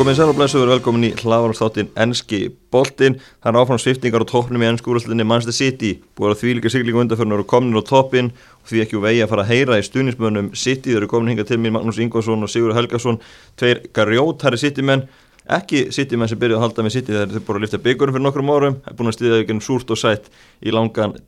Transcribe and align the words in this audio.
Komið 0.00 0.16
sér 0.16 0.30
og 0.32 0.38
blessuður 0.38 0.70
velkomin 0.72 1.02
í 1.04 1.12
hlaðvarnstáttin 1.12 1.90
Enski 2.00 2.38
Boltin. 2.72 3.18
Það 3.44 3.50
er 3.50 3.56
áfram 3.60 3.80
sviftingar 3.82 4.22
og 4.24 4.30
toppnum 4.30 4.62
í 4.64 4.68
ennsku 4.70 4.88
úrlæslinni 4.94 5.26
Manchester 5.28 5.52
City. 5.52 5.90
Búið 6.16 6.32
að 6.32 6.38
því 6.40 6.54
líka 6.56 6.72
siglingu 6.72 7.02
undarförnur 7.02 7.42
og 7.42 7.48
komin 7.50 7.76
á 7.76 7.84
toppin 7.84 8.30
og 8.32 8.64
því 8.70 8.80
ekki 8.86 8.96
úr 8.96 9.04
vegi 9.04 9.20
að 9.20 9.28
fara 9.34 9.44
að 9.44 9.50
heyra 9.52 9.76
í 9.76 9.84
stunismönnum 9.84 10.48
City. 10.56 10.94
Þau 10.94 11.00
eru 11.02 11.10
komin 11.12 11.28
hinga 11.34 11.44
til 11.44 11.60
mér 11.60 11.76
Magnús 11.76 12.00
Ingvarsson 12.00 12.40
og 12.40 12.48
Sigur 12.48 12.72
Helgarsson, 12.78 13.20
tveir 13.60 13.84
garjótari 13.92 14.56
City-menn. 14.64 15.04
Ekki 15.52 15.92
City-menn 15.92 16.32
sem 16.32 16.40
byrjuði 16.40 16.56
að 16.56 16.64
halda 16.64 16.80
með 16.88 16.96
City 16.96 17.12
þegar 17.12 17.36
þau 17.36 17.44
búið 17.44 17.60
að 17.60 17.64
lifta 17.66 17.84
byggurum 17.84 18.16
fyrir 18.16 18.24
nokkrum 18.24 18.54
árum. 18.56 18.80
Það 18.80 18.88
er 18.88 18.96
búin 18.96 19.12
að 19.12 19.18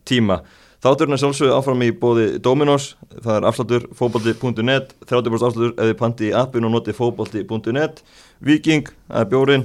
stiðja 0.01 0.41
Þátturinn 0.83 1.15
er 1.15 1.21
sjálfsögðu 1.21 1.53
áfram 1.55 1.83
í 1.85 1.93
bóði 1.95 2.25
Dominos, 2.43 2.89
það 3.13 3.37
er 3.37 3.45
afslutur 3.47 3.85
fókbalti.net, 3.95 4.89
30% 5.07 5.47
afslutur 5.47 5.77
eða 5.79 5.95
pandi 5.95 6.27
í 6.27 6.33
appin 6.35 6.67
og 6.67 6.73
noti 6.73 6.91
fókbalti.net 6.97 8.01
Viking, 8.43 8.91
það 9.07 9.21
er 9.21 9.29
bjórin, 9.31 9.63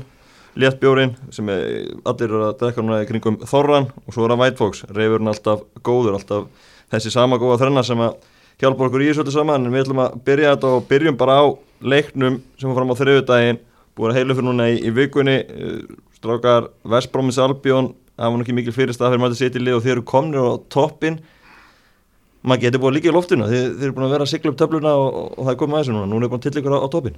létt 0.62 0.78
bjórin 0.78 1.16
sem 1.34 1.50
er, 1.50 1.64
allir 2.06 2.28
eru 2.28 2.44
að 2.46 2.54
drekka 2.62 2.86
núna 2.86 3.00
í 3.02 3.10
kringum 3.10 3.40
Þorran 3.42 3.90
og 4.04 4.14
svo 4.14 4.28
er 4.28 4.36
það 4.36 4.44
White 4.44 4.62
Fox, 4.62 4.84
reyfurinn 4.94 5.34
alltaf 5.34 5.66
góður, 5.82 6.20
alltaf 6.20 6.70
þessi 6.94 7.14
sama 7.16 7.42
góða 7.42 7.64
þrenna 7.64 7.82
sem 7.90 8.06
að 8.06 8.14
hjálpa 8.62 8.86
okkur 8.86 9.02
í 9.02 9.10
þessu 9.10 9.26
öllu 9.26 9.34
saman. 9.34 9.66
En 9.66 9.74
við 9.74 9.88
ætlum 9.88 10.04
að 10.06 10.18
byrja 10.26 10.54
þetta 10.54 10.74
og 10.76 10.86
byrjum 10.90 11.18
bara 11.18 11.40
á 11.42 11.46
leiknum 11.82 12.42
sem 12.58 12.70
var 12.70 12.78
fram 12.78 12.94
á 12.94 13.00
þriðudaginn, 13.02 13.64
búið 13.98 14.12
að 14.12 14.20
heilu 14.20 14.38
fyrir 14.38 14.52
núna 14.52 14.70
í, 14.70 14.78
í 14.86 14.94
vikunni, 14.94 15.40
strákar 16.18 16.70
Vestbrómins 16.86 17.42
Albjón 17.42 17.96
það 18.18 18.30
var 18.34 18.38
nokkið 18.42 18.58
mikil 18.60 18.76
fyrirstað 18.76 19.12
fyrir 19.12 19.24
maður 19.24 19.36
að 19.36 19.42
setja 19.42 19.60
í 19.60 19.64
lið 19.64 19.78
og 19.78 19.84
þeir 19.86 19.96
eru 19.96 20.06
komnir 20.12 20.48
á 20.48 20.54
toppin 20.74 21.20
maður 22.42 22.64
getur 22.64 22.82
búið 22.82 22.98
líka 22.98 23.10
í 23.10 23.14
loftuna 23.14 23.48
þeir, 23.50 23.70
þeir 23.78 23.88
eru 23.88 23.96
búin 23.96 24.08
að 24.08 24.14
vera 24.16 24.26
að 24.26 24.32
sigla 24.32 24.52
upp 24.52 24.58
töfluna 24.60 24.94
og, 24.94 25.08
og, 25.08 25.30
og 25.34 25.46
það 25.46 25.52
er 25.54 25.60
komið 25.62 25.78
aðeins 25.78 25.94
núna, 25.94 26.10
núna 26.10 26.28
er 26.28 26.32
búin 26.32 26.44
til 26.44 26.54
ykkur 26.60 26.76
á, 26.76 26.78
á 26.82 26.88
toppin 26.92 27.16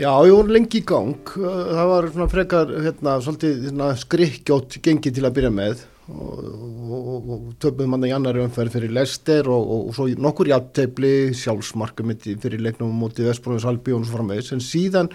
Já, 0.00 0.14
ég 0.24 0.32
voru 0.32 0.54
lengi 0.54 0.78
í 0.78 0.84
gang. 0.86 1.30
Það 1.34 1.88
var 1.90 2.06
frekar 2.30 2.70
hérna, 2.86 3.16
hérna, 3.20 3.88
skrikkjótt 3.98 4.78
gengi 4.80 5.10
til 5.12 5.26
að 5.26 5.34
byrja 5.36 5.50
með. 5.52 5.82
Og, 6.10 7.26
og 7.34 7.42
töfum 7.62 7.90
manna 7.92 8.08
í 8.08 8.14
annari 8.14 8.40
umferð 8.42 8.78
fyrir 8.78 8.94
Lester 8.96 9.50
og 9.52 9.90
svo 9.94 10.08
nokkur 10.18 10.48
játteibli 10.50 11.34
sjálfsmarkamiti 11.38 12.34
fyrir 12.42 12.62
leiknum 12.64 12.94
mútið 12.96 13.28
Vestbróðins 13.28 13.66
Albi 13.68 13.94
og 13.94 14.06
svo 14.06 14.16
framvegis. 14.16 14.54
En 14.56 14.64
síðan, 14.64 15.10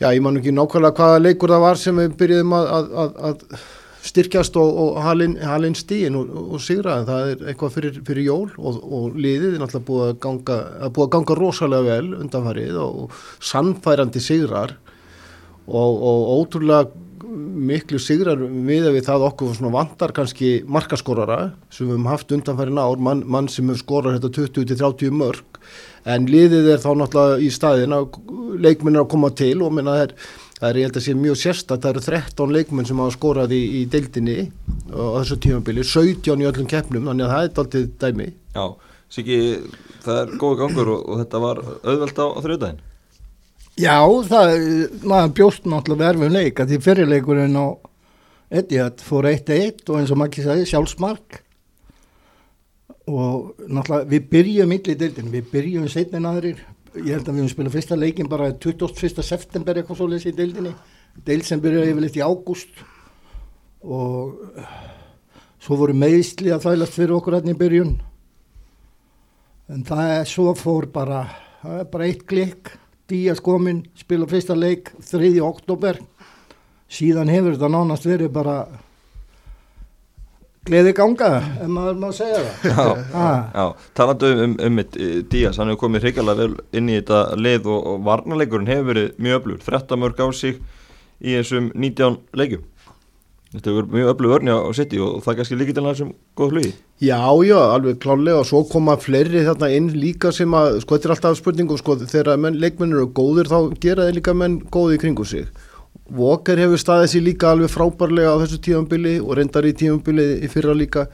já, 0.00 0.08
ég 0.08 0.24
man 0.24 0.40
ekki 0.40 0.56
nákvæmlega 0.56 0.98
hvaða 0.98 1.22
leikur 1.22 1.54
það 1.54 1.64
var 1.68 1.80
sem 1.84 2.02
við 2.02 2.18
byrjuðum 2.24 2.58
að, 2.58 2.72
að, 2.72 2.90
að, 3.04 3.14
að 3.30 3.70
styrkjast 4.02 4.56
og, 4.58 4.78
og 4.82 4.96
halinn 5.04 5.36
halin 5.46 5.76
stíin 5.78 6.16
og, 6.18 6.32
og 6.56 6.62
sigraðin, 6.62 7.06
það 7.08 7.28
er 7.32 7.44
eitthvað 7.52 7.76
fyrir, 7.76 8.00
fyrir 8.06 8.26
jól 8.26 8.48
og, 8.58 8.80
og 8.82 9.18
liðið 9.18 9.54
er 9.54 9.62
náttúrulega 9.62 9.88
búið 9.90 10.08
að 10.08 10.18
ganga, 10.26 10.58
að 10.82 10.96
búið 10.96 11.06
að 11.06 11.12
ganga 11.16 11.38
rosalega 11.38 11.88
vel 11.88 12.16
undanfarið 12.18 12.80
og 12.82 13.22
sannfærandi 13.52 14.24
sigrar 14.24 14.76
og 15.72 16.02
ótrúlega 16.42 16.90
miklu 17.32 18.00
sigrar 18.02 18.40
við 18.40 18.88
að 18.88 18.96
við 18.96 19.06
það 19.06 19.24
okkur 19.28 19.70
vantar 19.72 20.12
kannski 20.16 20.50
markaskorara 20.68 21.52
sem 21.72 21.86
við 21.86 21.94
höfum 21.94 22.10
haft 22.10 22.34
undanfærin 22.34 22.80
ár, 22.80 22.98
mann, 22.98 23.22
mann 23.24 23.48
sem 23.48 23.68
hefur 23.70 23.80
skorað 23.80 24.18
þetta 24.18 24.48
20-30 24.58 25.14
mörg 25.16 25.60
en 26.12 26.26
liðið 26.28 26.72
er 26.74 26.82
þá 26.82 26.90
náttúrulega 26.98 27.40
í 27.40 27.50
staðin 27.54 27.96
að 27.96 28.18
leikminn 28.62 28.98
er 28.98 29.04
að 29.04 29.12
koma 29.14 29.30
til 29.38 29.54
og 29.62 29.72
minna 29.74 29.96
það 29.96 30.04
er 30.08 30.16
það 30.62 30.68
er 30.68 30.78
ég 30.78 30.86
held 30.86 31.00
að 31.00 31.04
sé 31.08 31.16
mjög 31.18 31.38
sérstatt, 31.40 31.82
það 31.82 31.90
eru 31.90 32.04
13 32.06 32.54
leikmenn 32.54 32.86
sem 32.86 33.02
hafa 33.02 33.16
skorað 33.16 33.56
í, 33.56 33.60
í 33.80 33.82
deildinni 33.90 34.38
á 34.94 35.18
þessu 35.18 35.40
tímabili, 35.42 35.82
17 35.82 36.44
í 36.44 36.46
öllum 36.46 36.70
keppnum 36.70 37.10
þannig 37.10 37.26
að 37.26 37.34
það 37.34 37.42
er 37.42 37.62
alltaf 37.64 37.90
dæmi. 38.04 38.28
Já, 38.54 38.64
Siki, 39.12 39.38
það 40.06 40.20
er 40.22 40.34
góð 40.40 40.56
gangur 40.62 40.94
og, 40.94 41.04
og 41.10 41.22
þetta 41.24 41.42
var 41.42 41.62
auðvelt 41.82 42.22
á, 42.22 42.26
á 42.30 42.38
þrjóðdægin 42.46 42.80
Já, 43.80 43.96
það, 44.28 44.50
maður 45.08 45.30
bjóst 45.38 45.64
náttúrulega 45.66 46.10
verfum 46.10 46.34
leik 46.36 46.60
að 46.60 46.74
því 46.74 46.78
fyrirleikurinn 46.84 47.56
á 47.56 47.66
Etihad 48.52 49.00
fór 49.00 49.30
1-1 49.30 49.86
og 49.88 49.96
eins 49.96 50.12
og 50.12 50.20
maður 50.20 50.28
ekki 50.28 50.44
sagði 50.44 50.66
sjálfsmark. 50.68 51.38
Og 53.08 53.62
náttúrulega 53.64 54.10
við 54.12 54.26
byrjum 54.34 54.74
illa 54.76 54.92
í 54.92 54.98
deildinu, 55.00 55.32
við 55.32 55.48
byrjum 55.54 55.88
setnin 55.90 56.28
aðrir 56.28 56.60
ég 57.00 57.14
held 57.14 57.28
að 57.28 57.34
við 57.34 57.40
höfum 57.40 57.52
spilað 57.52 57.76
fyrsta 57.76 57.96
leikin 57.96 58.28
bara 58.28 58.50
21. 58.52 59.22
september 59.24 59.78
eitthvað 59.78 60.00
svo 60.00 60.08
lesið 60.10 60.32
í 60.32 60.38
deildinni 60.40 60.72
deild 61.24 61.46
sem 61.48 61.60
byrjaði 61.62 61.92
yfirleitt 61.94 62.18
í 62.18 62.24
ágúst 62.24 62.82
og 63.82 64.58
svo 65.62 65.78
voru 65.80 65.96
meðsli 65.96 66.52
að 66.52 66.66
þælast 66.66 66.98
fyrir 66.98 67.16
okkur 67.16 67.38
hérna 67.38 67.54
í 67.54 67.58
byrjun 67.62 67.96
en 69.72 69.84
það 69.88 70.14
er 70.18 70.28
svo 70.28 70.52
fór 70.58 70.88
bara 70.92 71.24
það 71.62 71.80
er 71.80 71.90
bara 71.96 72.08
eitt 72.10 72.24
klikk 72.28 72.76
Díaz 73.12 73.42
kominn, 73.44 73.82
spila 73.98 74.24
fyrsta 74.30 74.54
leik 74.56 74.92
3. 75.04 75.34
oktober 75.44 75.98
síðan 76.92 77.32
hefur 77.32 77.56
þetta 77.56 77.68
nánast 77.72 78.06
verið 78.08 78.30
bara 78.32 78.56
gleði 80.68 80.92
ganga 80.94 81.30
ef 81.62 81.70
maður 81.70 81.96
má 81.98 82.08
segja 82.14 82.42
það. 82.42 82.66
Já, 82.70 83.14
ah. 83.18 83.38
já. 83.50 83.86
Talandu 83.98 84.32
um, 84.32 84.42
um, 84.42 84.58
um 84.66 84.76
mitt 84.78 84.98
Díaz, 85.32 85.58
hann 85.58 85.72
hefur 85.72 85.86
komið 85.86 86.06
hrigalega 86.06 86.44
vel 86.44 86.58
inn 86.78 86.90
í 86.90 86.98
þetta 87.00 87.22
leið 87.38 87.70
og, 87.72 87.88
og 87.92 88.04
varnarleikurinn 88.06 88.70
hefur 88.70 88.92
verið 88.92 89.08
mjög 89.18 89.40
öflugur, 89.40 89.64
13 89.66 90.02
mörg 90.04 90.22
á 90.22 90.26
sig 90.36 90.60
í 91.22 91.34
þessum 91.38 91.72
19 91.74 92.20
leikjum. 92.38 92.68
Þetta 93.52 93.68
hefur 93.68 93.82
verið 93.82 93.96
mjög 93.98 94.12
öflug 94.14 94.34
örni 94.38 94.54
á 94.54 94.70
sitt 94.78 94.94
og 94.96 95.18
það 95.24 95.32
er 95.32 95.38
kannski 95.40 95.58
líkið 95.60 95.76
til 95.76 95.84
þessum 95.88 96.14
góð 96.38 96.54
hlugi 96.54 96.70
Já, 97.02 97.18
já, 97.44 97.58
alveg 97.74 97.98
klálega 98.00 98.38
og 98.40 98.46
svo 98.48 98.62
koma 98.70 98.94
fleiri 99.02 99.42
þarna 99.44 99.68
inn 99.76 99.90
líka 99.92 100.30
sem 100.32 100.54
að, 100.56 100.78
sko 100.84 100.96
þetta 100.96 101.08
er 101.08 101.14
alltaf 101.16 101.36
spurningum, 101.40 101.80
sko 101.80 101.98
þegar 102.00 102.38
menn, 102.40 102.56
leikmenn 102.62 102.94
eru 102.94 103.10
góðir 103.12 103.50
þá 103.50 103.58
gera 103.82 104.06
þeir 104.06 104.20
líka 104.20 104.36
menn 104.38 104.60
góði 104.72 104.96
í 104.96 105.02
kringu 105.02 105.26
sig 105.28 105.50
Walker 106.10 106.58
hefur 106.58 106.80
staðið 106.80 107.12
sér 107.12 107.24
líka 107.28 107.52
alveg 107.52 107.70
frábærlega 107.70 108.34
á 108.34 108.40
þessu 108.42 108.58
tífambili 108.64 109.14
og 109.22 109.36
reyndar 109.38 109.68
í 109.68 109.74
tífambili 109.76 110.26
í 110.42 110.50
fyrra 110.50 110.74
líka. 110.76 111.06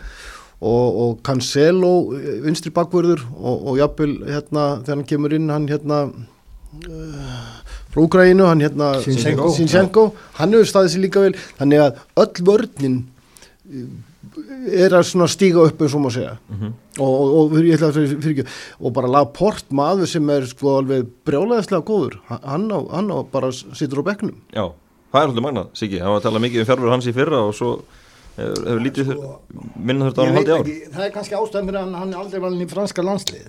Og, 0.58 0.86
og 1.02 1.10
Cancelo 1.22 2.16
eh, 2.16 2.40
vinstri 2.42 2.72
bakvörður 2.74 3.20
og, 3.36 3.68
og 3.70 3.76
jafnvel 3.78 4.16
hérna 4.26 4.64
þegar 4.80 4.96
hann 4.96 5.06
kemur 5.06 5.36
inn 5.36 5.52
hann 5.54 5.68
hérna 5.70 5.98
uh, 6.08 7.52
frá 7.92 8.00
Úgræinu 8.02 8.48
hann 8.48 8.64
hérna 8.64 8.88
Sinchenko, 9.04 10.08
hann 10.40 10.56
hefur 10.56 10.72
staðið 10.72 10.94
sér 10.96 11.04
líka 11.04 11.22
vel. 11.22 11.36
Þannig 11.60 11.84
að 11.84 12.02
öll 12.24 12.46
vörninn 12.50 12.98
er 14.66 14.94
að 14.98 15.28
stíga 15.30 15.62
upp 15.68 15.82
eins 15.82 15.94
og 15.94 16.02
maður 16.02 16.16
segja. 16.16 16.34
Mm 16.48 16.58
-hmm. 16.60 16.72
og, 16.98 17.14
og, 17.20 17.28
og, 17.38 18.22
fyrir, 18.22 18.46
og 18.80 18.92
bara 18.92 19.06
laga 19.08 19.30
port 19.32 19.70
maður 19.70 20.06
sem 20.06 20.30
er 20.30 20.46
sko 20.46 20.78
alveg 20.78 21.06
brjálæðislega 21.24 21.84
góður 21.84 22.18
hann 22.28 22.70
á, 22.72 22.78
hann 22.90 23.10
á 23.10 23.18
bara 23.32 23.52
sittur 23.52 24.02
á 24.02 24.08
bekknum. 24.10 24.36
Já, 24.52 24.72
það 25.12 25.22
er 25.22 25.28
svolítið 25.28 25.46
magnað, 25.46 25.68
Siggi. 25.72 25.98
Það 25.98 26.08
var 26.08 26.16
að 26.16 26.22
tala 26.22 26.38
mikið 26.38 26.60
um 26.60 26.66
fjárfjörður 26.66 26.94
hans 26.94 27.06
í 27.06 27.12
fyrra 27.12 27.40
og 27.44 27.54
svo 27.54 27.70
hefur, 28.36 28.64
hefur 28.66 28.82
lítið 28.86 29.12
sko, 29.12 29.40
minna 29.76 30.04
þurft 30.04 30.18
að 30.18 30.24
hann 30.24 30.34
haldi 30.34 30.52
ár. 30.52 30.60
ekki, 30.60 30.92
Það 30.94 31.04
er 31.04 31.12
kannski 31.14 31.34
ástæðan 31.34 31.66
fyrir 31.66 31.80
að 31.80 31.94
hann 31.94 32.12
er 32.12 32.18
aldrei 32.18 32.40
valin 32.40 32.66
í 32.66 32.70
franska 32.70 33.02
landslið 33.02 33.48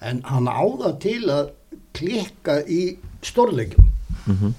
en 0.00 0.22
hann 0.24 0.48
áða 0.48 0.92
til 1.02 1.22
að 1.30 1.50
klikka 1.92 2.60
í 2.66 2.96
stórleikjum. 3.22 3.84
Mm 4.26 4.36
-hmm. 4.36 4.52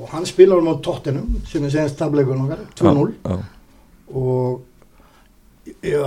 og 0.00 0.08
hann 0.08 0.26
spilar 0.26 0.58
um 0.58 0.68
á 0.72 0.74
tóttinum 0.80 1.46
sem 1.46 1.64
er 1.64 1.70
senast 1.70 1.98
tableikunum 1.98 2.50
2-0 2.78 3.42
og 4.14 4.60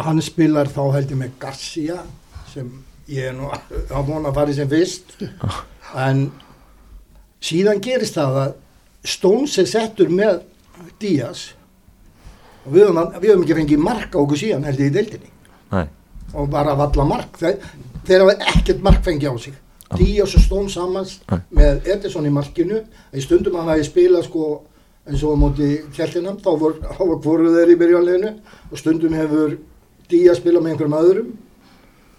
hann 0.06 0.22
spilar 0.24 0.70
þá 0.72 0.84
held 0.96 1.14
ég 1.14 1.20
með 1.20 1.38
Garcia 1.42 2.00
sem 2.54 2.70
ég 3.12 3.30
er 3.32 3.36
nú 3.38 3.50
að 3.52 4.08
vona 4.08 4.32
að 4.32 4.38
fara 4.40 4.56
sem 4.56 4.70
fyrst 4.72 5.18
en 6.00 6.24
síðan 7.44 7.82
gerist 7.84 8.18
það 8.18 8.40
að 8.44 8.54
Stones 9.04 9.58
er 9.60 9.68
settur 9.68 10.12
með 10.14 10.46
Díaz 11.02 11.50
og 12.64 12.72
við 12.76 12.88
höfum 12.88 13.44
ekki 13.44 13.58
fengið 13.58 13.84
mark 13.84 14.16
á 14.16 14.22
okkur 14.22 14.40
síðan 14.40 14.68
held 14.70 14.80
ég 14.80 14.92
í 14.92 14.96
deildinni 14.96 15.32
Nei. 15.74 15.88
og 16.34 16.48
bara 16.54 16.78
valla 16.80 17.06
mark 17.08 17.38
þeir, 17.42 17.60
þeir 18.08 18.24
hafa 18.24 18.54
ekkert 18.54 18.86
mark 18.86 19.04
fengið 19.06 19.36
á 19.36 19.38
sig 19.44 19.58
ah. 19.90 19.98
Díaz 20.00 20.38
og 20.38 20.46
Stones 20.46 20.78
samans 20.78 21.18
Nei. 21.30 21.42
með 21.60 21.90
Edison 21.98 22.30
í 22.30 22.34
markinu 22.34 22.80
í 23.12 23.24
stundum 23.26 23.60
það 23.60 23.74
hefði 23.74 23.90
spilað 23.90 24.30
sko 24.30 24.48
eins 25.08 25.24
og 25.24 25.36
á 25.36 25.38
móti 25.40 25.70
kjæltinam 25.96 26.40
þá 26.44 26.52
var 26.60 27.18
hvoru 27.24 27.54
þeir 27.56 27.74
í 27.74 27.80
byrjanleginu 27.80 28.34
og 28.72 28.80
stundum 28.80 29.18
hefur 29.18 29.58
Díaz 30.12 30.42
spila 30.42 30.60
með 30.60 30.74
einhverjum 30.74 31.00
öðrum. 31.00 31.32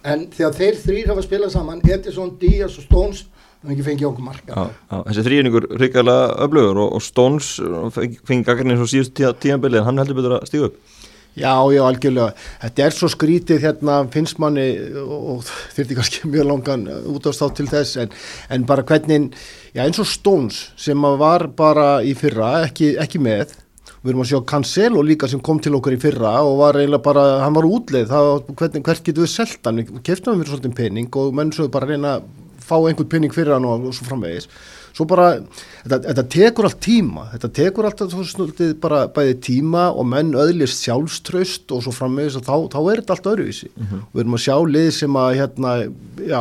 En 0.05 0.27
þegar 0.33 0.57
þeir 0.57 0.79
þrýr 0.81 1.11
hafa 1.13 1.23
spilað 1.25 1.53
saman 1.55 1.83
Edison, 1.85 2.33
Díaz 2.41 2.79
og 2.81 2.87
Stones 2.89 3.25
það 3.65 3.71
er 3.71 3.75
ekki 3.75 3.87
fengið 3.87 4.09
okkur 4.11 4.25
marka 4.27 4.53
já, 4.53 4.65
já, 4.91 4.97
þessi 5.07 5.23
þrýningur 5.25 5.67
ríkala 5.81 6.17
öflugur 6.45 6.81
og, 6.85 6.91
og 6.99 7.05
Stones 7.05 7.55
fengið 7.97 8.45
gaggarnir 8.45 8.81
svo 8.81 8.89
síðust 8.93 9.17
tíanbili 9.41 9.81
en 9.81 9.89
hann 9.89 10.03
heldur 10.03 10.19
betur 10.19 10.37
að 10.37 10.49
stíða 10.51 10.69
upp. 10.69 10.83
Já, 11.35 11.51
já, 11.75 11.81
algjörlega. 11.83 12.29
Þetta 12.63 12.85
er 12.85 12.95
svo 12.95 13.09
skrítið 13.11 13.65
hérna 13.65 13.97
finnst 14.15 14.39
manni 14.39 14.69
og 15.03 15.43
þurfti 15.75 15.97
kannski 15.99 16.31
mjög 16.31 16.47
langan 16.47 16.85
útástátt 17.11 17.57
til 17.59 17.67
þess 17.73 17.99
en, 18.05 18.15
en 18.55 18.67
bara 18.69 18.85
hvernig, 18.87 19.33
já 19.75 19.83
eins 19.85 19.99
og 19.99 20.09
Stones 20.09 20.61
sem 20.79 21.07
var 21.21 21.49
bara 21.57 21.99
í 22.07 22.15
fyrra 22.19 22.65
ekki, 22.69 22.95
ekki 23.03 23.21
með. 23.23 23.57
Við 24.05 24.13
erum 24.13 24.23
að 24.25 24.31
sjá 24.31 24.41
Cancelo 24.49 25.03
líka 25.05 25.29
sem 25.29 25.41
kom 25.41 25.59
til 25.65 25.75
okkur 25.79 25.97
í 25.97 26.01
fyrra 26.01 26.37
og 26.45 26.59
var 26.61 26.77
eiginlega 26.77 27.05
bara, 27.05 27.25
hann 27.41 27.57
var 27.57 27.67
útleið. 27.69 28.11
Það, 28.11 28.31
hvernig, 28.61 28.85
hvert 28.85 29.05
getur 29.07 29.25
við 29.25 29.33
selgt 29.33 29.69
hann? 29.69 29.81
Við 29.81 30.03
keftum 30.05 30.35
hann 30.35 30.43
fyrir 30.43 30.53
svolítið 30.53 30.77
pening 30.79 31.21
og 31.21 31.37
menn 31.37 31.53
svo 31.57 31.71
bara 31.73 31.89
reyna 31.89 32.19
að 32.19 32.27
fá 32.65 32.77
einhvern 32.79 33.11
pening 33.13 33.35
fyrir 33.35 33.57
hann 33.57 33.69
og, 33.69 33.89
og 33.89 33.97
svo 33.97 34.07
framvegis 34.09 34.49
svo 34.95 35.07
bara, 35.11 35.29
þetta, 35.83 35.99
þetta 36.07 36.25
tekur 36.31 36.69
allt 36.69 36.81
tíma. 36.85 37.25
Þetta 37.33 37.51
tekur 37.59 37.89
alltaf 37.89 38.13
þú 38.13 38.25
snúldið 38.31 38.75
bara 38.83 39.01
bæði 39.15 39.35
tíma 39.49 39.89
og 39.91 40.07
menn 40.07 40.31
öðlist 40.39 40.85
sjálfströst 40.85 41.75
og 41.75 41.83
svo 41.85 41.95
framvegis 41.95 42.39
og 42.39 42.47
þá, 42.47 42.55
þá 42.75 42.79
er 42.81 43.03
þetta 43.03 43.17
allt 43.17 43.29
öðruvísi. 43.33 43.71
Og 43.99 44.15
við 44.15 44.23
erum 44.25 44.39
að 44.39 44.45
sjá 44.45 44.57
lið 44.77 44.91
sem 45.01 45.19
að 45.19 45.31
hérna, 45.41 45.75
já, 46.31 46.41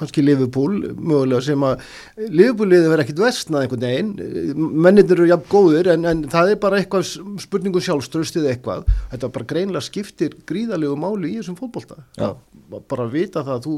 kannski 0.00 0.24
Liverpool 0.24 0.74
mögulega 0.96 1.42
sem 1.50 1.66
að 1.68 1.84
Liverpool 2.30 2.70
liðið 2.72 2.90
verið 2.94 3.04
ekkit 3.06 3.24
vestnað 3.26 3.66
einhvern 3.66 3.86
veginn. 3.86 4.66
Mennir 4.86 5.16
eru 5.16 5.30
jafn 5.30 5.50
góður 5.52 5.92
en, 5.92 6.08
en 6.08 6.26
það 6.32 6.54
er 6.54 6.62
bara 6.64 6.80
eitthvað 6.80 7.12
spurningu 7.44 7.84
sjálfströstið 7.84 8.50
eitthvað, 8.54 8.86
þetta 9.12 9.32
bara 9.36 9.50
greinlega 9.52 9.84
skiptir 9.84 10.38
gríðalegu 10.48 10.96
máli 10.96 11.34
í 11.34 11.40
þessum 11.42 11.60
fótbolta. 11.60 12.00
Bara 12.16 13.04
að 13.04 13.18
vita 13.20 13.44
það 13.44 13.58
að 13.58 13.68
þú 13.68 13.76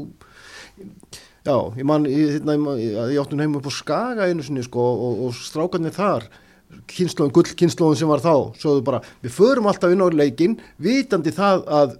Já, 1.47 1.55
ég 1.79 1.87
man, 1.87 2.05
ég, 2.09 2.35
hérna, 2.37 2.57
ég, 2.79 2.97
ég 3.13 3.21
áttum 3.21 3.39
heim 3.39 3.55
upp 3.59 3.69
á 3.69 3.73
Skaga 3.73 4.27
einu 4.27 4.43
sinni 4.43 4.63
sko 4.65 4.83
og, 4.91 5.21
og 5.27 5.37
strákarnir 5.37 5.95
þar, 5.95 6.27
kynnslóðin, 6.91 7.33
gull 7.35 7.55
kynnslóðin 7.61 8.01
sem 8.01 8.11
var 8.11 8.23
þá, 8.23 8.33
svoðu 8.59 8.83
bara, 8.89 8.99
við 9.23 9.35
förum 9.37 9.69
alltaf 9.71 9.93
inn 9.93 10.03
á 10.03 10.07
leikin, 10.11 10.57
vitandi 10.83 11.33
það 11.35 11.63
að, 11.79 11.95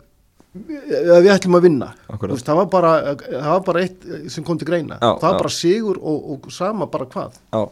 að 0.59 1.24
við 1.24 1.31
ætlum 1.38 1.59
að 1.59 1.69
vinna. 1.69 1.94
Veist, 2.25 2.50
það, 2.50 2.59
var 2.63 2.68
bara, 2.74 2.91
það 3.21 3.53
var 3.53 3.63
bara 3.69 3.86
eitt 3.86 4.09
sem 4.33 4.45
kom 4.45 4.59
til 4.59 4.68
greina. 4.69 5.00
Já, 5.00 5.13
það 5.13 5.30
var 5.30 5.38
já. 5.38 5.42
bara 5.45 5.56
sigur 5.56 6.01
og, 6.03 6.27
og 6.35 6.51
sama 6.53 6.89
bara 6.92 7.09
hvað. 7.13 7.39
Já, 7.56 7.63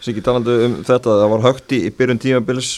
Siggi 0.00 0.22
talandi 0.24 0.52
um 0.64 0.74
þetta, 0.80 1.12
það 1.20 1.30
var 1.34 1.42
högt 1.44 1.72
í, 1.76 1.78
byrjun 1.92 2.20
tímabils, 2.22 2.70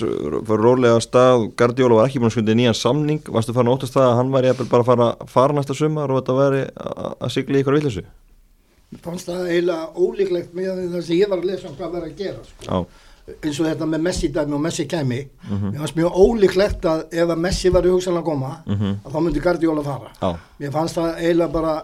var 0.48 0.58
rólega 0.58 0.96
að 0.98 1.04
stað, 1.04 1.44
Guardiola 1.58 2.00
var 2.00 2.08
ekki 2.08 2.18
búin 2.18 2.32
að 2.32 2.34
skundið 2.34 2.56
nýjan 2.58 2.74
samning, 2.74 3.20
varstu 3.30 3.54
farin 3.54 3.70
að 3.70 3.76
óttast 3.76 3.94
það 3.94 4.06
að 4.08 4.16
hann 4.18 4.32
væri 4.32 4.54
bara 4.58 4.80
að 4.80 4.88
fara, 4.88 5.06
fara 5.30 5.54
næsta 5.54 5.76
sumar 5.78 6.10
og 6.10 6.18
þetta 6.18 6.36
væri 6.40 6.64
að 6.74 7.30
sigla 7.36 7.60
í 7.60 7.62
ykkur 7.62 7.78
villisu? 7.78 8.02
Fannst 9.00 9.28
það 9.28 9.46
eiginlega 9.48 9.86
ólíklegt 9.96 10.52
með 10.54 10.82
það 10.92 11.02
sem 11.06 11.16
ég 11.16 11.28
var 11.32 11.38
að 11.40 11.44
lesa 11.48 11.68
um 11.70 11.76
hvað 11.78 11.92
var 11.96 12.02
að 12.08 12.16
gera 12.18 12.42
sko. 12.44 12.66
Já, 12.66 12.86
eins 13.46 13.60
og 13.62 13.66
þetta 13.70 13.86
með 13.88 14.00
Messi 14.02 14.28
dæmi 14.34 14.52
og 14.52 14.60
Messi 14.60 14.84
kæmi 14.90 15.20
Mhm. 15.48 15.70
mér 15.72 15.78
fannst 15.78 15.96
mjög 15.96 16.18
ólíklegt 16.24 16.84
að 16.84 17.04
ef 17.12 17.28
að 17.28 17.38
Messi 17.38 17.70
var 17.72 17.82
í 17.82 17.88
hugsanlega 17.94 18.20
að 18.22 18.24
koma 18.24 18.50
Mhm. 18.66 18.96
að 19.04 19.12
þá 19.12 19.18
myndi 19.22 19.40
Guardiola 19.40 19.82
fara 19.82 20.10
já, 20.20 20.36
mér 20.60 20.72
fannst 20.72 20.96
það 20.96 21.16
eiginlega 21.22 21.52
bara 21.52 21.74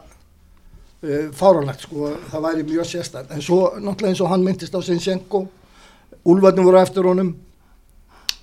uh, 1.03 1.29
fáranlegt 1.33 1.81
sko, 1.81 2.11
það 2.31 2.43
væri 2.43 2.63
mjög 2.65 2.85
sérstætt 2.91 3.31
en 3.31 3.41
svo 3.41 3.71
náttúrulega 3.79 4.09
eins 4.09 4.21
og 4.21 4.29
hann 4.29 4.45
myndist 4.45 4.75
á 4.75 4.81
Sinchenko 4.83 5.47
Úlfarnir 6.27 6.65
voru 6.65 6.79
eftir 6.83 7.03
honum 7.07 7.37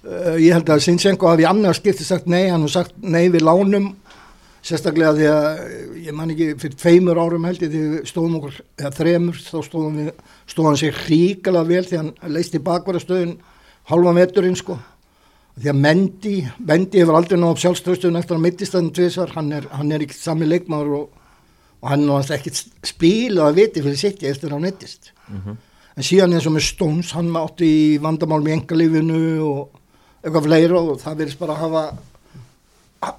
uh, 0.07 0.35
ég 0.39 0.53
held 0.53 0.69
að 0.69 0.79
Sinchenko 0.85 1.27
hafi 1.27 1.45
annars 1.45 1.77
skipti 1.81 2.03
sagt 2.03 2.27
nei, 2.27 2.47
hann 2.50 2.62
hefur 2.63 2.71
sagt 2.79 2.94
nei 3.03 3.27
við 3.29 3.41
lánum 3.44 3.95
sérstaklega 4.65 5.13
því 5.13 5.25
að 5.29 5.59
eh, 5.59 5.94
ég 6.06 6.16
man 6.16 6.31
ekki 6.34 6.54
fyrir 6.62 6.78
tveimur 6.80 7.19
árum 7.19 7.46
held 7.48 7.63
ég 7.66 7.72
því 7.74 7.84
við 7.92 8.10
stóðum 8.10 8.38
okkur, 8.40 8.57
eða 8.80 8.92
þremur 9.00 9.42
þá 9.42 9.57
stóðum 9.66 10.00
við, 10.02 10.10
stóð 10.52 10.69
hann 10.69 10.81
sér 10.81 11.00
hríkala 11.06 11.63
vel 11.68 11.84
því 11.86 12.02
hann 12.02 12.12
leisti 12.36 12.62
bakvarastöðun 12.66 13.36
halva 13.92 14.16
veturinn 14.18 14.57
sko. 14.60 14.78
Því 15.56 15.72
að 15.72 15.78
Mendi, 15.80 16.38
Mendi 16.68 17.00
hefur 17.00 17.19
aldrei 17.19 17.40
náðu 17.40 17.62
sjálfströstunum 17.63 18.19
eftir 18.19 18.36
að 18.36 18.44
mittist 18.44 18.75
þannig 18.75 18.98
tvisar, 18.98 19.31
hann 19.38 19.54
er, 19.56 19.69
hann 19.72 19.94
er 19.96 20.04
ekki 20.04 20.18
sami 20.18 20.50
leikmaður 20.50 20.98
og, 20.98 21.22
og 21.80 21.92
hann 21.92 22.04
er 22.04 22.10
náttúrulega 22.10 22.42
ekkert 22.42 22.90
spila 22.92 23.48
að 23.48 23.62
viti 23.62 23.86
fyrir 23.86 24.01
sitt 24.01 24.25
eftir 24.28 24.51
að 24.51 24.58
hann 24.58 24.68
mittist 24.68 25.13
en 25.96 26.04
síðan 26.04 26.36
eins 26.36 26.48
og 26.50 26.56
með 26.56 26.68
Stones, 26.68 27.13
hann 27.16 27.31
átti 27.40 27.68
í 27.69 27.84
vandamál 28.04 28.42
með 28.44 28.58
engalífinu 28.58 29.22
og 29.46 29.80
eitthvað 30.25 30.48
fleira 30.50 30.81
og 30.81 31.00
það 31.00 31.22
verðist 31.22 31.40
bara 31.40 31.56
hafa 31.60 31.84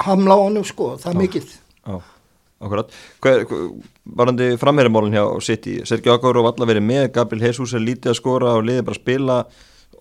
hamla 0.05 0.37
á 0.37 0.41
hann 0.43 0.61
sko, 0.67 0.91
það 1.01 1.13
er 1.13 1.21
mikið. 1.23 1.55
Já, 1.87 1.97
akkurat. 2.63 2.95
Varandi 4.17 4.55
framherjamálun 4.61 5.17
hjá 5.17 5.25
City, 5.45 5.81
Sergio 5.89 6.17
Aguero 6.17 6.45
var 6.47 6.57
alla 6.57 6.71
verið 6.73 6.89
með, 6.89 7.11
Gabriel 7.17 7.51
Jesus 7.51 7.75
er 7.77 7.85
lítið 7.85 8.15
að 8.15 8.19
skora 8.21 8.57
og 8.57 8.67
liðið 8.67 8.87
bara 8.87 8.97
að 8.97 9.03
spila, 9.03 9.39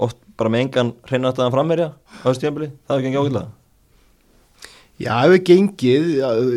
oft 0.06 0.18
bara 0.38 0.52
með 0.54 0.66
engan 0.66 0.96
hreinartaðan 1.10 1.54
framherja 1.56 1.92
á 1.96 2.26
þessu 2.26 2.46
tímabili, 2.46 2.72
það 2.86 2.98
hefur 2.98 3.08
gengið 3.08 3.24
ágætlega. 3.24 3.54
Já, 4.96 5.12
ef 5.26 5.32
við 5.34 5.42
gengið, 5.50 6.06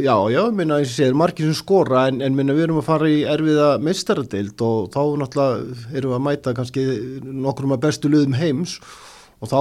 já, 0.05 0.15
já, 0.31 0.43
minna, 0.55 0.77
ég 0.79 0.91
segir 0.93 1.17
margir 1.19 1.49
sem 1.49 1.57
skora 1.59 2.05
en, 2.07 2.21
en 2.23 2.37
minna, 2.39 2.55
við 2.55 2.69
erum 2.69 2.79
að 2.79 2.87
fara 2.87 3.09
í 3.11 3.25
erfiða 3.27 3.73
meistaradeild 3.83 4.63
og 4.63 4.93
þá 4.95 5.01
náttúrulega 5.19 5.89
erum 5.99 6.13
við 6.13 6.19
að 6.21 6.25
mæta 6.29 6.55
kannski 6.55 6.85
nokkrum 7.27 7.75
af 7.75 7.83
bestu 7.83 8.13
liðum 8.13 8.39
heims 8.39 8.77
og 8.79 9.08
þá, 9.47 9.61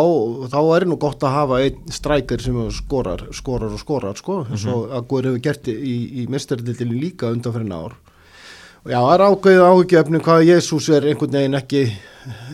þá 0.49 0.59
er 0.77 0.85
nú 0.89 0.97
gott 0.97 1.21
að 1.21 1.35
hafa 1.35 1.61
einn 1.61 1.93
strækir 1.93 2.41
sem 2.41 2.57
skorar, 2.73 3.27
skorar 3.35 3.75
og 3.75 3.81
skorar, 3.81 4.17
sko, 4.17 4.39
eins 4.49 4.65
og 4.65 4.89
að 4.89 5.07
góður 5.11 5.29
hefur 5.31 5.43
gert 5.45 5.69
í, 5.69 5.97
í 6.23 6.27
meistaradildinni 6.33 6.97
líka 6.97 7.29
undan 7.29 7.53
fyrir 7.53 7.75
ár. 7.77 7.97
Og 8.85 8.93
já, 8.93 8.97
það 8.97 9.13
er 9.13 9.25
ákveðið 9.27 9.65
áhugjefnum 9.67 10.23
hvað 10.25 10.47
Jésús 10.47 10.89
er 10.95 11.09
einhvern 11.11 11.37
veginn 11.37 11.59
ekki, 11.59 11.83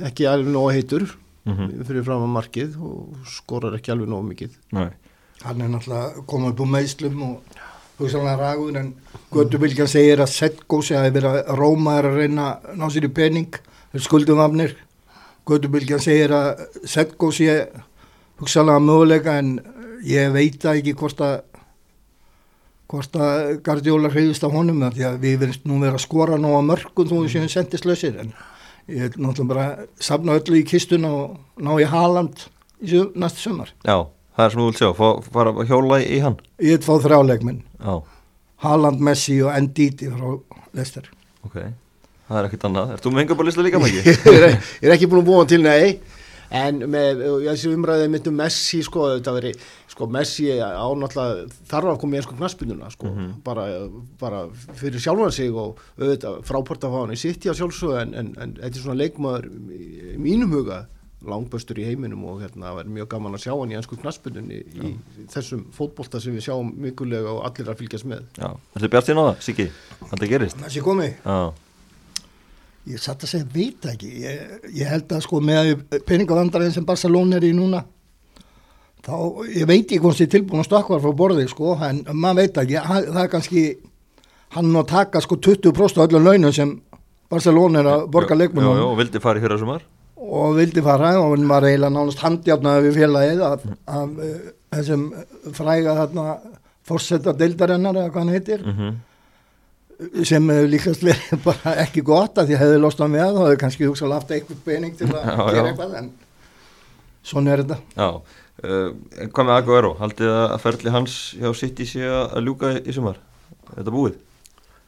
ekki 0.09 0.27
alveg 0.27 0.51
nóg 0.51 0.71
heitur 0.75 1.07
fyrir 1.43 2.03
fram 2.07 2.23
að 2.23 2.35
markið 2.37 2.75
og 2.79 3.27
skorar 3.27 3.75
ekki 3.77 3.91
alveg 3.91 4.11
nóg 4.11 4.23
mikið. 4.31 4.59
Nei. 4.75 4.91
hann 5.43 5.61
er 5.61 5.71
náttúrulega 5.73 6.23
komið 6.29 6.51
upp 6.53 6.61
úr 6.63 6.69
meðslum 6.71 7.23
og 7.27 7.57
hugsanlega 7.99 8.39
ragur 8.39 8.77
en 8.79 8.93
Götubilgjan 9.33 9.89
segir 9.91 10.21
að 10.23 10.31
Setko 10.31 10.79
sé 10.85 10.95
að 10.97 11.17
vera 11.17 11.33
Rómaður 11.57 12.09
að 12.11 12.19
reyna 12.21 12.47
að 12.55 12.77
ná 12.79 12.85
sér 12.93 13.07
í 13.09 13.11
pening 13.13 13.57
þeir 13.91 14.05
skuldum 14.07 14.41
afnir 14.43 14.75
Götubilgjan 15.50 16.00
segir 16.04 16.31
að 16.31 16.62
Setko 16.88 17.31
sé 17.36 17.57
hugsanlega 18.40 18.80
möguleika 18.84 19.38
en 19.42 19.57
ég 20.07 20.31
veit 20.36 20.63
ekki 20.72 20.94
hvort 21.00 21.19
að 21.24 21.42
hvort 22.94 23.16
að 23.18 23.57
Gardiola 23.66 24.10
hreyðist 24.13 24.44
á 24.45 24.50
honum 24.54 24.84
því 24.94 25.06
að 25.07 25.16
við 25.24 25.38
verðum 25.42 25.72
nú 25.72 25.80
vera 25.81 25.98
að 25.98 26.04
skora 26.06 26.38
ná 26.40 26.50
að 26.54 26.66
mörgum 26.69 27.10
þó 27.10 27.16
við 27.24 27.31
séum 27.34 27.50
sendislausir 27.51 28.19
en 28.22 28.34
ég 28.92 29.06
er 29.07 29.16
náttúrulega 29.18 29.50
bara 29.54 29.66
að 29.72 29.88
safna 30.10 30.36
öllu 30.38 30.60
í 30.60 30.66
kistuna 30.68 31.10
og 31.16 31.38
ná 31.63 31.72
í 31.81 31.88
Haaland 31.90 32.44
í 32.84 33.00
næstu 33.16 33.45
sumar. 33.48 33.72
Já, 33.88 33.95
það 34.36 34.45
er 34.45 34.51
sem 34.54 34.62
þú 34.62 34.66
vilt 34.68 34.81
sjá, 34.81 34.90
fá- 35.00 35.22
fara 35.34 35.54
hjóla 35.69 36.01
í, 36.04 36.18
hann. 36.19 36.36
Ég 36.60 36.78
er 36.78 36.84
fáð 36.86 37.06
þrjáleikminn, 37.07 37.62
Já, 37.80 37.94
Haaland, 38.66 39.00
Messi 39.07 39.38
og 39.42 39.56
Ndidi 39.63 40.12
frá 40.12 40.60
Leicester. 40.75 41.07
ok, 41.48 41.57
það 42.33 42.41
er 42.41 42.50
ekkert 42.50 42.68
annað. 42.69 42.91
Ert 42.97 43.06
þú 43.06 43.13
með 43.13 43.24
enga 43.25 43.39
bara 43.39 43.50
lista 43.51 43.65
líka 43.65 43.81
með 43.83 43.95
ég, 44.01 44.12
er, 44.33 44.50
ég 44.81 44.89
er 44.89 44.97
ekki 44.97 45.09
búin 45.12 45.24
að 45.24 45.31
búa 45.31 45.47
til 45.50 45.62
nei. 45.63 45.95
En 46.53 46.83
með 46.92 47.21
þessi 47.47 47.71
umræðið 47.73 48.11
myndum 48.13 48.35
Messi 48.37 48.83
sko, 48.85 49.07
þetta 49.16 49.31
veri, 49.33 49.52
sko 49.90 50.06
Messi 50.13 50.52
ánáttúrulega 50.61 51.47
þarf 51.71 51.94
að 51.95 52.02
koma 52.04 52.13
í 52.13 52.19
einsku 52.19 52.35
knaspinuna 52.37 52.92
sko, 52.94 53.09
bara, 53.45 53.63
bara 54.21 54.44
fyrir 54.78 55.02
sjálfan 55.02 55.33
sig 55.33 55.49
og 55.49 55.81
auðvitað 55.97 56.44
frábort 56.45 56.85
að 56.85 56.94
fá 56.94 56.99
hann 56.99 57.16
í 57.16 57.18
sitt 57.23 57.47
í 57.47 57.49
að 57.49 57.57
sjálfsögðu 57.63 57.97
en, 58.04 58.13
en, 58.21 58.30
en 58.37 58.54
þetta 58.59 58.69
er 58.69 58.85
svona 58.85 58.99
leikmaður 59.02 59.49
í, 59.49 59.87
mínum 60.21 60.54
huga 60.54 60.83
langböstur 61.25 61.80
í 61.80 61.87
heiminum 61.87 62.23
og 62.28 62.42
hérna 62.44 62.69
það 62.69 62.83
er 62.83 62.94
mjög 62.99 63.09
gaman 63.16 63.37
að 63.37 63.44
sjá 63.47 63.54
hann 63.56 63.73
í 63.73 63.78
einsku 63.80 63.97
knaspinunni 64.02 64.57
í, 64.61 64.94
í 64.94 65.28
þessum 65.33 65.66
fótbolta 65.73 66.19
sem 66.21 66.35
við 66.35 66.49
sjáum 66.49 66.69
mikulega 66.83 67.31
og 67.33 67.45
allir 67.47 67.71
að 67.71 67.80
fylgjast 67.81 68.09
með. 68.11 68.25
Já, 68.37 68.49
ertu 68.75 68.90
bjart 68.92 69.09
sín 69.09 69.21
á 69.21 69.23
það, 69.23 69.35
Siggi? 69.47 69.69
Þetta 70.11 70.30
gerist? 70.35 70.59
Messi 70.61 70.83
komið, 70.83 71.16
Já, 71.23 71.37
ég 72.92 72.99
satt 72.99 73.23
að 73.23 73.30
segja, 73.31 73.47
veit 73.54 73.78
það 73.83 73.94
ekki, 73.94 74.09
ég, 74.23 74.69
ég 74.81 74.90
held 74.92 75.13
að 75.16 75.21
sko 75.23 75.40
með 75.40 75.73
peningavandarinn 76.09 76.73
sem 76.75 76.85
Barcelona 76.87 77.37
er 77.40 77.45
í 77.47 77.54
núna, 77.56 77.83
þá, 79.06 79.13
ég 79.56 79.68
veit 79.69 79.85
ekki 79.85 79.99
hvort 80.04 80.19
þið 80.19 80.28
er 80.28 80.33
tilbúin 80.37 80.63
að 80.63 80.68
stökkvar 80.69 81.04
frá 81.04 81.13
borðið 81.23 81.49
sko, 81.54 81.78
en 81.87 82.04
maður 82.11 82.42
veit 82.42 82.59
ekki, 82.63 82.80
hann- 82.90 83.07
það 83.13 83.21
er 83.23 83.31
kannski, 83.35 83.63
hann 84.57 84.75
að 84.81 84.87
taka 84.92 85.21
sko 85.23 85.35
20% 85.40 86.02
af 86.04 86.07
öllum 86.09 86.28
launum 86.28 86.54
sem 86.56 86.73
Barcelona 87.31 87.80
er 87.80 87.90
að 87.94 88.07
borga 88.13 88.35
leikmennum 88.37 88.83
og 88.92 88.97
vildi 88.99 89.21
fara 89.23 89.40
í 89.40 89.44
fyrra 89.45 89.57
sumar? 89.61 89.85
og 90.23 90.54
vildi 90.56 90.81
fara 90.83 91.16
og 91.19 91.33
hann 91.33 91.47
var 91.49 91.66
eiginlega 91.68 91.92
nánast 91.92 92.21
handjárnaði 92.23 92.83
við 92.85 92.99
félagið 93.02 93.42
af, 93.47 93.63
af 93.92 94.13
uh, 94.23 94.52
þessum 94.71 95.02
fræga 95.57 95.95
þarna 95.97 96.28
fórsetta 96.87 97.33
deildarinnar 97.35 97.95
eða 97.97 98.11
hvað 98.13 98.21
hann 98.23 98.31
heitir. 98.35 98.63
Mm 98.63 98.94
sem 100.28 100.50
hefur 100.54 100.69
líkast 100.72 101.06
verið 101.06 101.42
bara 101.48 101.74
ekki 101.83 102.04
gott 102.06 102.40
að 102.42 102.52
því 102.52 102.60
hefði 102.62 102.83
lost 102.83 103.02
á 103.04 103.07
með 103.07 103.40
og 103.40 103.48
hefði 103.48 103.60
kannski 103.64 103.90
hugsaði 103.90 104.18
haft 104.18 104.33
eitthvað 104.36 104.62
pening 104.68 104.95
til 105.00 105.10
að 105.12 105.19
Já, 105.24 105.36
gera 105.40 105.57
já. 105.57 105.66
eitthvað 105.72 105.98
en 106.02 106.12
svona 107.24 107.56
er 107.56 107.64
þetta 107.64 107.80
Já, 107.98 108.10
uh, 108.68 108.92
en 109.24 109.33
hvað 109.33 109.50
með 109.50 109.57
Aguero? 109.57 109.95
Haldið 110.02 110.36
að 110.44 110.60
ferli 110.66 110.95
hans 110.98 111.18
hjá 111.40 111.50
City 111.57 111.90
sé 111.90 112.06
að 112.07 112.40
ljúka 112.48 112.76
í 112.80 112.95
sumar? 112.95 113.19
Er 113.72 113.81
þetta 113.81 113.98
búið? 113.98 114.22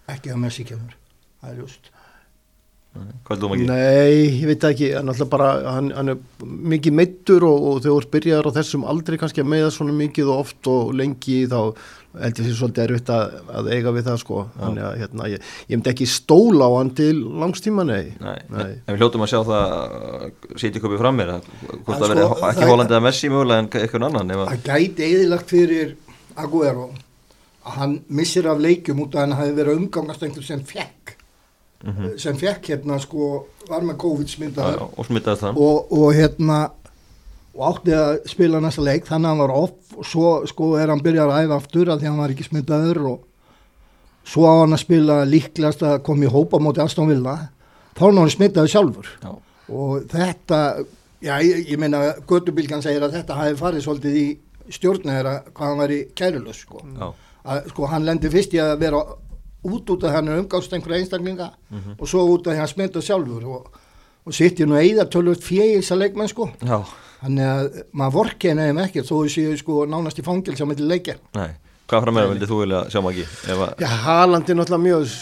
ekki 0.06 0.30
að 0.30 0.42
Messi 0.44 0.62
kemur, 0.68 0.92
það 1.42 1.54
er 1.56 1.94
Nei. 2.96 3.12
Hvað 3.28 3.34
heldur 3.36 3.50
þú 3.52 3.56
ekki? 3.56 3.66
Nei, 3.68 4.20
ég 4.40 4.46
veit 4.48 4.62
það 4.64 4.74
ekki, 4.76 4.88
hann, 4.96 5.12
alltaf 5.12 5.30
bara, 5.34 5.48
hann, 5.68 5.90
hann 5.98 6.12
er 6.14 6.46
mikið 6.76 6.96
meittur 6.96 7.46
og, 7.48 7.66
og 7.72 7.82
þegar 7.84 8.06
þú 8.06 8.12
byrjar 8.14 8.48
á 8.48 8.56
þessum 8.56 8.86
aldrei 8.88 9.18
kannski 9.20 9.44
að 9.44 9.50
meiða 9.52 9.72
svona 9.76 9.96
mikið 9.98 10.32
og 10.32 10.44
oft 10.46 10.70
og 10.72 10.94
lengi 10.96 11.42
þá 11.52 11.58
held 12.22 12.40
ég 12.42 12.46
því 12.48 12.54
svolítið 12.60 12.84
erfitt 12.86 13.10
að, 13.16 13.36
að 13.60 13.70
eiga 13.76 13.94
við 13.96 14.06
það 14.10 14.20
sko. 14.22 14.42
Þannig 14.60 14.86
að 14.88 14.98
hérna, 15.02 15.30
ég, 15.32 15.48
ég 15.70 15.80
myndi 15.80 15.92
ekki 15.94 16.08
stóla 16.10 16.68
á 16.68 16.72
hann 16.76 16.92
til 16.98 17.14
langstíma, 17.44 17.86
nei. 17.88 18.14
Nei, 18.22 18.38
Nei. 18.50 18.72
en 18.86 18.96
við 18.96 19.02
hljóttum 19.04 19.26
að 19.26 19.32
sjá 19.34 19.40
það 19.50 19.76
að 19.80 20.60
City 20.64 20.84
köpið 20.84 21.02
fram 21.04 21.20
mér 21.20 21.34
að 21.36 21.50
hvort 21.50 21.86
Það 21.86 22.00
það 22.00 22.14
verði 22.14 22.28
sko, 22.30 22.40
ekki 22.50 22.62
það- 22.62 22.72
Hollandið 22.74 23.00
að 23.00 23.06
Messi 23.08 23.32
mögulega 23.34 23.64
en 23.66 23.70
eitthvað 23.82 24.08
annan 24.10 24.36
að, 24.36 24.46
það 24.54 24.70
gæti 24.70 25.10
eðilagt 25.10 25.52
fyrir 25.56 25.96
Aguero 26.36 26.88
að 27.66 27.78
hann 27.80 27.94
missir 28.10 28.48
af 28.52 28.60
leikjum 28.62 29.00
út 29.06 29.16
að 29.16 29.24
hann 29.26 29.38
hafi 29.40 29.54
verið 29.58 29.74
að 29.74 29.80
umgangast 29.84 30.24
einhver 30.28 30.46
sem 30.46 30.64
fekk 30.70 31.16
sem 32.18 32.38
fekk 32.40 32.72
hérna 32.72 32.96
sko 33.02 33.46
var 33.70 33.84
með 33.86 33.98
COVID 34.02 34.32
hann 35.44 35.58
og, 35.58 35.92
og 35.94 36.08
hérna 36.18 36.60
og 37.56 37.64
átti 37.70 37.96
að 37.96 38.12
spila 38.28 38.60
næsta 38.64 38.84
leik 38.84 39.08
þannig 39.08 39.30
að 39.30 39.34
hann 39.34 39.44
var 39.46 39.56
off. 39.56 39.78
Og 39.96 40.08
svo 40.08 40.34
sko 40.50 40.74
er 40.80 40.92
hann 40.92 41.04
byrjað 41.04 41.32
að 41.32 41.46
æfa 41.46 41.60
aftur 41.62 41.92
að 41.92 42.02
því 42.02 42.08
að 42.08 42.12
hann 42.12 42.22
var 42.24 42.36
ekki 42.36 42.48
smyndaður 42.50 43.02
og 43.14 43.18
svo 44.26 44.46
á 44.50 44.54
hann 44.62 44.76
að 44.76 44.84
spila 44.84 45.18
líklegast 45.30 45.86
að 45.86 45.98
koma 46.08 46.28
í 46.28 46.32
hópa 46.32 46.60
móti 46.60 46.84
Aston 46.84 47.12
Villa. 47.12 47.38
Þá 47.96 48.06
er 48.10 48.20
hann 48.20 48.34
smyndaður 48.36 48.74
sjálfur. 48.74 49.12
Já, 49.24 49.32
og 49.72 50.08
þetta 50.12 50.62
já, 51.24 51.36
ég, 51.42 51.70
ég 51.72 51.80
meina 51.82 52.02
Götubilgan 52.28 52.84
segir 52.84 53.06
að 53.06 53.20
þetta 53.20 53.38
hafi 53.40 53.60
farið 53.60 53.86
svolítið 53.86 54.18
í 54.20 54.26
stjórna 54.74 55.16
þeirra 55.16 55.36
hvað 55.52 55.70
hann 55.70 55.80
var 55.84 55.94
í 55.94 56.02
kærulös 56.18 56.64
sko. 56.66 56.82
að 57.46 57.70
sko 57.70 57.88
hann 57.92 58.06
lendi 58.08 58.32
fyrst 58.34 58.56
í 58.58 58.62
að 58.62 58.76
vera 58.82 59.02
út 59.66 59.90
út 59.94 60.06
af 60.06 60.16
hann 60.18 60.32
umgást 60.34 60.74
einhverja 60.74 61.04
einstaklinga 61.04 61.52
og 62.00 62.08
svo 62.10 62.26
út 62.34 62.48
af 62.50 62.58
hann 62.58 62.72
smynda 62.72 63.02
sjálfur 63.06 63.46
og, 63.46 63.68
og 64.26 64.34
sitt 64.34 64.60
ég 64.60 64.68
nú 64.70 64.78
eða 64.80 65.06
tölvöld 65.14 65.44
fjegis 65.46 65.92
að 65.94 66.02
leikmenn 66.06 66.32
sko. 66.32 66.50
Já, 66.66 66.80
þannig 67.22 67.52
að 67.52 67.78
maður 67.94 68.16
vorkið 68.20 68.56
nefnum 68.60 68.84
ekki 68.86 69.04
þó 69.06 69.16
séu 69.30 69.54
sko 69.62 69.86
nánast 69.90 70.20
í 70.22 70.26
fangil 70.26 70.58
sem 70.58 70.74
eitthvað 70.74 70.92
leikja. 70.96 71.16
Nei. 71.38 71.52
Hvað 71.86 72.02
fram 72.02 72.16
meira 72.18 72.30
vildið 72.34 72.50
þú 72.50 72.60
vilja 72.64 72.78
sjá 72.90 73.02
magi 73.06 73.22
ef 73.22 73.60
að, 73.62 73.74
Já, 73.84 73.90
Haaland 74.08 74.48
er 74.50 74.56
náttúrulega 74.58 74.86
mjög, 74.88 75.18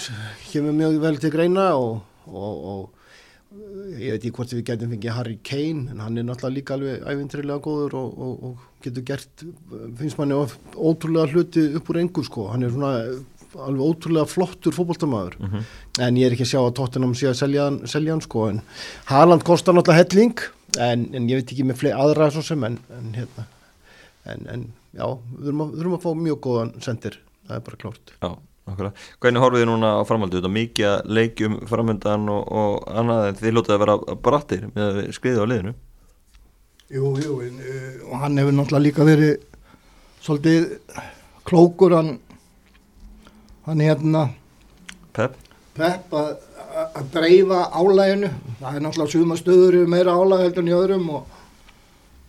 kemur 0.54 0.76
mjög 0.78 1.00
vel 1.04 1.18
til 1.20 1.32
greina 1.34 1.66
og, 1.76 1.98
og, 2.32 2.62
og 2.72 3.98
ég 4.00 4.14
veit 4.16 4.24
ekki 4.24 4.32
hvort 4.38 4.54
við 4.56 4.64
getum 4.70 4.94
fengið 4.96 5.14
Harry 5.18 5.36
Kane 5.46 5.92
en 5.92 6.00
hann 6.00 6.18
er 6.18 6.24
náttúrulega 6.30 6.56
líka 6.56 6.78
alveg 6.78 7.04
æfintrilega 7.04 7.60
góður 7.68 7.98
og, 8.00 8.16
og, 8.16 8.46
og 8.48 8.86
getur 8.88 9.04
gert, 9.12 9.44
finnst 10.00 10.18
manni 10.22 10.38
of- 10.40 10.56
ótrúlega 10.80 11.28
hluti 11.36 11.66
upp 11.82 11.92
úr 11.92 12.00
engu 12.06 12.24
sko, 12.26 12.48
hann 12.54 12.64
er 12.64 12.72
svona 12.72 12.94
alveg 13.58 13.86
ótrúlega 13.86 14.30
flottur 14.30 14.76
fótboltamaður. 14.76 15.38
En 16.02 16.20
ég 16.20 16.28
er 16.28 16.36
ekki 16.36 16.48
að 16.48 16.54
sjá 16.54 16.62
að 16.64 16.76
Tottenham 16.80 17.16
sé 17.18 17.30
að 17.32 17.40
selja 17.42 17.70
hann, 17.70 17.82
selja 17.90 18.16
hann 18.16 18.24
sko 18.26 18.48
en 18.50 18.62
Haaland 19.12 19.46
kostar 19.48 19.78
náttúrulega 19.78 20.06
helling 20.06 20.46
en, 20.82 21.10
en 21.14 21.28
ég 21.30 21.42
veit 21.42 21.54
ekki 21.54 21.68
með 21.68 21.84
fleiri 21.84 22.00
aðra 22.00 22.32
svo 22.34 22.42
sem 22.46 22.64
en, 22.66 22.80
en 22.98 23.12
hérna 23.18 23.46
en, 24.30 24.48
en 24.48 24.66
já, 24.96 25.06
við 25.06 25.46
þurfum, 25.46 25.62
að, 25.62 25.70
við 25.70 25.80
þurfum 25.84 25.96
að 25.98 26.04
fá 26.04 26.24
mjög 26.24 26.42
góðan 26.48 26.74
sendir, 26.84 27.20
það 27.48 27.56
er 27.58 27.64
bara 27.68 27.80
klárt. 27.84 28.14
Já, 28.24 28.30
okkur 28.72 28.92
hvernig 29.24 29.44
horfið 29.44 29.64
þið 29.64 29.70
núna 29.70 29.94
á 30.00 30.02
framhaldi 30.08 30.40
þetta 30.40 30.54
mikið 30.58 30.90
að 30.90 31.16
leikjum 31.18 31.58
framöndan 31.70 32.30
og, 32.34 32.44
og 32.62 32.94
annað 33.02 33.30
en 33.30 33.40
þið 33.42 33.58
lótið 33.58 33.76
að 33.76 33.82
vera 33.84 33.98
brattir 34.28 34.68
með 34.72 34.86
að 34.92 35.10
skriða 35.18 35.48
á 35.48 35.52
liðinu? 35.52 35.74
Jú, 36.94 37.10
jú, 37.24 37.40
en, 37.42 37.58
uh, 37.64 37.90
og 38.12 38.22
hann 38.22 38.40
hefur 38.40 38.56
náttúrulega 38.58 38.88
líka 38.88 39.08
verið 39.08 39.34
svolítið 40.24 40.70
klókur 41.48 41.98
hann 41.98 42.14
hann 43.68 43.84
hérna 43.84 44.24
Pep, 45.14 45.38
Pepp 45.78 46.14
að 46.18 46.34
að 46.74 47.10
dreifa 47.14 47.60
álæginu 47.70 48.30
það 48.60 48.76
er 48.76 48.84
náttúrulega 48.84 49.14
suma 49.14 49.38
stöður 49.38 49.80
meira 49.90 50.16
álæg 50.18 50.46
heldur 50.48 50.64
en 50.64 50.72
í 50.72 50.76
öðrum 50.78 51.10
og, 51.14 51.40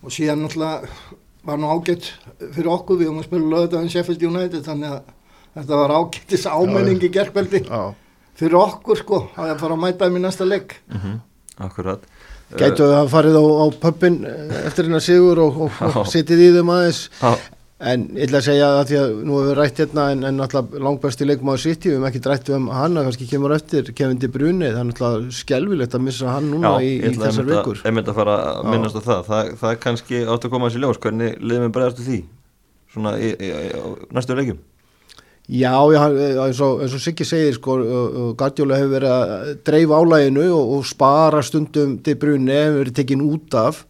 og 0.05 0.13
síðan 0.13 0.43
náttúrulega 0.45 1.15
var 1.45 1.61
nú 1.61 1.69
ágætt 1.69 2.09
fyrir 2.39 2.71
okkur. 2.73 2.99
Við 3.01 3.11
um 3.11 3.19
að 3.21 3.27
spila 3.27 3.51
lögðaðin 3.53 3.91
Sheffield 3.93 4.25
United 4.25 4.65
þannig 4.65 4.95
að 4.95 5.13
þetta 5.59 5.79
var 5.81 5.93
ágættis 5.99 6.45
ámenning 6.49 7.05
í 7.05 7.11
gerkveldi 7.13 7.61
Já, 7.65 7.81
fyrir 8.37 8.59
okkur 8.59 9.01
sko. 9.01 9.21
Að 9.35 9.51
það 9.51 9.63
fara 9.63 9.77
að 9.77 9.83
mæta 9.83 10.07
þeim 10.09 10.19
í 10.19 10.23
næsta 10.25 10.47
leik. 10.49 10.77
Mm 10.89 11.19
akkurat. 11.55 12.01
Gætu 12.55 12.83
að 12.83 12.93
hafa 12.97 13.11
farið 13.13 13.37
á, 13.39 13.43
á 13.47 13.65
pöppin 13.79 14.17
eftir 14.65 14.89
hennar 14.89 15.03
sigur 15.03 15.39
og, 15.39 15.61
og, 15.65 15.77
og 15.81 15.95
Já. 15.95 16.11
sitið 16.11 16.41
í 16.43 16.49
þeim 16.57 16.71
aðeins. 16.73 16.99
Já, 17.21 17.31
en 17.79 18.05
ég 18.15 18.29
ætla 18.29 18.39
að 18.39 18.45
segja 18.45 18.67
að 18.79 18.85
því 18.87 18.97
að 19.01 19.13
nú 19.27 19.33
hefur 19.35 19.49
við 19.49 19.57
rætt 19.59 19.79
hérna 19.81 20.03
en, 20.13 20.21
en 20.29 20.37
alltaf 20.45 20.75
langbæsti 20.79 21.25
leikmaður 21.27 21.59
sitt 21.65 21.83
við 21.83 21.97
hefum 21.97 22.05
ekki 22.07 22.21
rætt 22.23 22.51
um 22.55 22.69
hann 22.71 22.95
að 22.95 23.09
kannski 23.09 23.27
kemur 23.27 23.51
eftir 23.55 23.89
Kevin 23.97 24.21
De 24.21 24.29
Bruyne, 24.31 24.69
það 24.71 24.77
er 24.79 24.85
alltaf 24.85 25.25
skelvilegt 25.41 25.97
að 25.97 26.05
missa 26.05 26.29
hann 26.31 26.47
núna 26.53 26.71
í, 26.79 26.93
ég 26.93 27.03
í 27.03 27.09
ætla 27.11 27.27
þessar 27.33 27.49
vikur 27.49 27.81
að, 27.81 27.89
einmitt 27.89 28.11
að 28.13 28.19
fara 28.21 28.37
að 28.45 28.61
Já. 28.61 28.69
minnast 28.71 28.95
á 28.95 29.01
það. 29.03 29.25
það 29.27 29.49
það 29.59 29.73
er 29.73 29.81
kannski 29.83 30.21
átt 30.23 30.47
að 30.47 30.53
koma 30.55 30.69
þessi 30.69 30.83
ljós. 30.85 31.01
Hvernig 31.03 31.35
liðum 31.43 31.67
við 31.67 31.73
bregðast 31.75 31.99
því? 32.05 32.21
Svona 32.95 33.13
í, 33.19 33.33
í, 33.35 33.49
í, 33.51 33.91
næstu 34.15 34.37
leikjum? 34.39 34.61
Já, 35.45 35.75
já, 35.93 35.99
hann- 36.01 36.15
eins 36.47 36.61
og, 36.63 36.79
og 36.87 36.95
Siggi 37.03 37.27
segir 37.27 37.57
sko, 37.59 37.75
Gardjóla 38.39 38.79
hefur 38.79 38.95
verið 38.95 39.11
að 39.13 39.51
dreifa 39.67 39.99
álæginu 39.99 40.45
og, 40.55 40.71
og 40.79 40.87
spara 40.89 41.43
stundum 41.45 41.99
De 42.07 42.15
Bruyne 42.17 42.55
hefur 42.55 42.79
verið 42.85 42.95
tekin 43.03 43.21
út 43.27 43.59
af 43.59 43.83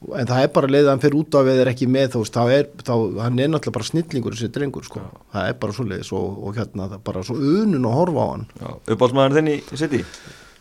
en 0.00 0.28
það 0.30 0.42
er 0.42 0.52
bara 0.54 0.70
leið 0.70 0.86
að 0.86 0.90
hann 0.94 1.02
fyrir 1.02 1.18
út 1.20 1.36
af 1.36 1.48
eða 1.52 1.64
er 1.64 1.70
ekki 1.74 1.88
með 1.92 2.14
þú 2.14 2.22
veist, 2.22 2.36
þá 2.36 2.54
er, 2.56 2.68
þá, 2.86 2.92
hann 3.20 3.42
er 3.42 3.50
náttúrulega 3.52 3.76
bara 3.76 3.88
snillingur 3.90 4.36
þessi 4.36 4.50
drengur, 4.54 4.86
sko, 4.88 5.02
það 5.34 5.50
er 5.50 5.58
bara 5.60 5.76
svo 5.76 5.84
leiðis 5.90 6.12
og, 6.16 6.38
og 6.40 6.56
hérna, 6.56 6.86
það 6.88 6.96
er 6.96 7.04
bara 7.10 7.24
svo 7.28 7.36
unun 7.36 7.88
að 7.90 7.96
horfa 7.98 8.24
á 8.24 8.28
hann. 8.30 8.46
Uppáhaldsmaður 8.86 9.36
þinn 9.40 9.52
í 9.52 9.58
City 9.74 10.02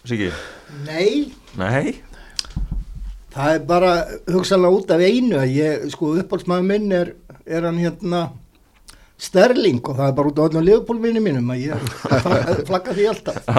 Siggi? 0.09 0.29
Nei, 0.87 1.31
Nei? 1.59 1.95
það 3.33 3.53
er 3.55 3.65
bara 3.69 3.93
hugsanlega 4.27 4.81
út 4.81 4.93
af 4.95 5.03
einu 5.07 5.39
að 5.39 5.55
ég, 5.55 5.87
sko 5.93 6.13
uppáhaldsmaður 6.19 6.69
minn 6.73 6.93
er, 6.99 7.13
er 7.47 7.67
hann 7.69 7.79
hérna 7.79 8.25
Sterling 9.19 9.81
og 9.83 9.97
það 9.97 10.05
er 10.07 10.13
bara 10.15 10.29
út 10.31 10.37
af 10.39 10.45
öllum 10.47 10.63
liðbólminni 10.63 11.19
mínum 11.23 11.49
að 11.51 11.63
ég 11.65 11.87
flagga 12.69 12.93
því 12.95 13.07
alltaf. 13.11 13.49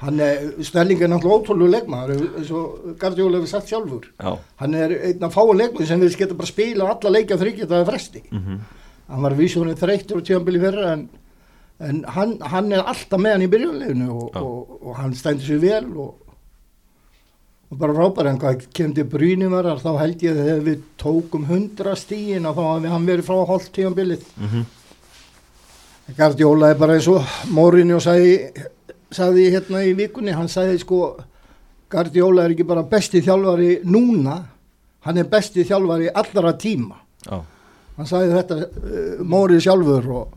Hann 0.00 0.20
er, 0.24 0.46
Sterling 0.64 1.02
er 1.04 1.10
náttúrulega 1.12 1.42
ótrúlega 1.42 1.74
leikmaður 1.74 2.22
eins 2.40 2.52
og 2.56 2.94
Gardiola 3.02 3.36
hefur 3.36 3.50
sagt 3.52 3.68
sjálfur. 3.68 4.06
Já, 4.16 4.30
hann 4.62 4.76
er 4.80 4.94
einn 5.10 5.26
af 5.28 5.36
fáin 5.36 5.60
leikmaður 5.60 5.90
sem 5.90 6.00
við 6.00 6.16
geta 6.22 6.38
bara 6.38 6.48
spila 6.48 6.88
alla 6.94 7.12
leikja 7.18 7.40
þryggja 7.42 7.68
það 7.68 7.82
er 7.82 7.90
fresti. 7.90 8.24
Mhm, 8.30 8.62
hann 9.10 9.26
var 9.26 9.36
vísjónið 9.42 9.84
þreyttur 9.84 10.22
og 10.22 10.26
tjömbili 10.30 10.62
fyrra 10.64 10.94
en, 10.94 11.04
en 11.84 12.00
hann, 12.16 12.34
hann 12.54 12.72
er 12.72 12.88
alltaf 12.88 13.20
með 13.20 13.36
hann 13.36 13.44
í 13.44 13.52
byrjunleginu 13.52 14.10
og, 14.16 14.40
og, 14.40 14.74
og 14.80 14.98
hann 15.02 15.14
stendur 15.20 15.50
sér 15.50 15.60
vel 15.66 15.92
og, 16.00 16.26
og 17.70 17.78
bara 17.84 18.00
frábæri 18.00 18.32
en 18.32 18.40
hvað 18.40 18.66
kemdi 18.74 19.04
brýnum 19.04 19.52
varar 19.52 19.84
þá 19.84 19.92
held 20.00 20.24
ég 20.24 20.32
að 20.32 20.44
þegar 20.46 20.66
við 20.72 20.82
tókum 21.02 21.44
hundra 21.50 21.92
stíin 21.98 22.48
þá 22.48 22.62
hafði 22.64 22.92
hann 22.96 23.08
verið 23.12 23.28
frá 23.28 23.40
hálft 23.52 23.74
tjömbilið 23.76 24.24
mhm, 24.40 24.68
Gardiola 26.16 26.70
er 26.70 26.78
bara 26.80 26.96
eins 26.98 27.08
og 27.10 27.26
Mourinho 27.54 27.98
sagði, 28.02 28.64
sagði 29.12 29.50
hérna 29.54 29.82
í 29.86 29.92
vikunni. 29.98 30.32
Hann 30.36 30.48
sagði 30.50 30.80
sko 30.82 31.02
Gardiola 31.90 32.46
er 32.46 32.54
ekki 32.54 32.66
bara 32.68 32.86
besti 32.86 33.22
þjálfari 33.26 33.80
núna 33.84 34.40
hann 35.06 35.20
er 35.20 35.30
besti 35.30 35.64
þjálfari 35.66 36.10
allra 36.14 36.52
tíma. 36.60 36.98
Já, 37.26 37.40
hann 37.96 38.08
sagði 38.08 38.36
þetta 38.36 38.58
uh, 38.60 39.22
Mórið 39.28 39.64
sjálfur 39.66 40.12
og, 40.16 40.36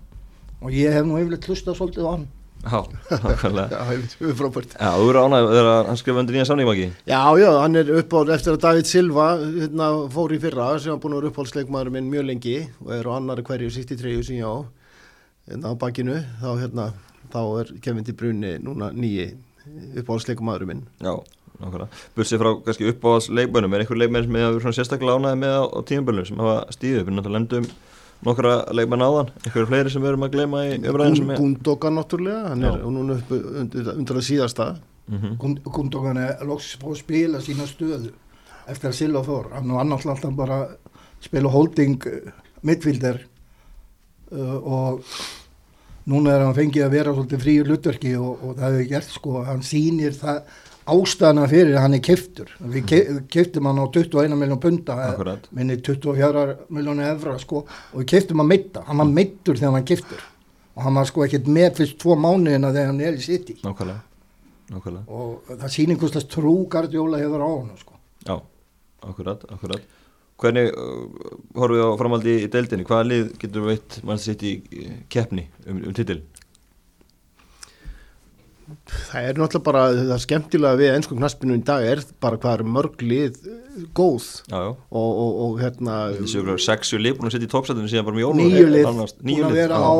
og 0.63 0.71
ég 0.75 0.95
hef 0.95 1.05
nú 1.07 1.19
yfirleitt 1.19 1.49
hlustað 1.49 1.77
svolítið 1.79 2.07
á 2.07 2.11
hann. 2.13 2.25
Já, 2.63 2.79
nákvæmlega. 3.19 3.65
Já, 3.75 3.79
það 3.83 4.29
er 4.29 4.35
frábært. 4.39 4.75
Já, 4.79 4.91
þú 4.95 5.07
eru 5.11 5.23
ánægð 5.27 5.49
þegar 5.51 5.89
hann 5.89 5.99
skrifa 5.99 6.21
undir 6.21 6.37
nýja 6.37 6.45
samning 6.47 6.69
ekki 6.71 6.85
Já, 7.11 7.19
já, 7.41 7.49
hann 7.59 7.75
er 7.81 7.91
uppáhald 7.99 8.31
eftir 8.37 8.55
að 8.55 8.61
David 8.63 8.87
Silva 8.87 9.25
hérna, 9.41 9.89
fór 10.13 10.31
í 10.31 10.39
fyrra 10.39 10.69
sem 10.79 10.93
var 10.93 11.01
búin 11.03 11.17
að 11.17 11.19
vera 11.19 11.33
uppáhaldsleikmaður 11.33 11.91
minn 11.97 12.07
mjög 12.13 12.29
lengi 12.29 12.55
og 12.85 12.93
er 12.95 13.09
á 13.11 13.11
annari 13.17 13.43
hverju 13.49 13.73
63 13.75 14.15
sem 14.29 14.39
ég 14.39 14.47
á 14.47 14.63
á 15.51 15.71
bakinu 15.75 16.19
þá, 16.41 16.49
hérna, 16.61 16.89
þá 17.33 17.39
er 17.61 17.71
Kevin 17.83 18.03
De 18.07 18.13
Bruyne 18.15 18.57
núna 18.63 18.91
nýji 18.95 19.33
uppáhaldsleikmaður 19.99 20.67
minn. 20.69 20.83
Já, 21.03 21.15
nákvæmlega. 21.59 21.87
Bursið 22.15 22.43
frá 22.43 22.51
kannski 22.65 22.91
uppáhalds 22.91 23.29
leikmönnum 23.31 23.73
er 23.73 23.83
einhver 23.83 23.99
leikmenn 23.99 24.27
sem 24.27 24.37
hefur 24.39 24.75
sérstaklega 24.75 25.17
ánægð 25.19 25.41
með 25.43 25.57
á, 25.59 25.63
á 25.67 25.79
tímabölunum 25.89 26.29
sem 26.29 26.43
hafa 26.43 26.55
stíðið 26.75 27.01
upp? 27.01 27.09
Við 27.09 27.17
náttúrulega 27.17 27.37
lendum 27.39 27.67
nokkra 28.23 28.53
leikmenn 28.71 29.03
áðan. 29.03 29.31
Einhverju 29.43 29.69
fleiri 29.71 29.93
sem 29.93 30.03
við 30.03 30.13
erum 30.13 30.25
að 30.27 30.37
gleyma 30.37 30.63
í 30.67 30.77
umræðin 30.79 31.19
sem 31.19 31.33
er 31.33 31.41
Gundogan 31.41 31.97
náttúrulega, 31.99 32.41
hann 32.49 32.63
er 32.63 32.79
Já. 32.79 32.87
núna 32.97 33.17
upp 33.19 33.35
undir, 33.35 33.91
undir 33.97 34.19
að 34.19 34.27
síðasta. 34.29 34.69
Mhm. 35.11 35.35
Gundogan 35.67 36.17
er 36.23 36.45
loks 36.47 36.77
fór 36.79 36.95
að 36.95 37.01
spila 37.03 37.43
sína 37.43 37.67
stöðu 37.67 38.13
eftir 38.67 38.89
að 38.91 38.97
Silva 38.99 39.23
fór. 39.23 39.51
Hann 39.51 39.75
var 39.75 39.85
náttúrulega 39.87 40.15
alltaf 40.15 40.35
bara 40.35 40.61
að 40.63 40.75
spila 41.27 41.51
holding 41.51 41.99
midfielder. 42.63 43.19
uh, 43.19 43.32
og 44.33 45.03
núna 46.09 46.33
er 46.35 46.43
hann 46.45 46.55
fengið 46.57 46.85
að 46.87 46.93
vera 46.97 47.13
svolítið 47.15 47.43
fríur 47.45 47.71
hlutverki 47.71 48.13
og, 48.19 48.43
og 48.43 48.55
það 48.59 48.77
hefur 48.77 48.89
gert 48.91 49.11
sko. 49.13 49.33
Hann 49.47 49.63
sýnir 49.65 50.15
það 50.17 50.41
ástæðana 50.93 51.45
fyrir 51.47 51.77
hann 51.79 51.95
er 51.95 52.01
keftur 52.03 52.49
við 52.59 52.87
ke 52.89 52.97
keftum 53.31 53.69
hann 53.69 53.79
á 53.79 53.87
21 53.87 54.35
miljón 54.35 54.59
punta 54.59 54.97
eh, 54.99 55.11
Akkurat. 55.13 55.45
minni 55.55 55.77
24 55.79 56.57
miljónu 56.75 57.05
evra 57.07 57.37
sko. 57.39 57.63
Og 57.93 58.01
við 58.01 58.09
keftum 58.15 58.43
hann 58.43 58.51
meitta 58.51 58.83
hann 58.89 58.99
var 58.99 59.11
meittur 59.13 59.55
þegar 59.55 59.69
hann 59.71 59.77
var 59.79 59.87
keftur 59.93 60.25
og 60.73 60.83
hann 60.87 60.97
var 60.99 61.07
sko 61.07 61.23
ekkert 61.27 61.47
með 61.53 61.77
fyrst 61.79 61.99
tvo 62.01 62.17
mánuðina 62.19 62.73
þegar 62.73 62.91
hann 62.91 63.01
er 63.05 63.15
í 63.19 63.23
City. 63.23 63.55
Nákvæmlega, 63.63 64.01
nákvæmlega. 64.73 65.03
Og 65.13 65.51
það 65.53 65.73
sýnir 65.77 65.95
einhverslega 65.95 66.31
trú 66.33 66.53
Guardiola 66.73 67.19
hefur 67.21 67.43
á 67.45 67.49
hann 67.53 67.75
sko. 67.79 67.99
Já, 68.27 68.35
akkurat, 69.05 69.43
akkurat 69.53 69.91
Hvernig 70.41 70.71
uh, 70.73 71.03
horfum 71.59 71.77
við 71.77 71.83
á 71.85 71.99
framhaldi 71.99 72.37
í 72.41 72.51
deildinni? 72.51 72.87
Hvaða 72.87 73.09
lið 73.09 73.27
getur 73.41 73.67
veitt 73.67 73.99
mann 74.07 74.21
sitt 74.21 74.43
í 74.43 74.55
uh, 74.63 74.95
keppni 75.13 75.47
um, 75.67 75.83
um 75.83 75.95
titil? 75.95 76.21
Það 79.09 79.27
er 79.29 79.39
náttúrulega 79.39 79.65
bara, 79.67 79.83
það 79.97 80.21
skemmtilega 80.23 80.79
við 80.79 80.89
ennsku 80.93 81.17
knaspinu 81.17 81.57
í 81.57 81.63
dag 81.67 81.85
er 81.87 82.01
bara 82.23 82.39
hvað 82.41 82.55
er 82.57 82.63
mörg 82.75 83.03
lið 83.03 83.37
eh, 83.49 83.85
góð 83.97 84.25
Já, 84.49 84.57
já. 84.57 84.69
og, 84.73 85.09
og, 85.23 85.31
og 85.45 85.61
hérna 85.61 85.97
Þessi 86.17 86.39
ykkur 86.41 86.61
sexu 86.65 86.99
lið 87.01 87.17
búin 87.17 87.29
að 87.29 87.35
setja 87.37 87.49
í 87.49 87.51
toppsættinu 87.53 87.91
síðan 87.91 88.07
bara 88.07 88.17
með 88.17 88.25
jónu. 88.25 88.43
Nýju 88.43 88.67
lið, 88.73 88.87
búin 88.89 89.03
að 89.03 89.53
lið. 89.53 89.57
vera 89.57 89.79
á 89.81 89.93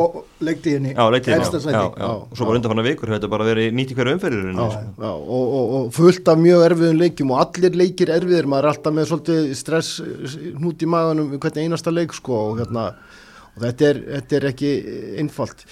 leiktíðinni. 0.48 0.94
Já, 0.94 1.04
leiktíðin, 1.14 1.68
já. 1.74 1.82
Og 2.14 2.34
svo 2.36 2.48
bara 2.48 2.60
undanfanna 2.60 2.86
vikur, 2.86 3.14
þetta 3.16 3.30
bara 3.32 3.48
verið 3.48 3.74
nýtt 3.78 3.94
í 3.94 3.98
hverju 3.98 4.16
umferðir. 4.18 4.50
Já. 4.54 4.80
Já, 5.04 5.10
og, 5.10 5.44
og, 5.44 5.74
og 5.78 5.92
fullt 5.96 6.32
af 6.34 6.40
mjög 6.44 6.66
erfiðum 6.68 7.00
leikjum 7.02 7.34
og 7.34 7.42
allir 7.44 7.78
leikir 7.82 8.14
erfiðir, 8.14 8.50
maður 8.50 8.68
er 8.68 8.72
alltaf 8.74 8.96
með 8.96 9.10
svolítið 9.10 9.52
stress 9.58 9.94
hnút 10.58 10.84
í 10.84 10.90
maganum 10.90 11.32
við 11.34 11.42
hvernig 11.44 11.68
einasta 11.68 11.94
leik 11.94 12.14
sko 12.16 12.40
og, 12.50 12.60
hérna, 12.62 12.90
og 13.54 13.64
þetta, 13.66 13.90
er, 13.90 14.02
þetta 14.18 14.38
er 14.40 14.48
ekki 14.52 14.74
einfalt 15.24 15.66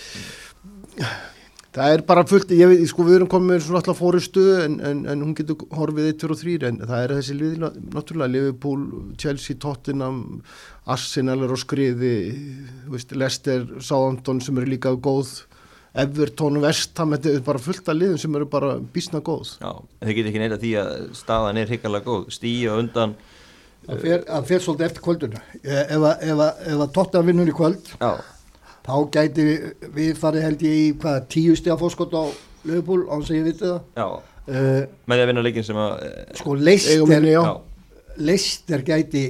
það 1.73 1.95
er 1.95 2.03
bara 2.09 2.25
fullt 2.29 2.51
ég 2.53 2.69
veit, 2.69 2.83
sko 2.91 3.07
við 3.07 3.19
erum 3.19 3.31
komið 3.33 3.49
með 3.49 3.63
svona 3.65 3.81
alltaf 3.81 4.01
fórustu 4.01 4.43
en, 4.61 4.75
en, 4.85 5.05
en 5.09 5.23
hún 5.25 5.37
getur 5.39 5.63
horfið 5.77 6.11
1, 6.11 6.19
2 6.23 6.35
og 6.35 6.41
3 6.43 6.57
en 6.69 6.81
það 6.83 7.05
er 7.05 7.15
þessi 7.17 7.37
lið, 7.39 7.55
náttúrulega 7.95 8.33
Liverpool, 8.35 8.85
Chelsea, 9.21 9.57
Tottenham 9.63 10.21
Arsenal 10.93 11.41
er 11.47 11.55
á 11.55 11.59
skriði 11.63 12.13
þú 12.85 12.97
veist, 12.97 13.17
Leicester, 13.17 13.65
Southampton 13.81 14.43
sem 14.45 14.61
eru 14.61 14.73
líka 14.75 14.95
góð 14.97 15.33
Everton, 16.03 16.57
Vestham, 16.63 17.13
þetta 17.17 17.35
er 17.37 17.43
bara 17.45 17.61
fullt 17.61 17.89
af 17.93 17.99
liðum 17.99 18.21
sem 18.21 18.37
eru 18.39 18.49
bara 18.53 18.77
bísna 18.95 19.21
góð 19.25 19.57
Já, 19.61 19.73
þið 20.01 20.17
getur 20.19 20.33
ekki 20.33 20.43
neita 20.45 20.61
því 20.61 20.75
að 20.81 20.93
staðan 21.19 21.61
er 21.61 21.73
higgalega 21.73 22.09
góð. 22.09 22.29
Stíja 22.33 22.79
undan, 22.81 23.17
Það 23.83 23.99
fer, 23.99 24.21
það 24.29 24.45
fer 24.47 24.63
svolítið 24.63 24.85
eftir 24.87 25.03
kvölduna. 25.03 25.41
Ef 25.59 26.05
að, 26.07 26.21
ef 26.23 26.41
að, 26.45 26.61
ef 26.71 26.83
að 26.85 26.91
Tottenham 26.95 27.31
vinnur 27.33 27.49
í 27.51 27.55
kvöld, 27.57 27.89
já, 27.99 28.11
þá 28.87 28.95
gæti 29.15 29.47
við, 29.47 29.71
við 29.95 30.13
farið 30.19 30.43
held 30.49 30.63
ég 30.67 30.81
í 30.83 30.93
hvað, 31.03 31.21
tíu 31.33 31.55
stiga 31.59 31.77
fórskot 31.81 32.15
á 32.19 32.25
Liverpool, 32.65 33.07
án 33.11 33.25
sem 33.27 33.37
ég 33.41 33.49
viti 33.53 33.65
það. 33.67 33.81
já, 33.97 34.09
Uh, 34.43 34.89
með 35.07 35.15
því 35.15 35.23
að 35.23 35.29
vinna 35.31 35.43
leikin 35.47 35.63
sem 35.63 35.77
að, 35.79 35.91
eh, 36.03 36.23
sko, 36.35 36.55
Leicester, 36.59 37.61
Leicester 38.19 38.81
gæti 38.83 39.21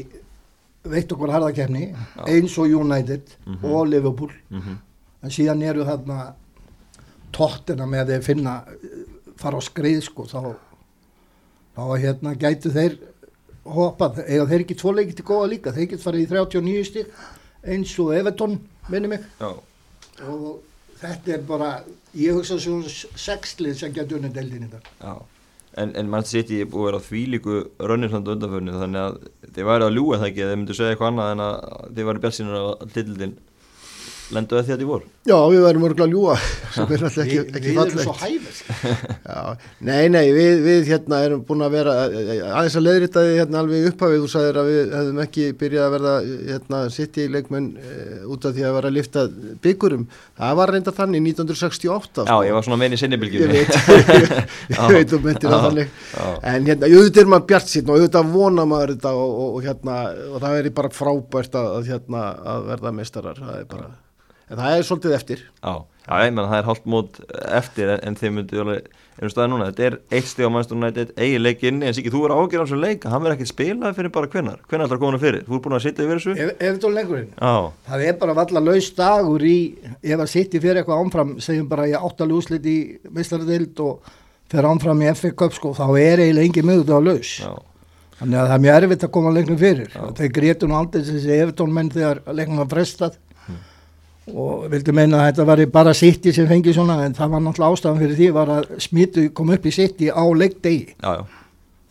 veitt 0.89 1.13
okkur 1.13 1.29
harðakefni, 1.35 1.83
eins 2.25 2.55
og 2.59 2.73
United 2.73 3.35
og 3.63 3.91
Liverpool. 3.91 4.31
mhm, 4.51 4.79
En 5.23 5.31
síðan 5.31 5.61
eru 5.63 5.85
þarna 5.85 6.33
tóttina 7.31 7.85
með 7.87 8.01
að 8.01 8.09
þeir 8.15 8.25
finna, 8.25 8.55
fara 9.37 9.61
á 9.61 9.63
skrið, 9.63 10.01
sko, 10.03 10.25
þá, 10.25 10.57
þá 11.77 11.83
hérna 12.01 12.33
gætu 12.35 12.73
þeir 12.73 12.97
hoppað, 13.69 14.25
eða 14.27 14.49
þeir 14.49 14.65
ekki 14.65 14.79
tvo 14.81 14.95
leikið 14.97 15.15
til 15.21 15.25
góða 15.29 15.51
líka, 15.53 15.73
þeir 15.77 15.89
get 15.93 16.01
farið 16.01 16.25
í 16.25 16.31
39 16.33 16.85
stík 16.89 17.07
eins 17.63 17.93
og 18.03 18.15
Everton, 18.17 18.59
minni 18.89 19.13
mig. 19.13 19.27
já, 19.41 19.51
og 20.27 20.63
þetta 21.03 21.37
er 21.37 21.45
bara 21.47 21.71
ég 22.19 22.35
hugsa 22.37 22.59
svona 22.61 22.91
sexlið 22.91 23.79
sem 23.79 23.95
getur 23.95 24.21
unnið 24.21 24.35
deildin 24.39 24.67
í 24.67 24.73
já. 24.73 25.15
En, 25.81 25.95
en 25.97 26.11
mann 26.13 26.27
sitt 26.29 26.51
búið 26.69 26.83
að 26.83 26.89
vera 26.91 26.99
á 27.01 27.07
þvílíku 27.07 27.55
rönninslandu 27.81 28.35
undanförni 28.35 28.75
þannig 28.77 29.07
að 29.07 29.15
þið 29.57 29.69
væri 29.71 29.87
að 29.87 29.95
ljúga 29.97 30.19
það 30.21 30.27
ekki 30.29 30.43
að 30.43 30.51
þið 30.51 30.59
myndu 30.61 30.77
segja 30.77 30.93
eitthvað 30.93 31.13
annað 31.13 31.31
en 31.33 31.45
að 31.47 31.55
þið 31.97 32.09
væri 32.09 32.23
björnsýnur 32.25 32.59
á 32.61 32.65
hlutildin 34.33 34.39
lenduðu 34.39 34.65
því 34.67 34.73
að 34.75 34.81
þið 34.83 34.89
voru. 34.89 35.07
Já, 35.23 35.37
við 35.53 35.61
verðum 35.63 35.85
örgulega 35.87 36.07
að 36.09 36.13
ljúa 36.13 36.37
sem 36.75 36.93
er 36.93 37.03
alltaf 37.07 37.23
ekki, 37.23 37.39
ekki 37.43 37.69
við 37.69 37.77
erum 37.83 37.99
svo 38.03 38.15
fallegt 38.19 38.43
hæfis 38.43 38.59
Já, 39.33 39.41
Nei, 39.87 40.09
nei, 40.11 40.25
við, 40.35 40.63
við 40.65 40.89
hérna 40.91 41.21
erum 41.27 41.45
búin 41.47 41.63
að 41.63 41.77
vera 41.77 41.93
aðeins 42.09 42.77
að 42.81 42.87
leiðrita 42.89 43.23
því 43.23 43.37
hérna 43.39 43.61
alveg 43.63 43.87
upphafið 43.93 44.23
þú 44.25 44.29
sagðir 44.33 44.57
að 44.63 44.71
við 44.73 44.97
hefðum 44.99 45.21
ekki 45.23 45.45
byrjað 45.63 45.85
að 45.87 45.95
verða 45.97 46.15
hérna 46.51 46.81
sitt 46.97 47.15
í 47.23 47.29
leikmenn 47.31 47.69
e, 47.79 47.79
út 48.33 48.49
af 48.49 48.57
því 48.57 48.67
að 48.67 48.77
vera 48.79 48.91
að 48.91 48.97
lifta 48.99 49.25
byggurum 49.63 50.05
það 50.43 50.59
var 50.63 50.75
reynda 50.75 50.97
þannig 50.97 51.21
1968 51.31 52.27
Já, 52.27 52.37
ég 52.49 52.59
var 52.59 52.67
svona 52.67 52.81
meini 52.83 52.99
Ég 52.99 53.03
sinnibilgjum. 53.05 53.53
veit, 53.53 53.73
ég, 53.79 54.33
Já. 54.73 54.83
ég 54.83 54.97
veit 54.99 55.11
um 55.17 55.31
Já. 55.31 55.39
þannig 55.53 55.89
en 56.43 56.67
hérna, 56.67 56.91
auðvitað 56.91 57.23
er 57.23 57.31
maður 57.31 57.49
bjart 57.53 57.69
sín 57.71 57.87
og 57.87 57.95
auðvitað 58.01 58.33
vona 58.35 58.67
maður 58.69 58.97
þetta 58.97 59.13
og, 59.15 59.31
og, 59.33 59.49
og 59.55 59.61
hérna 59.69 59.95
og 60.33 60.39
það 60.43 60.61
að, 64.53 64.59
að 64.59 64.61
að 64.61 64.61
það 64.61 64.73
en 64.73 64.73
það 64.73 64.79
er 64.79 64.89
svolítið 64.89 65.15
eftir. 65.17 65.45
Já, 65.63 65.73
já, 66.07 66.13
ég 66.23 66.35
menn 66.35 66.51
það 66.51 66.59
er 66.59 66.69
hálft 66.69 66.91
mót 66.93 67.21
eftir 67.61 67.93
en, 67.95 68.03
en 68.09 68.19
þið 68.19 68.35
myndu 68.37 68.61
alveg, 68.63 68.89
erum 69.19 69.33
staðið 69.33 69.51
núna, 69.53 69.69
þetta 69.71 69.87
er 69.87 69.97
eitt 70.13 70.29
stig 70.29 70.45
á 70.45 70.53
Manchester 70.53 70.79
United, 70.79 71.13
eigi 71.17 71.41
leik 71.41 71.65
inni, 71.69 71.87
en 71.89 71.97
Siki, 71.97 72.13
þú 72.13 72.23
er 72.27 72.35
ágjörð 72.37 72.61
á 72.61 72.65
þessum 72.67 72.83
leik, 72.83 73.07
hann 73.09 73.23
verður 73.23 73.37
ekkert 73.37 73.53
spilað 73.53 73.97
fyrir 73.99 74.13
bara 74.13 74.31
hvennar, 74.33 74.61
hvenær 74.69 74.87
ætlar 74.87 74.99
að 74.99 75.03
koma 75.05 75.13
hann 75.13 75.23
fyrir, 75.23 75.45
þú 75.49 75.57
er 75.57 75.63
búin 75.67 75.77
að 75.79 75.85
sitja 75.87 76.07
yfir 76.07 76.21
þessu? 76.21 76.37
ef, 76.37 76.53
þetta 76.61 76.89
er 76.89 76.97
lengurinn 76.97 77.31
Já, 77.37 77.55
það 77.89 78.07
er 78.09 78.17
bara 78.23 78.37
valla 78.41 78.65
laus 78.69 78.91
dagur 78.99 79.47
í 79.47 79.57
ef 80.03 80.17
að 80.19 80.31
sitt 80.33 80.57
í 80.57 80.63
fyrir 80.63 80.83
eitthvað 80.83 81.05
ámfram 81.05 81.35
segjum 81.45 81.69
bara 81.71 81.89
ég 81.91 82.09
áttalega 82.09 82.41
úslit 82.41 82.67
í 82.69 82.79
meistaradeild 83.09 83.85
og 83.85 84.15
fer 84.53 84.69
ámfram 84.69 85.05
í 85.05 85.13
FA 85.17 85.35
Cup 85.37 85.57
sko, 85.57 85.73
þá 85.77 85.87
er 85.97 86.25
eiginlega 86.25 86.49
engin 86.49 86.67
miður 86.69 86.89
það 86.91 87.07
laus. 87.09 87.35
Já, 87.41 87.53
þannig 88.19 88.41
að 88.41 88.49
það 88.51 88.57
er 88.57 88.65
mjög 88.67 88.79
erfitt 88.81 89.07
að 89.07 89.13
koma 89.17 89.33
lengnum 89.33 89.61
fyrir. 89.61 89.95
Þeir 90.19 90.33
grétu 90.37 90.69
nú 90.69 90.77
aldrei 90.77 91.05
þessi 91.07 91.37
Evertón 91.39 91.73
menn 91.73 91.89
þegar 91.95 92.21
lengnum 92.37 92.61
var 92.61 92.69
frestað 92.75 93.17
og 94.31 94.67
vildu 94.71 94.93
meina 94.95 95.19
að 95.19 95.29
þetta 95.33 95.45
var 95.49 95.63
bara 95.75 95.93
City 95.99 96.33
sem 96.33 96.47
fengi 96.47 96.73
svona 96.77 97.01
en 97.07 97.15
það 97.17 97.33
var 97.35 97.41
náttúrulega 97.43 97.75
ástafan 97.77 97.99
fyrir 98.03 98.19
því 98.21 98.29
var 98.37 98.53
að 98.55 98.69
smitu 98.85 99.25
kom 99.35 99.51
upp 99.51 99.67
í 99.67 99.73
City 99.75 100.11
á 100.15 100.23
leikdegi 100.23 100.95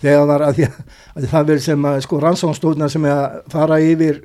þegar 0.01 0.27
var 0.29 0.45
að, 0.47 0.55
því, 0.61 0.69
að 1.17 1.27
það 1.33 1.47
verður 1.51 1.65
sem 1.67 1.85
að 1.91 1.99
sko 2.07 2.19
rannsónstofna 2.23 2.87
sem 2.89 3.03
er 3.05 3.17
að 3.17 3.35
fara 3.53 3.79
yfir 3.83 4.21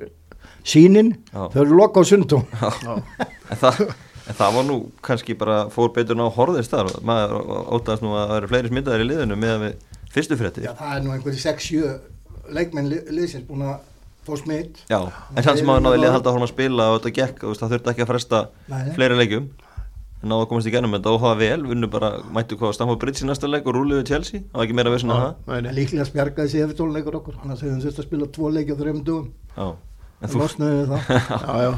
sínin, 0.67 1.13
þau 1.35 1.61
eru 1.61 1.75
loka 1.77 2.01
á 2.01 2.03
sundum 2.07 2.47
en 2.57 3.59
það, 3.61 3.83
en 4.27 4.35
það 4.39 4.55
var 4.57 4.65
nú 4.67 4.79
kannski 5.05 5.35
bara 5.39 5.59
fór 5.71 5.91
betur 5.95 6.17
ná 6.19 6.25
horðist 6.35 6.73
þar, 6.73 6.89
maður 7.07 7.37
ótaðast 7.77 8.03
nú 8.03 8.15
að 8.17 8.25
það 8.31 8.37
eru 8.41 8.49
fleiri 8.53 8.71
smittaðir 8.73 9.03
í 9.05 9.09
liðinu 9.11 9.37
með 9.39 9.61
við 9.67 9.77
fyrstu 10.17 10.37
frétti. 10.39 10.63
Já, 10.65 10.73
það 10.79 10.95
er 10.97 11.03
nú 11.05 11.13
einhverju 11.13 11.43
6-7 11.43 11.93
leikmenn 12.57 12.89
li- 12.89 13.03
liðsins 13.13 13.45
búin 13.47 13.67
að 13.67 13.77
fá 14.27 14.41
smitt 14.41 14.83
Já, 14.91 14.99
en 15.33 15.45
sann 15.45 15.59
sem 15.59 15.67
maður 15.67 16.01
lið 16.01 16.09
að 16.09 16.15
halda 16.17 16.29
að 16.31 16.37
horfa 16.37 16.47
að 16.49 16.53
spila 16.53 16.89
og 16.91 16.99
þetta 16.99 17.13
gekk, 17.17 17.47
veist, 17.47 17.63
það 17.63 17.73
þurfti 17.75 17.93
ekki 17.93 18.05
að 18.05 18.11
fresta 18.11 18.43
Nei. 18.71 18.83
fleiri 18.97 19.17
leikjum. 19.21 19.49
En 20.17 20.31
náðu 20.31 20.45
að 20.45 20.49
komast 20.49 20.69
í 20.69 20.73
gennum 20.73 20.95
þetta 20.97 21.11
og 21.13 21.19
hafa 21.21 21.37
vel, 21.37 21.59
vunnu 21.69 21.89
bara 21.93 22.13
mættu 22.33 22.57
hvað 22.57 22.73
Stamford 22.73 23.01
Bridge 23.03 23.21
í 23.21 23.27
næsta 23.29 23.49
leik 23.49 23.67
og 23.69 23.75
rúliðu 23.77 24.05
Chelsea, 24.09 24.41
það 24.47 24.57
var 24.57 24.65
ekki 24.65 24.77
meira 24.79 24.93
að 24.93 25.03
það. 25.11 25.35
Nei, 25.51 25.59
nei. 25.67 25.73
líklega 25.77 26.07
spjargaði 26.09 26.53
sér 26.53 26.65
eftir 26.65 26.79
tónleikur 26.81 27.19
okkur 27.19 27.37
annars 27.43 27.61
hefðum 27.61 27.83
þurft 27.85 28.01
að 28.01 28.07
spila 28.09 28.31
tvo 28.33 28.49
leiki 28.55 28.73
á 28.73 28.77
en 28.81 29.05
en 29.57 29.75
þú, 30.17 30.47
Já, 30.57 31.55
já. 31.61 31.71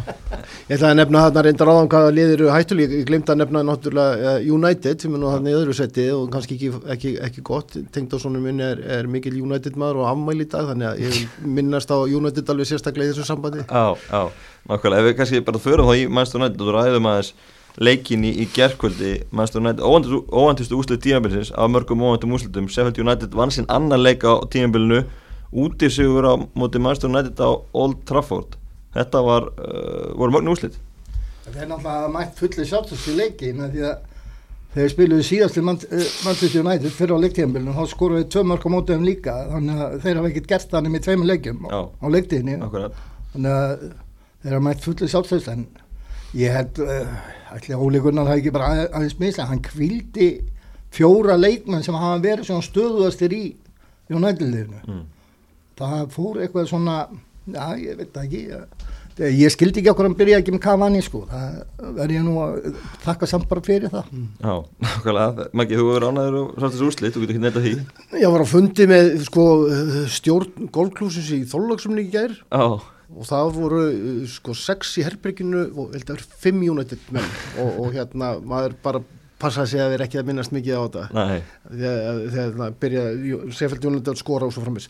Ég 0.70 0.78
ætlaði 0.78 0.90
að 0.94 0.98
nefna 1.02 1.24
þarna 1.26 1.42
reyndar 1.44 1.72
áðan 1.74 1.90
hvaða 1.92 2.14
liðir 2.16 2.38
eru 2.38 2.52
hættulík, 2.54 2.94
ég 2.96 3.08
glemt 3.10 3.32
að 3.34 3.42
nefna 3.42 3.64
náttúrulega 3.68 4.32
uh, 4.40 4.48
United 4.56 5.04
sem 5.04 5.16
er 5.18 5.20
nú 5.20 5.28
þarna 5.34 5.52
í 5.52 5.58
öðru 5.58 5.76
seti 5.76 6.06
og 6.16 6.30
kannski 6.32 6.56
ekki, 6.56 6.72
ekki, 6.96 7.14
ekki 7.28 7.44
gott, 7.50 7.76
tengt 7.92 8.16
á 8.16 8.18
svona 8.22 8.40
minni 8.40 8.64
er, 8.64 8.80
er 9.00 9.12
mikil 9.12 9.36
United 9.36 9.76
maður 9.80 10.06
og 10.06 10.10
afmæli 10.14 10.48
í 10.48 10.52
dag 10.56 10.72
þannig 10.72 10.88
að 10.94 11.04
ég 11.04 11.38
minnast 11.44 11.92
á 11.92 12.00
United 12.00 12.56
alveg 12.56 12.72
sérstaklega 12.72 13.12
í 13.12 13.14
þessu 13.14 13.28
sambandi. 13.28 13.68
já, 13.68 13.86
já, 14.08 14.50
nákvæmlega, 14.72 15.04
ef 15.04 15.10
við 15.10 15.18
kannski 15.20 15.46
bara 15.52 15.66
förum 15.68 15.92
þá 15.92 15.96
í 16.00 16.08
Manchester 16.08 16.40
United 16.44 16.64
og 16.64 16.76
ræðum 16.80 17.12
aðeins 17.12 17.34
leikin 17.80 18.24
í, 18.24 18.36
í 18.44 18.48
gerkvöldi 18.56 19.18
Manchester 19.36 19.60
United, 19.60 19.84
óvandistu 19.84 20.80
úslið 20.80 21.04
tímabilsins 21.04 21.52
af 21.52 21.72
mörgum 21.72 22.08
óvandum 22.08 22.40
úslitum, 22.40 22.72
Sheffield 22.72 23.04
United 23.04 23.36
vann 23.36 23.52
sinn 23.52 23.68
annan 23.68 24.00
leik 24.04 24.24
á 24.24 24.40
tímabilinu 24.48 25.04
úti 25.54 25.90
sigur 25.90 26.26
á 26.30 26.34
móti 26.56 26.80
Manchester 26.82 27.10
United 27.10 27.40
á 27.42 27.50
Old 27.74 28.04
Trafford. 28.06 28.56
Þetta 28.94 29.22
var, 29.26 29.50
uh, 29.58 30.14
voru 30.18 30.32
mörgum 30.34 30.54
úslit 30.56 30.78
það 31.50 31.64
er 31.64 31.70
náttúrulega 31.72 32.10
mætt 32.14 32.38
fulli 32.38 32.66
sjálfstöðs 32.70 33.06
í 33.10 33.14
leiki 33.18 33.48
með 33.58 33.72
því 33.74 33.84
að 33.90 33.96
þegar 34.74 34.92
spiluðu 34.94 35.24
síðast 35.26 35.56
til 35.58 35.64
eh, 35.66 36.10
Manchester 36.26 36.62
United 36.62 36.94
fyrir 36.94 37.14
á 37.18 37.24
leiktíðanbílunum 37.24 37.74
þá 37.80 37.86
skoruðu 37.90 38.28
tvö 38.30 38.44
mörg 38.46 38.66
á 38.66 38.74
mótið 38.74 39.00
um 39.00 39.08
líka 39.08 39.34
þannig 39.50 39.80
að 39.86 39.96
þeir 40.04 40.20
hafa 40.20 40.30
ekkert 40.30 40.50
gert 40.52 40.74
þannig 40.76 40.94
með 40.94 41.04
tveimur 41.08 41.30
leikjum 41.32 41.64
Já. 41.72 41.80
á 41.90 42.06
leiktíðinni. 42.14 42.58
Þannig 43.34 43.56
að 43.56 43.88
þeir 44.44 44.54
hafa 44.54 44.66
mætt 44.68 44.86
fulli 44.86 45.10
sjálfstöðs 45.10 45.50
en 45.56 45.66
ég 46.38 46.54
held 46.54 46.82
uh, 46.86 47.18
ætli 47.58 47.74
að 47.74 47.86
Óli 47.88 48.04
Gunnar 48.06 48.30
hafi 48.30 48.44
ekki 48.44 48.54
bara 48.60 48.70
að- 48.76 48.94
aðeins 49.00 49.18
misla 49.24 49.50
hann 49.50 49.64
kvildi 49.66 50.30
fjóra 50.94 51.38
leikmenn 51.42 51.82
sem 51.86 51.98
hafa 51.98 52.22
verið 52.28 52.46
svona 52.52 52.68
stöðuðastir 52.70 53.34
í 53.34 53.44
United-liðinu. 54.14 54.84
Mm. 54.86 55.02
Það 55.80 56.08
fór 56.16 56.40
eitthvað 56.44 56.72
svona 56.72 56.96
já, 57.50 57.66
ég 57.80 58.00
veit 58.00 58.12
það 58.14 58.26
ekki 58.26 58.42
ég, 58.50 59.40
ég 59.40 59.54
skildi 59.54 59.82
ekki 59.82 59.92
okkur 59.92 60.10
að 60.10 60.18
byrja 60.20 60.40
ekki 60.42 60.54
með 60.56 60.62
Cavani 60.64 61.02
sko, 61.04 61.24
það 61.30 61.90
verði 61.98 62.20
ég 62.20 62.28
nú 62.28 62.36
að 62.44 62.78
þakka 63.06 63.30
samt 63.30 63.50
bara 63.50 63.64
fyrir 63.66 63.92
það. 63.94 64.14
Já, 64.40 64.54
nákvæmlega, 64.86 65.50
Maggi, 65.60 65.80
þú 65.80 65.88
hefur 65.90 66.08
ánæður 66.10 66.38
og 66.42 66.54
svartast 66.56 66.86
úrslit, 66.88 67.16
þú 67.16 67.26
getur 67.26 67.36
ekki 67.36 67.44
neitt 67.46 67.60
að 67.60 67.68
því. 67.68 67.74
Ég 68.22 68.36
var 68.36 68.46
á 68.46 68.48
fundi 68.54 68.88
með 68.90 69.12
sko 69.28 69.50
stjórn 70.16 70.72
golfklúsins 70.76 71.34
í 71.36 71.42
Þorlöksumni 71.50 72.08
í 72.08 72.14
gær. 72.14 72.38
Já, 72.40 72.66
og 73.10 73.26
það 73.26 73.54
voru 73.58 73.86
sko 74.30 74.56
sex 74.58 74.98
í 75.02 75.06
herberginu 75.08 75.66
og 75.74 75.96
held 75.96 76.06
að 76.06 76.20
vera 76.20 76.42
fimm 76.46 76.66
United 76.76 77.08
menn. 77.16 77.32
Og, 77.60 77.72
og 77.84 77.96
hérna 77.98 78.36
maður 78.40 78.78
bara 78.86 79.04
passa 79.40 79.66
sig 79.70 79.80
að 79.80 79.94
vera 79.96 80.06
ekki 80.08 80.20
að 80.22 80.28
minnast 80.30 80.52
mikið 80.56 80.76
á 80.76 80.82
þetta. 80.86 81.04
Þegar 81.70 82.54
það 82.60 82.74
byrja 82.84 83.04
Seffield 83.56 83.86
United 83.90 84.12
að 84.14 84.20
skora 84.22 84.48
og 84.50 84.54
svo 84.56 84.64
framis 84.66 84.88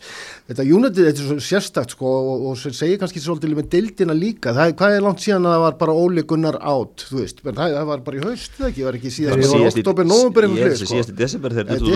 þetta 0.48 0.66
United, 0.66 1.00
þetta 1.06 1.22
er 1.24 1.28
svo 1.30 1.36
sérstakt 1.44 1.94
sko 1.94 2.10
og, 2.10 2.44
og 2.50 2.58
segir 2.60 2.98
kannski 3.00 3.22
svolítið 3.22 3.54
með 3.58 3.68
deildina 3.74 4.16
líka. 4.16 4.54
Það, 4.56 4.72
er- 4.72 4.76
hvað 4.80 4.96
er 4.96 5.04
langt 5.06 5.22
síðan 5.24 5.46
að 5.48 5.54
það 5.56 5.64
var 5.66 5.76
bara 5.84 5.96
Óli 6.04 6.24
Gunnar 6.30 6.58
átt, 6.60 7.06
þú 7.10 7.20
veist, 7.20 7.42
menn 7.46 7.58
það, 7.60 7.76
það 7.78 7.88
var 7.92 8.04
bara 8.08 8.20
í 8.20 8.24
haust 8.26 8.58
það 8.58 8.68
ekki, 8.70 8.86
var 8.88 8.98
ekki 9.00 9.12
síðan, 9.16 9.44
það 9.44 9.54
var 9.64 9.70
oktober, 9.80 10.10
november 10.10 10.48
að 10.50 10.76
síðast 10.84 11.14
í 11.14 11.18
desember 11.20 11.56
þegar 11.56 11.70
Eh, 11.70 11.78
þetta 11.78 11.86
út- 11.86 11.94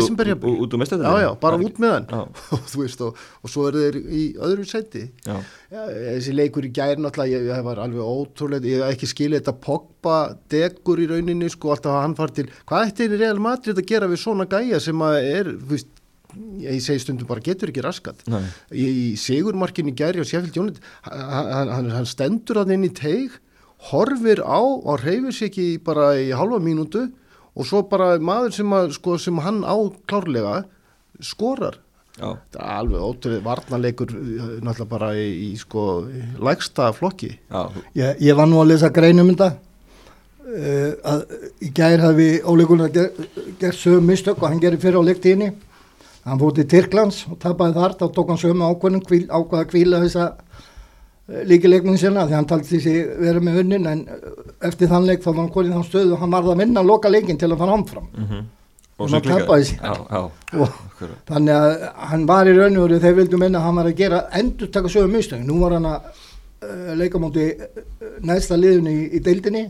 mestar 0.85 1.03
já, 1.05 1.13
já, 1.25 1.31
bara 1.41 1.59
út 1.59 1.79
með 1.83 1.95
hann. 1.95 2.07
Já. 2.11 2.23
og 2.55 2.65
og, 3.09 3.23
og 3.45 3.51
svo 3.51 3.67
eru 3.71 3.83
þeir 3.85 3.97
í 4.05 4.25
öðru 4.39 4.65
seti 4.69 5.05
Já, 5.27 5.37
þessi 5.75 6.35
leikur 6.35 6.67
í 6.69 6.71
gæri 6.75 7.03
náttúrulega, 7.03 7.41
ég, 7.41 7.49
það 7.51 7.67
var 7.67 7.81
alveg 7.85 8.13
ótrúlega, 8.15 8.69
ég 8.71 8.83
hef 8.83 8.95
ekki 8.95 9.09
skilið 9.11 9.41
þetta 9.41 9.55
Pogba 9.65 10.19
degur 10.53 11.03
í 11.03 11.09
rauninni, 11.11 11.51
sko, 11.53 11.73
alltaf 11.75 11.99
hann 11.99 12.17
far 12.19 12.33
til, 12.37 12.47
hvað 12.69 12.89
ætti 12.91 13.09
er 13.09 13.19
Real 13.19 13.43
Madrid 13.43 13.81
að 13.81 13.91
gera 13.91 14.11
við 14.11 14.23
svona 14.23 14.49
gæja 14.51 14.81
sem 14.83 15.05
að 15.07 15.19
er, 15.23 15.53
þú 15.59 15.73
veist, 15.73 15.91
ég 16.65 16.83
segi 16.83 17.03
stundum 17.05 17.31
bara 17.31 17.43
getur 17.45 17.71
ekki 17.71 17.85
raskat. 17.85 18.25
Nei. 18.31 18.43
Í, 18.75 18.87
sigurmarkinu 19.21 19.93
í 19.93 19.99
gæri 19.99 20.23
á 20.23 20.27
Sheffield 20.27 20.59
United, 20.63 20.87
hann, 21.07 21.73
hann, 21.73 21.93
hann 21.95 22.09
stendur 22.11 22.63
að 22.63 22.75
inn 22.77 22.89
í 22.89 22.93
teig, 22.95 23.39
horfir 23.91 24.43
á 24.43 24.59
og 24.59 25.03
reyfir 25.03 25.35
sér 25.35 25.51
ekki 25.51 25.69
bara 25.85 26.15
í 26.17 26.31
halva 26.35 26.61
mínútu 26.63 27.09
og 27.55 27.69
svo 27.69 27.85
bara 27.91 28.15
maður 28.19 28.55
sem, 28.57 28.75
að, 28.75 28.95
sko, 28.97 29.19
sem 29.21 29.39
hann 29.45 29.63
á 29.63 29.77
klárlega 30.11 30.63
skorar. 31.23 31.79
Já, 32.15 32.29
Þetta 32.31 32.61
er 32.63 32.73
alveg 32.79 33.05
ótrúið 33.09 33.43
varnarleikur 33.45 34.13
uh, 34.15 34.43
náttúrulega 34.63 34.91
bara 34.91 35.11
í, 35.19 35.29
í 35.49 35.53
sko 35.59 35.85
lægsta 36.43 36.93
flokki. 36.97 37.33
já, 37.51 37.63
Ég, 37.99 38.21
ég 38.29 38.39
var 38.39 38.51
nú 38.51 38.61
að 38.63 38.71
lesa 38.73 38.91
greinum 38.95 39.33
þetta 39.33 39.51
uh, 40.47 40.93
að 41.13 41.25
í 41.65 41.73
gær 41.75 42.05
hafi 42.05 42.29
óleikunar 42.47 42.93
ger, 42.95 43.11
gert 43.61 43.79
sögum 43.81 44.07
mistök 44.11 44.43
og 44.43 44.49
hann 44.51 44.63
gerir 44.63 44.83
fyrir 44.83 45.01
á 45.03 45.09
leiktíðinni. 45.11 45.53
Hann 46.25 46.41
fór 46.41 46.55
til 46.57 46.65
Tyrklands 46.71 47.25
og 47.29 47.37
tapaði 47.43 47.77
þar 47.77 47.99
þá 48.01 48.07
tók 48.17 48.31
hann 48.33 48.41
sögum 48.41 48.65
ákvörnum 48.65 49.05
kvíl, 49.05 49.27
ákvaða 49.29 49.67
að 49.67 49.71
kvíla 49.75 50.03
þessa 50.07 50.31
uh, 50.33 51.43
líkileiknum 51.51 51.99
sinna 52.01 52.29
því 52.29 52.39
hann 52.39 52.49
taldi 52.49 52.81
sig 52.81 53.01
vera 53.21 53.43
með 53.43 53.65
unnin 53.65 53.91
en 53.91 54.05
uh, 54.09 54.45
eftir 54.71 54.89
þann 54.93 55.11
leik 55.11 55.25
þá 55.25 55.33
var 55.35 55.41
hann 55.43 55.55
konið 55.57 55.79
þann 55.81 55.89
stöðu 55.91 56.15
og 56.17 56.23
hann 56.23 56.37
varð 56.39 56.55
að 56.55 56.63
vinna 56.63 56.87
loka 56.87 57.11
leikin 57.13 57.41
til 57.43 57.51
að 57.51 57.59
fara 57.65 57.81
ámfram 57.81 58.13
mhm 58.15 58.45
og 58.99 59.11
hann 59.11 59.25
tappaði 59.27 59.71
sér 59.71 60.29
þannig 61.29 61.55
að 61.55 61.87
hann 62.11 62.27
var 62.29 62.51
í 62.51 62.55
raun 62.57 62.79
og 62.79 62.87
veru 62.87 63.01
þeir 63.03 63.17
vildu 63.19 63.41
minna 63.41 63.61
að 63.61 63.67
hann 63.69 63.81
var 63.81 63.91
að 63.91 63.99
gera 64.03 64.21
endur 64.41 64.71
taka 64.75 64.93
sögum 64.93 65.17
mistöng, 65.17 65.43
nú 65.49 65.59
var 65.63 65.77
hann 65.79 65.89
að 65.91 66.07
uh, 66.07 66.93
leika 67.01 67.23
múti 67.23 67.49
eh, 67.51 67.83
næsta 68.23 68.59
liðunni 68.61 68.95
í, 68.95 69.09
í 69.19 69.23
deildinni 69.25 69.65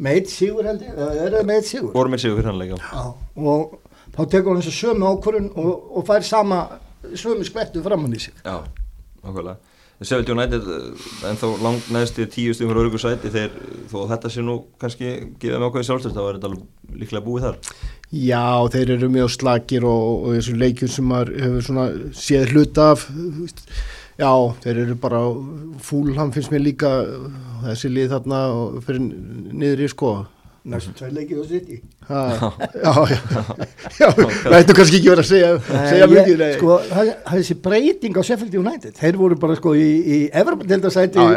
með 0.00 0.18
eitt 0.18 0.32
sígur 0.32 0.66
held 0.66 0.82
ég, 0.82 0.98
er 0.98 1.36
það 1.36 1.46
með 1.46 1.60
eitt 1.60 1.70
sígur 1.70 1.94
voru 1.94 2.12
með 2.12 2.24
sígur 2.24 2.40
fyrir 2.40 2.50
hann 2.50 2.60
leika 2.60 3.06
og 3.36 3.78
þá 4.16 4.22
tekur 4.26 4.52
hann 4.52 4.62
þessu 4.64 4.76
sömu 4.76 5.10
ákvörun 5.14 5.50
og, 5.54 5.72
og 5.96 6.06
fær 6.08 6.26
sama 6.26 6.62
sömu 7.14 7.46
skvettu 7.46 7.82
fram 7.84 8.04
hann 8.04 8.16
í 8.16 8.22
sig. 8.22 8.34
Já, 8.44 8.58
okkurlega 9.22 9.69
70 10.00 10.36
nættið 10.38 10.68
en 10.72 11.28
eh, 11.28 11.36
þá 11.36 11.46
langt 11.60 11.88
næstu 11.92 12.24
tíu 12.32 12.54
stjórnur 12.56 12.86
örgur 12.86 13.02
sæti 13.02 13.28
þegar 13.28 13.50
þú 13.90 13.98
og 14.00 14.10
þetta 14.14 14.32
sé 14.32 14.44
nú 14.44 14.54
kannski 14.80 15.10
gefa 15.42 15.58
með 15.58 15.66
okkur 15.66 15.84
í 15.84 15.88
sjálfstöld 15.90 16.16
þá 16.16 16.22
er 16.22 16.38
þetta 16.38 17.00
líklega 17.02 17.24
búið 17.26 17.46
þar. 17.46 17.58
Já, 18.10 18.46
þeir 18.72 18.94
eru 18.96 19.10
mjög 19.12 19.32
slagir 19.36 19.84
og, 19.86 20.06
og 20.24 20.38
þessu 20.38 20.56
leikjum 20.56 20.92
sem 20.94 21.12
hefur 21.18 21.66
svona 21.68 21.86
séð 22.16 22.54
hlut 22.54 22.80
af 22.80 23.04
já, 24.20 24.32
þeir 24.64 24.82
eru 24.86 24.96
bara 25.04 25.20
fúl 25.84 26.16
hann 26.16 26.32
finnst 26.32 26.52
mér 26.52 26.64
líka 26.64 26.90
þessi 27.66 27.92
lið 27.92 28.14
þarna 28.16 28.42
fyrir 28.86 29.04
niður 29.04 29.84
í 29.84 29.92
skoða 29.92 30.28
næstu 30.68 30.92
tvei 30.98 31.10
leikið 31.16 31.38
og 31.40 31.46
sitt 31.48 31.68
í 31.72 31.78
ha, 32.10 32.22
Já, 32.74 32.90
já, 33.08 33.18
já. 33.96 34.08
Það 34.44 34.56
ættu 34.58 34.74
kannski 34.76 34.98
ekki 35.00 35.08
verið 35.12 35.22
að 35.22 35.28
segja, 35.30 35.50
segja 35.88 36.06
Nei, 36.06 36.12
mikið 36.12 36.32
ég, 36.34 36.40
nei. 36.42 36.50
sko, 36.58 36.74
það 36.90 37.10
er 37.12 37.14
þessi 37.30 37.56
breyting 37.64 38.18
á 38.20 38.22
Sheffield 38.28 38.56
United 38.60 38.98
þeir 39.00 39.18
voru 39.22 39.38
bara 39.40 39.56
sko 39.56 39.72
í, 39.78 39.86
í 39.88 40.18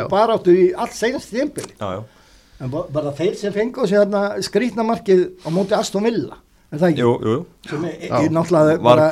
já. 0.02 0.04
bara 0.12 0.36
áttu 0.36 0.56
í 0.58 0.66
allt 0.76 0.98
seinast 0.98 1.32
tímpili 1.32 1.72
en 1.80 2.72
ba- 2.74 2.86
bara 2.94 3.14
þeir 3.16 3.38
sem 3.40 3.56
fengu 3.56 3.88
sér 3.88 4.04
hérna 4.04 4.26
skrýtna 4.44 4.84
markið 4.88 5.24
á 5.44 5.50
móti 5.56 5.78
Aston 5.78 6.04
Villa? 6.08 6.42
Er 6.74 6.82
það 6.82 6.92
ekki? 6.94 7.04
jú, 7.06 7.16
jú 7.22 7.40
sem 7.70 7.84
er, 7.88 7.98
er 8.10 8.32
náttúrulega 8.34 8.76
Var, 8.76 8.84
bara 8.84 9.08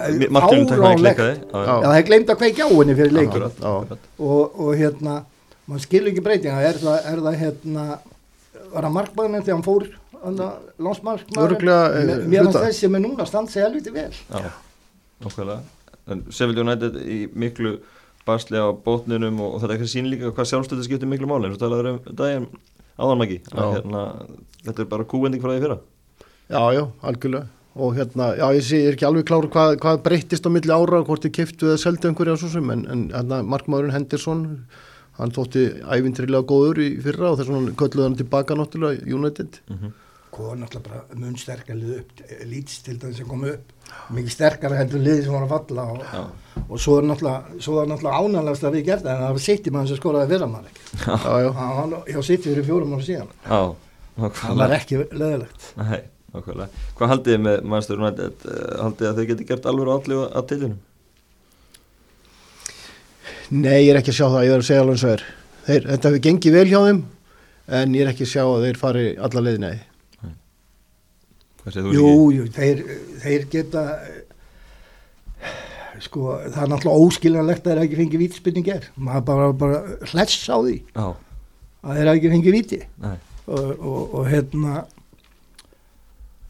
já, 1.39 1.73
það 1.87 1.97
er 2.01 2.05
glemt 2.11 2.31
að 2.33 2.39
kveikja 2.43 2.67
á 2.67 2.71
henni 2.73 2.95
fyrir 2.99 3.15
leikin 3.15 3.43
og, 3.47 4.59
og 4.59 4.71
hérna 4.75 5.19
maður 5.69 5.83
skilur 5.85 6.11
ekki 6.11 6.23
breytinga 6.25 6.63
er 6.67 6.79
það, 6.81 6.97
er 7.11 7.21
það 7.27 7.37
hérna 7.45 7.85
var 8.71 8.87
það 8.87 8.95
markmaðurinn 8.97 9.43
þegar 9.45 9.57
hann 9.59 9.67
fór 9.67 9.85
landsmarkmaður 10.21 11.55
eh, 11.65 12.41
að 12.41 12.59
þessi 12.67 12.89
með 12.91 13.05
núna 13.07 13.27
standa 13.29 13.53
sig 13.53 13.65
helviti 13.65 13.93
vel. 13.95 14.11
Já, 14.11 14.51
nákvæmlega. 15.23 15.61
En 16.11 16.25
Sheffield 16.29 16.61
United 16.63 16.97
í 17.01 17.21
miklu 17.37 17.77
basli 18.25 18.59
á 18.61 18.69
bótninum 18.73 19.39
og, 19.41 19.55
og 19.55 19.63
þetta 19.63 19.73
er 19.73 19.79
ekki 19.79 19.93
sín 19.95 20.09
líka 20.11 20.33
hvað 20.35 20.51
sjálfstöðu 20.51 20.85
skiptir 20.85 21.09
miklu 21.09 21.29
máli 21.29 21.49
eins 21.49 21.57
og 21.57 21.63
talaður 21.63 21.93
um 21.93 22.03
daginn 22.17 22.51
áðanmæki 23.01 23.39
hérna, 23.49 24.03
Þetta 24.61 24.83
er 24.83 24.91
bara 24.91 25.07
kúvending 25.09 25.41
frá 25.41 25.55
því 25.55 25.63
fyrra. 25.63 25.79
Já, 26.51 26.61
já, 26.75 26.83
algjörlega. 27.01 27.47
Og 27.81 27.95
hérna, 27.95 28.27
já, 28.35 28.45
ég 28.57 28.65
sé 28.67 28.77
ég 28.81 28.89
er 28.91 28.97
ekki 28.97 29.07
alveg 29.07 29.25
kláru 29.29 29.49
hvað, 29.49 29.77
hvað 29.81 30.01
breyttist 30.05 30.45
á 30.45 30.51
milli 30.51 30.73
ára, 30.75 30.99
hvort 31.07 31.23
þið 31.23 31.33
kiftu 31.37 31.69
eða 31.69 31.79
seldu 31.81 32.09
einhverja 32.09 32.35
svo 32.37 32.49
sem, 32.51 32.67
en, 32.73 32.83
en 32.91 33.05
hérna, 33.13 33.39
markmaðurinn 33.47 33.95
Henderson, 33.95 34.41
hann 35.17 35.31
þótti 35.33 35.63
ævintrilega 35.87 36.43
góður 36.51 36.81
í 36.83 36.89
fyrra 37.01 37.31
og 37.31 37.39
þess 37.39 37.53
vegna 37.53 37.75
kölluði 37.79 38.07
hann 38.09 38.19
tilbaka 38.19 38.57
náttúrulega 38.59 39.07
United 39.15 39.61
hvað 40.41 40.49
var 40.49 40.59
náttúrulega 40.61 40.89
bara 40.89 41.19
mun 41.21 41.37
sterkar 41.37 41.77
lið 41.77 41.93
upp 41.99 42.21
lítist 42.49 42.85
til 42.87 42.97
það 43.01 43.17
sem 43.17 43.29
kom 43.29 43.43
upp. 43.51 43.73
Mikið 44.15 44.33
sterkara 44.33 44.79
heldur 44.79 45.03
liði 45.03 45.25
sem 45.25 45.35
var 45.35 45.45
að 45.45 45.53
falla 45.53 45.85
og, 45.93 46.03
Já, 46.05 46.21
og 46.63 46.81
svo 46.81 46.97
er 46.99 47.07
náttúrulega, 47.09 47.57
svo 47.63 47.83
náttúrulega 47.89 48.21
ánægast 48.21 48.67
að 48.67 48.77
við 48.77 48.87
gerða 48.89 49.13
en 49.13 49.23
það 49.25 49.35
var 49.35 49.43
sitt 49.45 49.67
í 49.67 49.73
maður 49.75 49.91
sem 49.91 49.99
Já, 51.01 51.33
já, 51.41 51.49
hann 51.57 51.97
hjá 52.07 52.21
sitt 52.25 52.45
fyrir 52.45 52.65
fjórum 52.67 52.95
ára 52.95 53.07
síðan. 53.07 53.33
Já, 53.45 53.61
það 54.41 54.61
var 54.61 54.75
ekki 54.77 55.01
nákvæmlega. 56.31 56.85
Hvað 56.95 57.11
haldið 57.11 57.35
þið 57.35 57.43
með 57.43 57.57
Manchester 57.67 57.99
United? 57.99 58.47
Eh, 58.47 58.73
haldið 58.79 59.09
að 59.09 59.17
þau 59.19 59.25
geti 59.31 59.47
gert 59.49 59.65
alveg 59.67 59.93
allir 59.97 60.23
að 60.31 60.47
tilinum? 60.51 60.79
nei, 63.51 63.81
ég 63.83 63.91
er 63.91 63.99
ekki 63.99 64.13
að 64.13 64.15
sjá 64.15 64.27
það, 64.29 64.43
ég 64.47 64.53
er 64.55 64.61
að 64.61 64.67
segja 64.69 64.83
alveg 64.85 64.95
eins 64.95 65.03
og 65.03 65.11
er. 65.11 65.23
Þeir, 65.65 65.87
þetta 65.89 66.07
hefur 66.07 66.21
gengið 66.27 66.55
vel 66.55 66.67
hjá 66.69 66.79
þeim 66.85 67.01
en 67.67 67.95
ég 67.95 68.05
er 68.05 68.11
ekki 68.13 68.23
að 68.23 68.31
sjá 68.31 68.43
að 68.45 68.63
þeir 68.65 68.79
fari 68.79 69.03
alla 69.19 69.43
leið, 69.43 69.57
nei 69.59 69.75
Hvað 70.21 70.31
segir 70.31 70.31
þú 70.31 71.50
Jú, 71.69 72.11
jú, 72.33 72.45
þeir, 72.55 72.79
þeir 73.21 73.43
geta 73.51 73.83
sko, 76.01 76.37
það 76.47 76.63
er 76.63 76.71
náttúrulega 76.71 77.03
óskiljanlegt 77.05 77.67
að 77.67 77.75
þeir 77.75 77.83
ekki 77.83 77.99
fengið 77.99 78.23
vítspinning 78.23 78.71
er 78.73 78.87
maður 78.97 79.25
bara, 79.27 79.49
bara 79.61 79.81
hless 80.09 80.47
á 80.49 80.57
því 80.57 80.77
Já, 80.79 81.05
að 81.85 81.99
þeir 81.99 82.11
ekki 82.15 82.31
fengið 82.33 82.57
víti. 82.57 82.79
Og, 83.51 83.69
og, 83.77 84.15
og 84.21 84.31
hérna 84.31 84.79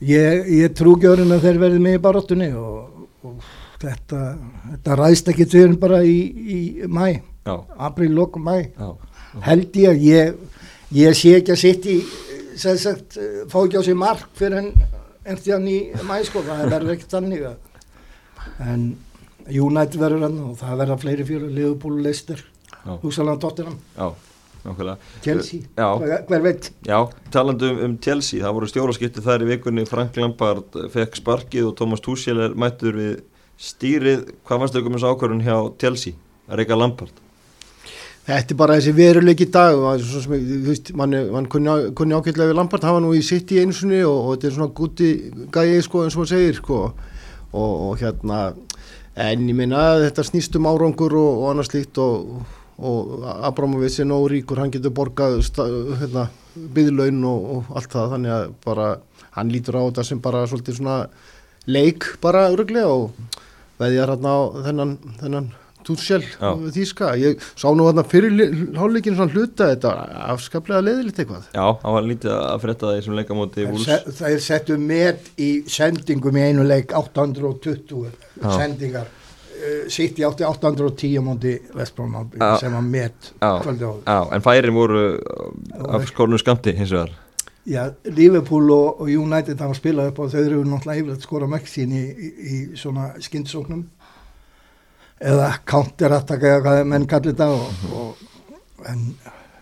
ég, 0.06 0.48
ég 0.62 0.78
trú 0.78 0.96
gjörun 1.02 1.36
að 1.36 1.48
þeir 1.48 1.60
verði 1.66 1.84
með 1.84 1.98
í 1.98 2.02
baróttunni 2.06 2.50
og, 2.56 3.04
og 3.28 3.52
þetta, 3.82 4.22
þetta 4.70 4.98
ræðst 5.02 5.34
ekki 5.34 5.50
til 5.52 5.68
bara 5.82 6.02
í, 6.08 6.18
í 6.32 6.62
mæ, 6.88 7.20
april, 7.82 8.12
lokum 8.16 8.48
mæ 8.48 8.70
held 9.44 9.76
ég, 9.80 10.02
ég 10.08 10.40
ég 10.92 11.16
sé 11.16 11.36
ekki 11.40 11.54
að 11.56 11.62
sitt 11.62 11.86
í 11.88 12.00
sem 12.60 12.76
sagt, 12.80 13.16
fá 13.52 13.62
ekki 13.64 13.80
á 13.80 13.84
sig 13.86 13.96
mark 13.98 14.28
fyrir 14.38 14.60
en 14.60 14.72
eftir 15.26 15.56
hann 15.58 15.70
í 15.70 15.78
mæsko 16.08 16.44
það 16.46 16.66
verður 16.72 16.96
ekkert 16.96 17.16
þannig 17.16 17.48
en 18.66 18.90
United 19.52 20.00
verður 20.02 20.28
hann 20.28 20.42
og 20.46 20.58
það 20.60 20.82
verða 20.84 21.00
fleiri 21.02 21.26
fjóru, 21.28 21.50
Liverpool, 21.54 22.02
Leicester 22.06 22.44
hugsalega 23.02 23.42
Tottenham, 23.42 23.80
Já, 23.98 24.12
Chelsea. 25.26 25.62
Já, 25.74 25.88
hver, 26.30 26.42
veit? 26.44 26.68
Já 26.86 27.00
talandi 27.34 27.66
um, 27.66 27.80
um 27.88 27.98
Chelsea, 27.98 28.44
það 28.44 28.58
voru 28.58 28.70
stjóraskipti 28.70 29.24
þar 29.26 29.46
í 29.46 29.50
vikunni. 29.56 29.88
Frank 29.90 30.18
Lampard 30.22 30.78
fekk 30.94 31.18
sparkið 31.18 31.72
og 31.72 31.76
Thomas 31.80 32.04
Tuchel 32.06 32.52
mættur 32.54 32.98
við 33.00 33.16
stýrið, 33.62 34.28
hvað 34.46 34.64
varstu 34.64 34.82
ykkur 34.82 34.94
með 34.94 35.02
þessu 35.02 35.16
ákvörðun 35.16 35.44
hjá 35.48 35.58
Chelsea, 35.82 36.14
reyka 36.54 36.78
Lampard 36.78 37.26
Þetta 38.22 38.54
er 38.54 38.58
bara 38.60 38.78
þessi 38.78 38.94
veruleik 38.94 39.42
í 39.42 39.48
dag 39.50 39.80
og 39.82 40.04
sem, 40.06 40.34
þú 40.46 40.58
veist, 40.68 40.92
mann, 40.98 41.16
mann 41.34 41.48
kunni, 41.50 41.74
kunni 41.98 42.14
ágætlega 42.14 42.52
við 42.52 42.60
Lampart, 42.60 42.86
hann 42.86 43.00
var 43.00 43.04
nú 43.06 43.16
í 43.18 43.22
sitt 43.26 43.50
í 43.50 43.62
einu 43.64 43.74
sinni 43.74 44.04
og, 44.06 44.18
og 44.20 44.36
þetta 44.36 44.48
er 44.48 44.56
svona 44.58 44.76
gutti 44.78 45.10
gæi 45.56 45.80
sko 45.82 46.04
eins 46.06 46.18
og 46.18 46.22
maður 46.22 46.34
segir 46.36 46.60
sko. 46.60 46.82
Og, 47.52 47.72
og 47.88 47.96
hérna, 48.00 48.42
en 49.26 49.48
ég 49.50 49.58
meina 49.58 49.86
þetta 50.04 50.26
snýst 50.28 50.56
um 50.60 50.70
árangur 50.70 51.18
og, 51.18 51.32
og 51.42 51.48
annars 51.52 51.72
slíkt 51.74 51.98
og, 52.02 52.44
Abramovic 52.82 54.00
er 54.02 54.08
nóg 54.10 54.30
ríkur, 54.32 54.58
hann 54.58 54.72
getur 54.74 54.94
borgað 54.98 55.42
hérna, 56.00 56.30
byðlaun 56.56 57.20
og, 57.30 57.44
og 57.56 57.76
allt 57.78 57.94
það, 57.94 58.14
þannig 58.16 58.36
að 58.38 58.46
bara 58.66 58.88
hann 59.36 59.52
lítur 59.54 59.78
á 59.78 59.82
þetta 59.84 60.06
sem 60.08 60.22
bara 60.24 60.46
svolítið 60.50 60.80
svona 60.80 60.98
leik 61.70 62.08
bara 62.24 62.48
öruglega 62.50 62.90
og 62.90 63.12
veðjar 63.82 64.16
hérna 64.16 64.34
á 64.34 64.40
þennan, 64.66 64.96
þennan 65.22 65.52
Já. 66.42 66.52
þýska 66.78 67.12
ég 67.22 67.46
sá 67.56 67.68
nú 67.76 67.88
þarna 67.90 68.04
fyrir 68.12 68.36
hálfleikin 68.78 69.16
svona 69.18 69.34
hluta 69.36 69.70
þetta 69.74 69.94
afskaplega 70.34 70.84
leðilegt 70.88 71.22
eitthvað 71.24 71.48
Já, 71.56 71.66
hann 71.84 71.96
var 71.98 72.08
lítið 72.10 72.36
að 72.38 72.60
frétta 72.66 72.90
það 72.92 73.00
í 73.00 73.06
sem 73.08 73.18
leikamóti 73.22 73.62
Þeir 73.62 73.72
Vúls 73.72 73.88
se- 73.90 74.16
þeir 74.22 74.44
settu 74.50 74.78
met 74.82 75.32
í 75.42 75.50
sendingum 75.72 76.38
í 76.38 76.46
einu 76.50 76.68
leik 76.68 76.94
820 76.98 78.12
Já. 78.42 78.52
sendingar 78.58 79.10
sitt 79.94 80.18
í 80.18 80.24
810 80.26 81.20
móti 81.22 81.52
Vestbrón 81.78 82.16
sem 82.60 82.74
var 82.74 82.82
met 82.82 83.28
Já. 83.42 83.60
kvöldi 83.62 83.86
áður. 83.86 84.00
Já, 84.08 84.20
en 84.34 84.42
færin 84.42 84.74
voru 84.74 85.02
af 85.92 86.08
skornum 86.10 86.40
skamti 86.42 86.74
hins 86.78 86.90
vegar 86.96 87.12
Já, 87.70 87.92
Liverpool 88.10 88.72
og, 88.74 89.02
og 89.04 89.10
United 89.14 89.60
hafa 89.62 89.76
spilað 89.78 90.08
upp 90.10 90.20
og 90.24 90.32
þau 90.34 90.40
eru 90.42 90.64
náttúrulega 90.66 91.04
yfirleitt 91.04 91.22
skora 91.28 91.46
mörg 91.52 91.68
sín 91.70 91.92
í, 91.94 92.02
í, 92.10 92.30
í 92.42 92.56
svona 92.80 93.12
skindsóknum 93.22 93.84
eða 95.22 95.52
counterattack 95.70 96.48
eða 96.48 96.64
hvað 96.66 96.82
menn 96.90 97.08
kallir 97.10 97.36
þetta 97.36 97.48
og, 97.54 97.86
og, 97.98 98.24
en 98.90 99.06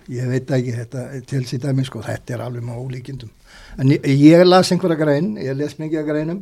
ég 0.10 0.30
veit 0.32 0.54
ekki 0.56 0.76
þetta 0.78 1.04
til 1.30 1.44
síðan 1.48 1.84
sko, 1.86 2.02
þetta 2.06 2.36
er 2.36 2.46
alveg 2.46 2.66
með 2.66 2.80
ólíkindum. 2.84 3.34
En 3.80 3.92
ég, 3.94 4.08
ég 4.16 4.46
las 4.48 4.72
einhverja 4.74 5.00
grein, 5.00 5.36
ég 5.42 5.58
les 5.58 5.78
mikið 5.80 6.02
af 6.02 6.08
greinum. 6.08 6.42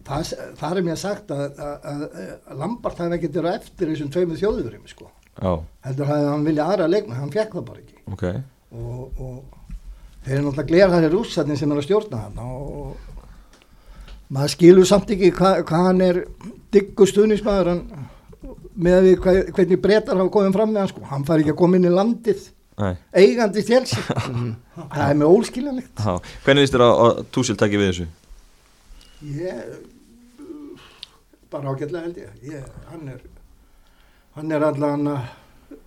Og 0.00 0.06
það, 0.08 0.32
það 0.58 0.80
er 0.80 0.86
mér 0.88 1.00
sagt 1.00 1.32
að, 1.34 1.44
að, 1.52 1.88
að, 1.92 2.04
að 2.50 2.62
Lampart 2.62 3.02
hafi 3.02 3.18
ekkert 3.18 3.38
verið 3.38 3.58
eftir 3.60 3.92
þessum 3.92 4.12
tveimur 4.16 4.40
þjóðurum 4.40 4.88
sko, 4.90 5.10
Já, 5.36 5.52
heldur 5.86 6.10
hafi 6.10 6.28
hann 6.32 6.46
vilja 6.48 6.68
aðra 6.68 6.88
leikma, 6.90 7.20
hann 7.20 7.32
fekk 7.32 7.58
það 7.58 7.68
bara 7.68 7.82
ekki. 7.84 8.00
Ok. 8.12 8.24
Og, 8.72 9.20
og 9.22 9.62
þeir 10.24 10.38
eru 10.38 10.46
náttúrulega 10.48 10.68
glerhæri 10.72 11.12
rússarnir 11.12 11.60
sem 11.60 11.70
eru 11.70 11.82
að 11.82 11.86
stjórna 11.88 12.24
hann 12.24 12.42
og 12.42 13.10
maður 14.32 14.54
skilur 14.54 14.88
samt 14.88 15.12
ekki 15.12 15.32
hvað 15.36 15.62
hva 15.68 15.84
hann 15.88 16.02
er 16.04 16.20
diggur 16.72 17.10
stuðnismæður 17.10 17.70
hann 17.72 17.82
með 18.74 18.96
að 18.98 19.06
við 19.08 19.16
hvernig 19.56 19.80
breytar 19.84 20.16
hafa 20.20 20.32
komið 20.34 20.56
fram 20.56 20.70
með 20.72 20.80
hann 20.84 20.90
sko, 20.92 21.04
hann 21.12 21.24
fari 21.28 21.44
ekki 21.44 21.52
að 21.54 21.60
koma 21.62 21.76
inn 21.78 21.88
í 21.88 21.92
landið. 21.92 22.42
Nei. 22.82 22.94
eigandi 23.12 23.62
stjelsi 23.62 24.00
það 24.96 25.02
er 25.04 25.16
með 25.20 25.28
ólskiljanlegt 25.28 25.98
Já, 26.00 26.14
hvernig 26.46 26.64
líst 26.64 26.72
þér 26.72 26.84
að, 26.86 26.92
að 27.04 27.18
Túsil 27.36 27.56
taki 27.60 27.76
við 27.78 27.90
þessu? 27.90 28.06
ég 29.28 29.58
bara 31.52 31.68
ágætlega 31.74 32.06
held 32.06 32.16
ég, 32.22 32.30
ég 32.48 32.64
hann 32.88 33.10
er 33.12 33.20
hann 34.38 34.56
er 34.56 34.64
allan 34.70 35.04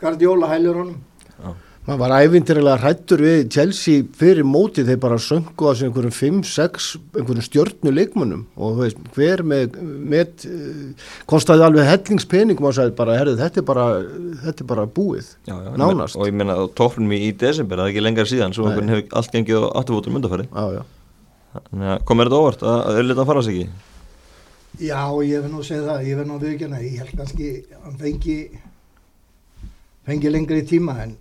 gardjóla 0.02 0.52
hælur 0.54 0.78
honum 0.84 1.02
maður 1.86 2.00
var 2.02 2.14
ævintýrilega 2.26 2.82
hrættur 2.82 3.22
við 3.22 3.44
Chelsea 3.54 4.06
fyrir 4.18 4.48
mótið. 4.48 4.88
Þeir 4.90 5.02
bara 5.04 5.20
söngu 5.22 5.70
á 5.70 5.74
einhverjum 5.76 6.16
5-6 6.42 6.88
einhverjum 7.14 7.46
stjörnu 7.46 7.94
leikmönnum. 7.94 8.46
Og 8.58 8.80
veist, 8.80 9.02
hver 9.14 9.44
með, 9.46 9.78
með 9.82 10.48
kostaði 11.30 11.66
alveg 11.68 11.90
hellingspeningum 11.92 12.70
og 12.72 12.76
sagði 12.78 12.96
bara, 12.98 13.18
herðu, 13.22 13.38
þetta 13.44 13.62
er 13.62 13.68
bara 13.70 13.86
þetta 14.44 14.66
er 14.66 14.70
bara 14.70 14.86
búið, 14.98 15.32
Já, 15.46 15.56
já, 15.56 15.72
nánast. 15.80 16.18
Og 16.18 16.30
ég 16.30 16.38
meina 16.38 16.58
á 16.58 16.64
toppnum 16.78 17.14
í, 17.16 17.22
í 17.30 17.32
desember, 17.38 17.80
það 17.80 17.90
er 17.90 17.94
ekki 17.94 18.06
lengar 18.06 18.30
síðan 18.30 18.56
Svo 18.56 18.70
einhvern 18.70 18.94
hefur 18.94 19.18
allt 19.20 19.36
gengið 19.36 19.66
á 19.66 19.70
afturfótum 19.82 20.20
undarfæri 20.20 20.48
já, 20.50 20.80
já, 20.80 20.84
Þannig 21.56 21.92
að 21.94 22.06
komið 22.10 22.30
þetta 22.30 22.42
óvart 22.42 22.66
að 22.66 22.76
að 22.76 23.00
auðvitað 23.00 23.30
fara 23.32 23.46
sig 23.46 23.60
ekki 23.62 23.94
Já, 24.86 25.02
ég 25.24 25.40
verð 25.40 25.54
nú 25.54 25.62
að 25.62 25.68
segja 25.70 25.86
það, 25.86 26.02
ég 26.10 26.18
verð 26.20 26.30
nú 26.30 26.36
að 26.36 26.46
viðkjöna, 26.50 26.82
ég 26.84 26.98
held 27.00 27.14
kannski 27.22 27.52
að 27.64 27.86
hann 27.86 28.00
fengi, 28.02 28.38
fengi 30.10 30.34
lengri 30.34 30.66
tíma 30.68 30.98
en 31.06 31.14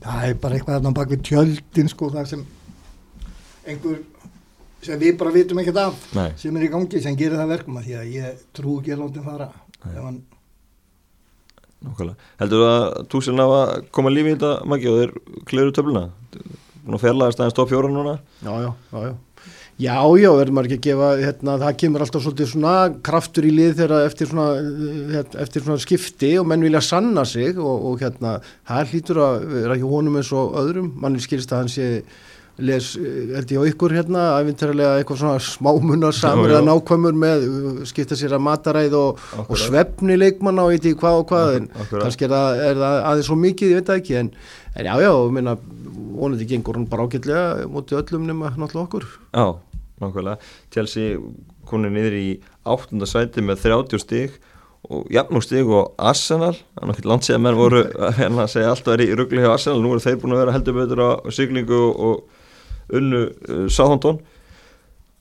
það 0.00 0.24
er 0.28 0.38
bara 0.42 0.56
eitthvað 0.56 0.78
þarna 0.78 0.96
bak 0.96 1.12
við 1.12 1.22
tjöldin 1.28 1.90
sko 1.92 2.10
þar 2.14 2.28
sem 2.30 2.44
einhver 3.68 4.00
sem 4.84 5.00
við 5.00 5.16
bara 5.20 5.32
vitum 5.34 5.60
ekkert 5.60 5.80
af 5.82 6.04
Nei, 6.16 6.30
sem 6.40 6.56
er 6.56 6.66
í 6.66 6.70
gangi 6.72 7.02
sem 7.04 7.16
gerir 7.18 7.36
það 7.40 7.52
verkum 7.54 7.80
að 7.80 7.88
því 7.88 7.96
að 8.00 8.12
ég 8.16 8.44
trú 8.56 8.78
ekki 8.80 8.94
að 8.94 9.02
láta 9.02 9.20
hann 9.20 9.28
fara. 9.28 9.48
Ef 9.80 9.98
hann, 10.04 10.20
nákvæmlega. 11.84 12.30
Heldur 12.40 12.62
þú 12.62 12.70
að 12.70 12.86
Túsil 13.12 13.36
ná 13.36 13.44
að 13.44 13.74
koma 13.96 14.12
lífi 14.12 14.32
í 14.32 14.36
þetta 14.38 14.52
Maggi 14.72 14.90
og 14.92 14.98
þeir 15.00 15.14
kliru 15.50 15.74
töfluna? 15.76 16.06
Búin 16.84 16.96
að 16.96 17.04
fjarlæðast 17.06 17.42
aðeins 17.42 17.58
topp 17.58 17.72
fjóra 17.72 17.90
núna? 17.92 18.20
já, 18.44 18.54
já, 18.64 18.70
já, 18.92 19.02
já. 19.10 19.18
Já, 19.80 19.96
já, 20.20 20.28
verður 20.36 20.52
maður 20.52 20.66
ekki 20.68 20.76
að 20.76 20.86
gefa, 20.90 21.06
hérna, 21.22 21.52
það 21.62 21.76
kemur 21.80 22.02
alltaf 22.04 22.24
svolítið 22.26 22.48
svona 22.50 22.72
kraftur 23.06 23.46
í 23.48 23.52
lið 23.54 23.78
þegar 23.78 24.08
eftir 24.10 24.28
svona, 24.28 24.48
hérna, 25.14 25.38
eftir 25.40 25.64
svona 25.64 25.80
skipti 25.80 26.32
og 26.36 26.50
menn 26.50 26.66
vilja 26.66 26.82
sanna 26.84 27.24
sig 27.24 27.56
og, 27.56 27.86
og 27.88 28.02
hérna, 28.04 28.34
það 28.68 28.92
hlýtur 28.92 29.20
að 29.24 29.46
vera 29.54 29.78
hjá 29.80 29.86
honum 29.88 30.18
eins 30.20 30.32
og 30.36 30.58
öðrum, 30.60 30.90
manni 31.00 31.24
skilst 31.24 31.54
að 31.54 31.62
hann 31.62 31.72
sé, 31.72 31.88
les, 32.60 32.88
eh, 32.96 33.34
held 33.34 33.52
ég 33.54 33.60
á 33.60 33.64
ykkur 33.70 33.94
hérna, 33.96 34.24
æfintarlega 34.40 35.00
eitthvað 35.00 35.20
svona 35.22 35.42
smámunar 35.44 36.16
samur 36.16 36.52
eða 36.52 36.62
nákvæmur 36.68 37.16
með, 37.16 37.46
uh, 37.48 37.84
skipta 37.88 38.18
sér 38.18 38.36
að 38.36 38.44
mataræð 38.46 38.96
og, 38.98 39.22
og 39.46 39.56
svefni 39.58 40.18
leikmanna 40.18 40.66
og 40.66 40.74
eitthvað 40.76 41.00
hvað 41.00 41.20
og 41.20 41.28
hvað, 41.30 41.54
en 41.56 41.70
Akkurat. 41.70 42.02
kannski 42.04 42.28
er 42.28 42.34
það, 42.34 42.64
er 42.68 42.82
það 42.82 42.98
aðeins 43.10 43.30
svo 43.30 43.38
mikið, 43.40 43.72
ég 43.72 43.80
veit 43.80 43.90
það 43.90 44.02
ekki, 44.02 44.18
en, 44.20 44.30
en 44.74 44.90
já, 44.90 44.94
já, 45.06 45.10
ég 45.10 45.34
meina, 45.38 45.56
vonandi 46.20 46.48
gengur 46.50 46.78
hann 46.78 46.88
bara 46.90 47.08
ágætlega 47.08 47.70
mútið 47.70 48.02
öllum 48.02 48.28
nema 48.28 48.52
náttúrulega 48.54 48.86
okkur. 48.86 49.08
Já, 49.32 49.46
nákvæmlega. 50.02 50.52
Chelsea 50.74 51.18
konið 51.70 51.96
niður 51.96 52.16
í 52.18 52.28
áttunda 52.68 53.08
sæti 53.08 53.44
með 53.44 53.64
30 53.66 54.02
stig 54.02 54.38
og 54.90 55.06
jafnum 55.12 55.42
stig 55.44 55.68
og 55.68 55.94
Arsenal. 56.00 56.54
Það 56.56 56.82
er 56.82 56.90
nokkið 56.90 57.08
landsíða 57.12 57.40
menn 57.44 57.58
voru 57.58 57.84
hérna 58.18 58.44
að 58.46 58.52
segja 58.54 58.74
alltaf 58.74 58.96
er 58.96 59.04
í 59.06 59.10
ruggli 59.18 59.44
hjá 59.44 59.52
Arsenal, 59.54 59.80
nú 59.82 59.94
eru 59.94 60.04
þeir 60.04 60.20
búin 60.22 60.36
að 60.36 60.42
vera 60.44 60.54
heldur 60.56 60.78
betur 60.80 61.04
á 61.04 61.10
siglingu 61.34 61.80
og, 61.86 62.04
og 62.08 62.39
unnu 62.96 63.24
uh, 63.30 63.64
Southampton. 63.70 64.20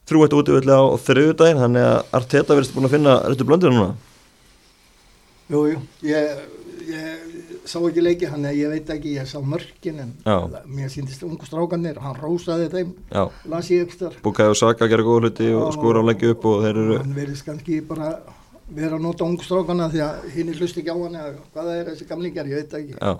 Þrjú 0.10 0.26
eitt 0.26 0.38
útivöldi 0.40 0.74
á 0.74 0.84
þriðudaginn 1.06 1.64
þannig 1.64 1.86
að 1.86 2.16
Arteta 2.18 2.56
verðist 2.58 2.74
búin 2.74 2.90
að 2.90 2.96
finna 2.96 3.18
réttu 3.28 3.46
blöndir 3.46 3.74
núna. 3.74 3.92
Jú, 5.50 5.66
jú, 5.70 5.82
ég, 6.06 6.42
ég 6.90 7.30
sá 7.70 7.78
ekki 7.80 8.04
leiki 8.04 8.30
hann, 8.30 8.48
ég 8.54 8.72
veit 8.72 8.90
ekki, 8.94 9.16
ég 9.18 9.30
sá 9.30 9.40
mörkin 9.42 10.02
en 10.04 10.12
Já. 10.26 10.36
mér 10.66 10.92
síndist 10.94 11.24
ungu 11.26 11.46
strákanir, 11.46 11.98
hann 12.02 12.18
rósaði 12.18 12.68
þeim, 12.74 12.92
Já, 13.14 13.24
las 13.50 13.70
ég 13.74 13.88
ekstar 13.88 14.18
Bukaði 14.26 14.54
og 14.54 14.60
Saka 14.60 14.90
gera 14.90 15.06
góða 15.06 15.28
hluti 15.28 15.50
og 15.54 15.72
skora 15.76 16.02
á 16.02 16.10
leggja 16.10 16.34
upp 16.36 16.46
og 16.50 16.62
þeir 16.66 16.82
eru 16.84 17.00
hann 17.02 17.18
verðist 17.18 17.48
kannski 17.48 17.82
bara 17.86 18.12
vera 18.70 18.98
að 18.98 19.06
nota 19.08 19.26
ungstrákana 19.26 19.90
því 19.94 20.06
að 20.06 20.30
hinn 20.36 20.54
er 20.54 20.62
hlust 20.62 20.78
ekki 20.82 20.94
á 20.94 20.98
hann 20.98 21.20
eða 21.20 21.34
hvað 21.54 21.70
það 21.72 21.76
er 21.76 21.92
þessi 21.92 22.10
gamlingar, 22.10 22.50
ég 22.50 22.62
veit 22.64 22.80
ekki. 22.82 22.98
Já, 22.98 23.14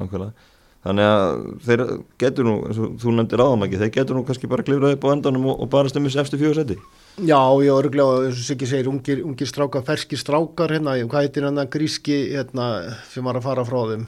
nákvæmlega 0.00 0.52
Þannig 0.84 1.06
að 1.08 1.38
þeir 1.64 1.82
getur 2.20 2.44
nú, 2.44 2.54
eins 2.68 2.78
og 2.84 2.96
þú 3.00 3.12
nefndir 3.16 3.40
áðan 3.40 3.64
ekki, 3.64 3.78
þeir 3.80 3.92
getur 3.94 4.18
nú 4.18 4.22
kannski 4.28 4.48
bara 4.52 4.64
klifrað 4.66 4.98
upp 4.98 5.06
á 5.08 5.14
endanum 5.14 5.46
og, 5.48 5.62
og 5.64 5.70
bara 5.72 5.88
stemmis 5.88 6.16
eftir 6.20 6.42
fjögur 6.42 6.58
seti. 6.58 6.76
Já, 7.24 7.38
ég 7.64 7.70
var 7.72 7.86
örglega, 7.86 8.18
eins 8.26 8.40
og 8.42 8.44
Siggi 8.44 8.66
segir, 8.68 8.90
ungir, 8.90 9.22
ungir 9.24 9.48
strákar, 9.48 9.84
ferskir 9.86 10.20
strákar, 10.20 10.74
hérna, 10.76 10.96
hvað 11.08 11.24
heitir 11.24 11.46
hann 11.48 11.62
að 11.62 11.70
gríski, 11.72 12.18
hérna, 12.34 12.66
sem 13.12 13.24
var 13.24 13.38
að 13.40 13.46
fara 13.46 13.64
frá 13.64 13.78
þeim? 13.94 14.04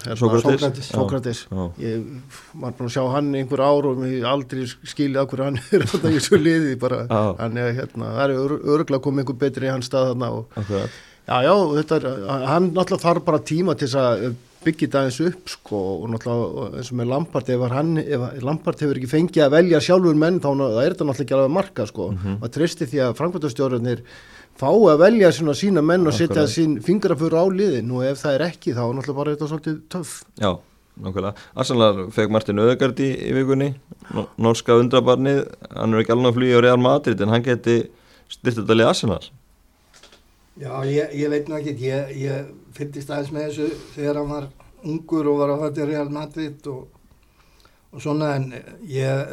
Hérna. 1.54 1.68
Ég 1.80 2.04
var 2.60 2.74
búin 2.76 2.90
að 2.90 2.94
sjá 2.98 3.04
hann 3.14 3.30
einhver 3.40 3.62
ár 3.64 3.88
og 3.92 4.02
mér 4.02 4.26
aldrei 4.34 4.66
af 4.66 5.30
hverju 5.30 5.46
hann 5.46 5.60
er 5.78 5.86
þetta 5.94 6.12
í 6.12 6.20
svo 6.26 6.40
liði 6.42 6.74
bara. 6.82 7.04
Hann 7.40 7.56
er, 7.62 7.72
hérna, 7.78 8.10
það 8.18 8.34
er 8.36 8.56
örglega 8.76 9.04
komið 9.06 9.24
einhver 9.24 9.40
betri 9.46 9.70
í 9.70 9.72
hans 9.72 9.88
stað 9.88 10.10
þarna 10.10 10.32
og, 10.42 10.50
Akkurat. 10.60 11.00
já, 11.24 11.36
já, 11.46 11.54
þetta 11.78 12.00
er, 12.02 12.10
hann 12.52 12.68
náttúrulega 12.74 13.06
þarf 13.06 13.24
bara 13.30 13.42
tíma 13.54 13.78
til 13.78 13.88
þess 13.88 14.02
að 14.02 14.26
byggja 14.66 14.86
þetta 14.88 15.02
eins 15.06 15.18
upp, 15.28 15.48
sko, 15.52 15.80
og 16.02 16.06
náttúrulega 16.12 16.68
eins 16.80 16.90
og 16.92 16.98
með 17.00 17.10
Lampart, 17.12 17.50
ef 17.54 17.64
hann, 17.72 17.92
ef 18.02 18.24
Lampart 18.44 18.82
hefur 18.84 18.98
ekki 19.00 19.10
fengið 19.14 19.44
að 19.46 19.54
velja 19.56 19.80
sjálfur 19.86 20.18
menn, 20.22 20.40
þá 20.42 20.48
það 20.52 20.80
er 20.84 20.94
þetta 20.96 21.08
náttúrulega 21.08 21.26
ekki 21.26 21.36
alveg 21.38 21.54
marka, 21.56 21.86
sko, 21.90 22.08
Mhm. 22.12 22.38
og 22.42 22.50
treysti 22.56 22.88
því 22.90 23.02
að 23.06 23.16
framkvæmtastjórnir 23.20 24.02
fá 24.56 24.68
að 24.72 24.98
velja 25.04 25.32
svona 25.36 25.54
sína 25.54 25.82
menn 25.84 26.06
og 26.06 26.12
setja 26.16 26.46
sín 26.48 26.78
fingrafur 26.82 27.34
á 27.36 27.44
liðin 27.52 27.90
og 27.92 28.04
ef 28.08 28.22
það 28.24 28.34
er 28.38 28.46
ekki 28.50 28.72
þá 28.74 28.82
er 28.88 28.94
náttúrulega 28.96 29.16
bara 29.20 29.34
þetta 29.36 29.48
svolítið 29.52 29.80
töff. 29.92 30.24
Já, 30.40 30.52
nákvæmlega. 31.02 31.34
Arsenal 31.56 32.10
fekk 32.10 32.30
Martin 32.30 32.56
Öðegard 32.64 32.96
í, 33.04 33.10
í 33.28 33.32
vikunni, 33.36 33.74
norska 34.38 34.72
undrabarnið, 34.80 35.42
hann 35.76 35.92
er 35.94 36.00
ekki 36.00 36.12
alveg 36.16 36.32
að 36.32 36.38
flýja 36.40 36.56
á 36.56 36.64
Real 36.64 36.78
Madrid 36.80 37.20
en 37.20 37.28
hann 37.28 37.42
geti 37.44 37.88
styrt 38.28 38.56
þetta 38.62 38.74
lið 38.80 38.88
Arsenal. 38.88 39.20
Já, 40.56 40.72
ég, 40.88 41.12
ég 41.12 41.28
veit 41.28 41.48
nú 41.50 41.58
ekki, 41.58 41.74
ég, 41.84 42.12
ég 42.16 42.46
fylltist 42.72 43.10
aðeins 43.12 43.28
með 43.34 43.50
þessu 43.50 43.66
þegar 43.92 44.16
hann 44.22 44.30
var 44.30 44.46
ungur 44.86 45.28
og 45.32 45.38
var 45.42 45.52
að 45.54 45.62
fæta 45.66 45.84
í 45.84 45.88
Real 45.90 46.10
Madrid 46.14 46.66
og, 46.72 46.86
og 47.92 48.02
svona 48.04 48.34
en 48.38 48.46
ég, 48.88 49.32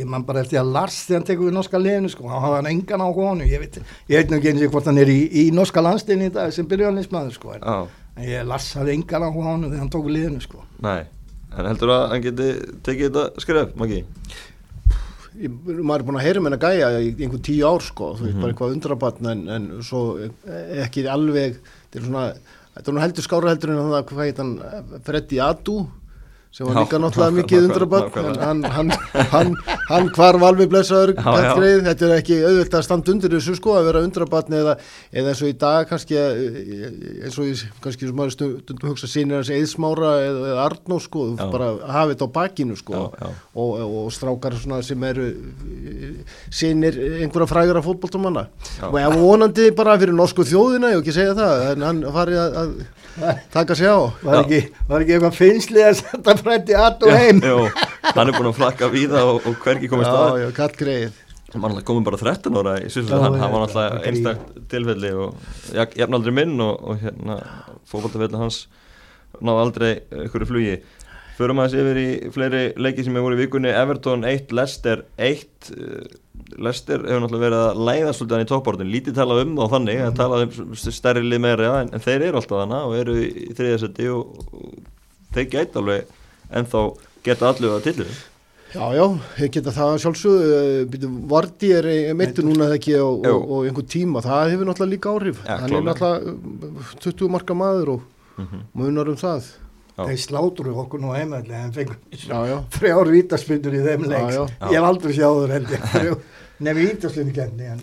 ég 0.00 0.06
man 0.10 0.24
bara 0.28 0.42
eftir 0.44 0.60
að 0.60 0.72
Lars 0.74 0.98
þegar 1.06 1.20
hann 1.20 1.28
tekur 1.30 1.48
við 1.50 1.56
norska 1.58 1.80
liðinu 1.82 2.10
sko, 2.12 2.28
hann 2.30 2.44
hafði 2.44 2.58
hann 2.60 2.70
engan 2.74 3.04
á 3.04 3.08
honu, 3.16 3.46
ég 3.48 3.62
veit, 3.64 3.80
ég 4.10 4.20
veit 4.20 4.30
nú 4.30 4.38
ekki 4.40 4.52
eins 4.52 4.66
og 4.66 4.74
hvort 4.76 4.90
hann 4.90 5.00
er 5.02 5.10
í, 5.12 5.20
í 5.42 5.46
norska 5.56 5.82
landsliðinu 5.82 6.28
í 6.30 6.34
dag 6.36 6.52
sem 6.54 6.68
byrjuðanlismæður 6.70 7.34
sko, 7.38 7.54
en, 7.56 7.64
Já, 7.64 8.04
en 8.16 8.28
ég, 8.28 8.44
Lars 8.46 8.68
hafði 8.78 8.94
engan 8.98 9.26
á 9.26 9.30
honu 9.34 9.70
þegar 9.70 9.82
hann 9.84 9.90
tók 9.96 10.06
við 10.06 10.16
liðinu 10.18 10.44
sko. 10.46 10.62
nei. 10.84 11.00
En 11.50 11.66
heldur 11.66 11.90
að 11.90 12.02
hann 12.12 12.20
geti 12.22 12.44
tekið 12.86 13.08
þetta 13.08 13.42
skref, 13.42 13.70
Maggi? 13.74 14.04
Ég, 15.40 15.50
maður 15.66 16.02
er 16.02 16.04
búin 16.06 16.18
að 16.20 16.24
heyra 16.28 16.40
með 16.42 16.52
hennar 16.52 16.60
gæja 16.62 16.88
í 17.02 17.08
einhvern 17.24 17.42
tíu 17.46 17.64
ár 17.66 17.82
sko, 17.86 18.08
þú 18.18 18.24
veist 18.26 18.34
Mhm. 18.36 18.40
bara 18.44 18.52
eitthvað 18.52 18.74
undrabatn 18.76 19.28
en, 19.30 19.42
en 19.48 19.66
svo 19.82 20.00
ekki 20.84 21.04
alveg 21.10 21.56
þetta 21.58 21.98
er 22.00 22.06
svona, 22.06 22.24
þetta 22.74 22.86
er 22.90 22.96
nú 22.96 23.02
heldur 23.04 23.26
skára 23.26 23.52
heldur 23.54 23.72
en 23.74 23.92
það 23.94 24.06
hvað 24.10 24.26
heit 24.26 24.42
hann? 24.42 24.52
Freddy 25.06 25.40
Adu 25.44 25.76
sem 26.50 26.66
var 26.66 26.80
líka 26.82 26.98
náttúrulega 26.98 27.36
mikið 27.36 27.66
undrabann 27.68 28.38
hann, 28.42 28.62
hann, 28.74 28.88
hann, 29.30 29.52
hann 29.86 30.08
hvarf 30.16 30.42
alveg 30.48 30.70
blessaður 30.72 31.12
greið, 31.14 31.84
þetta 31.86 32.06
er 32.08 32.14
ekki 32.16 32.38
auðvitað 32.42 32.78
að 32.80 32.86
standa 32.88 33.12
undir 33.14 33.34
þessu 33.36 33.54
sko 33.54 33.76
að 33.78 33.86
vera 33.86 34.02
undrabann 34.02 34.56
eða, 34.58 34.74
eða 35.14 35.30
eins 35.30 35.42
og 35.46 35.52
í 35.52 35.54
dag 35.62 35.86
kannski 35.92 36.18
eins 36.18 37.38
og 37.38 37.46
ég, 37.46 37.62
kannski 37.84 38.08
sem 38.08 38.18
maður 38.18 38.34
stundum 38.34 38.90
hugsa 38.90 39.10
sínir 39.12 39.38
hans 39.38 39.52
eðsmára 39.54 40.10
eða, 40.24 40.42
eða 40.50 40.64
Arnó 40.66 40.98
sko, 41.02 41.28
Já. 41.38 41.44
bara 41.52 41.70
hafa 41.86 42.12
þetta 42.14 42.26
á 42.26 42.34
bakinu 42.34 42.76
sko. 42.78 42.94
Já, 42.98 43.22
já. 43.22 43.30
Og, 43.54 43.70
og 44.00 44.10
strákar 44.14 44.56
svona 44.58 44.80
sem 44.86 45.06
eru 45.06 45.28
sínir 46.54 46.98
einhverja 47.20 47.48
frægara 47.50 47.82
fótboltamanna. 47.84 48.46
Já. 48.80 48.88
og 48.90 48.98
ég 49.00 49.16
vonandi 49.20 49.68
bara 49.76 49.96
fyrir 50.00 50.16
norsku 50.16 50.44
þjóðina, 50.48 50.90
ég 50.92 50.98
hef 50.98 51.04
ekki 51.04 51.16
segja 51.16 51.36
það 51.38 51.64
en 51.70 51.86
hann 51.86 52.02
farið 52.14 52.40
að, 52.42 52.58
að 53.20 53.40
taka 53.54 53.76
sig 53.78 53.90
á. 53.90 53.98
Var 54.24 54.40
ekki, 54.42 54.60
var 54.90 55.04
ekki 55.04 55.16
eitthvað 55.16 55.38
finnslið 55.38 55.88
að 55.90 56.02
frætti 56.44 56.76
at 56.78 57.02
og 57.06 57.14
heim? 57.14 57.40
Jó, 57.44 57.58
hann 58.10 58.28
er 58.28 58.36
búin 58.36 58.50
að 58.50 58.58
flakka 58.60 58.90
víða 58.92 59.24
og, 59.28 59.42
og 59.48 59.58
hvergi 59.64 59.90
komið 59.90 60.08
Já, 60.08 60.12
stað 60.14 60.40
já, 60.44 60.48
kall 60.60 60.78
greið 60.80 61.18
hann 61.50 61.64
var 61.64 61.72
alltaf 61.72 61.86
komin 61.88 62.06
bara 62.06 62.18
13 62.20 62.58
ára 62.60 62.76
í 62.78 62.86
Já, 62.86 63.00
hann, 63.10 63.34
já, 63.34 63.40
hann 63.42 63.54
var 63.56 63.64
alltaf 63.66 64.06
einstakt 64.06 64.60
tilfelli 64.70 65.10
og 65.18 65.74
ja- 65.74 65.90
jafnaldri 65.98 66.34
minn 66.34 66.54
og, 66.62 66.78
og 66.78 67.02
hérna 67.02 67.40
fókbaltafelli 67.90 68.38
hans 68.38 68.64
náði 69.40 69.62
aldrei 69.64 69.90
ykkur 70.26 70.46
flugi. 70.48 70.80
Förum 71.38 71.60
aðeins 71.62 71.80
yfir 71.80 71.98
í 72.00 72.08
fleiri 72.34 72.62
leiki 72.76 73.04
sem 73.06 73.14
hefur 73.16 73.30
voru 73.30 73.38
í 73.38 73.40
vikunni. 73.44 73.70
Everton 73.72 74.26
1, 74.28 74.50
Leicester 74.52 75.04
1 75.16 75.70
uh, 75.72 76.10
Leicester 76.60 77.00
hefur 77.06 77.22
náttúrulega 77.24 77.46
verið 77.46 77.62
að 77.64 77.82
læða 77.88 78.14
svolítið 78.16 78.36
hann 78.36 78.44
í 78.44 78.50
toppbortin, 78.50 78.90
lítið 78.92 79.18
talað 79.20 79.42
um 79.44 79.52
þá 79.56 79.74
þannig 79.74 80.02
að 80.04 80.16
talað 80.18 80.44
um 80.64 80.72
stærri 80.80 81.22
lið 81.24 81.42
meira 81.46 81.72
en, 81.80 81.92
en 81.94 82.04
þeir 82.04 82.26
eru 82.28 82.40
alltaf 82.40 82.62
þannig 82.64 82.88
og 82.88 82.96
eru 83.00 83.16
í 83.22 83.46
þriðasetti 83.56 84.08
og, 84.12 84.40
og 84.50 84.74
þeir 85.36 85.48
gæti 85.54 85.80
alveg 85.80 86.16
ennþá 86.58 86.82
geta 87.26 87.48
allu 87.52 87.70
að 87.76 87.86
tillu 87.90 88.06
Já, 88.70 88.84
já, 88.94 89.04
ég 89.42 89.50
geta 89.56 89.72
það 89.74 89.96
sjálfsög 89.98 90.92
Vardi 91.30 91.72
er 91.74 91.86
meittu 92.14 92.44
núna 92.46 92.68
þegar 92.68 92.76
ekki 92.78 92.92
og, 93.02 93.24
og, 93.26 93.48
og 93.56 93.64
einhver 93.66 93.86
tíma, 93.90 94.20
það 94.22 94.52
hefur 94.52 94.68
náttúrulega 94.68 94.92
líka 94.92 95.10
áhrif. 95.10 95.40
Ja, 95.48 95.56
hann 95.64 95.74
er 95.74 95.82
náttúrulega 95.88 96.76
uh, 96.78 96.92
20 97.02 97.32
marka 97.34 97.56
maður 97.58 97.90
og 97.96 98.08
Mhm. 98.40 98.60
munar 98.78 99.08
um 99.10 99.16
það. 99.20 99.48
Já. 99.98 100.04
Þeir 100.06 100.20
sláturu 100.22 100.70
okkur 100.84 101.00
nú 101.02 101.10
heimalli 101.12 101.52
en 101.52 101.72
fengum 101.74 101.96
Já, 102.14 102.38
já, 102.48 102.54
þrjár 102.78 103.10
vítaspindur 103.12 103.74
í 103.74 103.82
þeim 103.84 104.06
leik. 104.08 104.30
Já, 104.32 104.44
ég 104.70 104.78
hef 104.78 104.86
aldrei 104.88 105.12
sjáður 105.18 105.52
held 105.56 105.74
ég. 105.74 106.14
Nefnir 106.60 106.86
vítaspindu 106.94 107.34
kenni 107.36 107.66
en, 107.74 107.82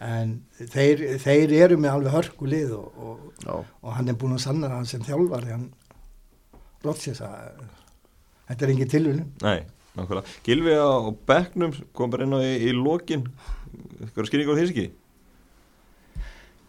en 0.00 0.32
þeir, 0.72 1.02
þeir 1.20 1.52
eru 1.66 1.76
með 1.82 1.90
alveg 1.98 2.14
hörku 2.16 2.48
lið 2.48 2.70
og, 2.78 2.86
og, 2.96 3.18
já, 3.44 3.52
og 3.82 3.92
hann 3.98 4.08
er 4.08 4.16
búin 4.22 4.38
að 4.38 4.44
sanna 4.46 4.70
hann 4.72 4.86
sem 4.88 5.02
þjálfari 5.04 5.52
hann 5.52 5.66
Rotsins 6.86 7.20
að 7.26 7.60
þetta 8.50 8.66
er 8.66 8.72
engin 8.74 8.90
tilvunum 8.92 9.28
Nei, 9.46 9.60
nákvæmlega. 9.96 10.36
Gilvi 10.46 10.74
á 10.76 10.90
bekknum 11.30 11.72
kom 11.96 12.10
bara 12.12 12.26
inn 12.28 12.36
á 12.36 12.40
í, 12.44 12.52
í 12.68 12.74
lokin 12.76 13.24
eitthvað 14.00 14.28
skýringar 14.30 14.54
á 14.54 14.58
því 14.60 14.68
ekki? 14.72 14.88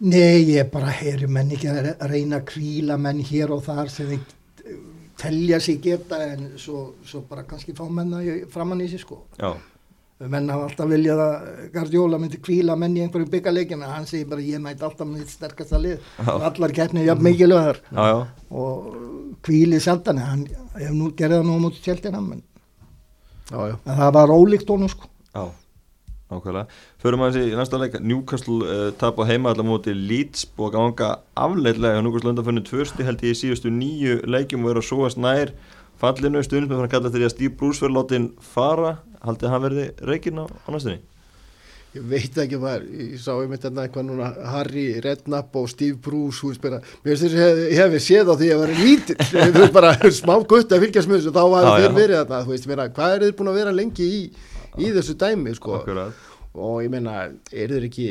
Nei, 0.01 0.41
ég 0.55 0.69
bara 0.73 0.89
heyri 0.97 1.27
menn 1.29 1.51
ekki 1.53 1.69
að 1.69 1.81
re- 1.85 2.07
reyna 2.09 2.39
að 2.41 2.47
kvíla 2.55 2.95
menn 2.97 3.19
hér 3.27 3.51
og 3.53 3.61
þar 3.67 3.91
sem 3.93 4.07
þeir 4.09 4.23
eh, 4.65 4.79
telja 5.21 5.59
sig 5.61 5.77
geta 5.83 6.17
en 6.31 6.47
svo, 6.57 6.87
svo 7.05 7.21
bara 7.29 7.43
kannski 7.45 7.75
fá 7.77 7.83
menn 7.85 8.09
það 8.15 8.29
í- 8.31 8.47
framan 8.49 8.81
í 8.81 8.87
sig 8.89 9.03
sko 9.03 9.19
Já, 9.37 9.51
menn 10.29 10.49
hafa 10.51 10.67
alltaf 10.67 10.89
viljað 10.91 11.19
að 11.23 11.47
Guardiola 11.73 12.19
myndi 12.21 12.38
kvíla 12.43 12.75
menn 12.77 12.97
í 12.97 13.01
einhverju 13.05 13.29
byggarleikin 13.31 13.81
en 13.81 13.93
hann 13.95 14.05
segir 14.10 14.29
bara 14.29 14.41
ég 14.45 14.62
mæti 14.62 14.86
alltaf 14.86 15.07
með 15.07 15.23
þitt 15.23 15.36
sterkasta 15.38 15.79
lið. 15.81 15.97
Og 16.27 16.45
allar 16.49 16.71
keppnir 16.75 17.07
jafn 17.07 17.25
mikilvæðar 17.25 17.81
og 18.51 18.93
kvíli 19.45 19.79
sjaldan 19.81 20.21
hann 20.21 20.45
hef 20.77 20.93
nú 20.93 21.10
gerði 21.17 21.39
það 21.39 21.47
nú 21.47 21.57
á 21.57 21.63
móti 21.65 21.81
tjeldina 21.86 22.21
en 22.21 22.43
það 23.86 24.13
var 24.15 24.31
ólíkt 24.31 24.69
honum 24.71 24.89
sko. 24.91 25.10
Já, 25.36 25.43
nákvæmlega. 26.31 26.65
Förum 27.01 27.23
aðeins 27.25 27.51
í 27.51 27.57
næsta 27.57 27.79
leik, 27.81 27.97
Newcastle 27.99 28.62
uh, 28.63 28.89
tap 28.95 29.19
á 29.19 29.23
heima 29.27 29.51
allar 29.51 29.67
móti 29.67 29.91
Leeds 29.95 30.45
að 30.55 30.73
ganga 30.77 31.10
afleitlega 31.36 31.99
og 31.99 32.05
Newcastle 32.07 32.31
undanfönnu 32.31 32.63
tvösti 32.67 33.07
held 33.07 33.23
ég 33.25 33.36
í 33.36 33.39
síðustu 33.41 33.73
nýju 33.73 34.21
leikjum 34.29 34.63
og 34.65 34.75
eru 34.75 34.84
að 34.84 34.89
súast 34.91 35.19
nær 35.19 35.55
fallinu. 35.99 36.43
Stundum 36.45 36.77
með 36.77 36.88
að 36.88 36.93
kalla 36.95 37.12
þetta 37.12 37.25
að 39.21 39.31
haldið 39.31 39.47
að 39.47 39.55
hann 39.55 39.65
verði 39.67 39.88
reikinn 40.10 40.41
á, 40.41 40.45
á 40.49 40.69
næstunni? 40.73 40.99
Ég 41.91 42.03
veit 42.07 42.38
ekki 42.39 42.55
hvað, 42.55 42.86
ég 42.95 43.15
sá 43.19 43.34
einmitt 43.34 43.65
hérna 43.67 43.84
eitthvað 43.84 44.05
núna 44.07 44.29
Harry 44.47 44.86
Redknapp 45.03 45.57
og 45.60 45.65
Steve 45.67 45.97
Bruce, 45.99 46.53
bara, 46.63 46.79
mér 47.03 47.17
finnst 47.17 47.25
þess 47.25 47.43
að 47.49 47.60
ég 47.65 47.81
hef 47.81 48.05
séð 48.05 48.31
á 48.31 48.36
því 48.39 48.47
að 48.53 48.62
vera 48.63 48.77
lítill, 48.79 49.17
þú 49.41 49.51
veist 49.57 49.75
bara 49.75 49.91
smá 50.15 50.34
gutt 50.39 50.71
að 50.71 50.86
fylgjast 50.86 51.12
með 51.12 51.19
þessu, 51.19 51.36
þá 51.36 51.43
var 51.51 51.67
þeir 51.73 51.97
verið 51.99 52.17
þarna, 52.21 52.41
þú 52.47 52.55
veist, 52.55 52.69
meina, 52.71 52.88
hvað 52.95 53.17
er 53.17 53.25
þið 53.25 53.36
búin 53.41 53.51
að 53.51 53.60
vera 53.60 53.75
lengi 53.75 54.07
í, 54.07 54.23
í 54.79 54.95
þessu 54.95 55.17
dæmi, 55.19 55.57
sko, 55.60 55.75
Akkurat. 55.81 56.25
og 56.55 56.79
ég 56.86 56.95
meina, 56.95 57.19
er 57.51 57.75
þeir 57.75 57.91
ekki 57.91 58.10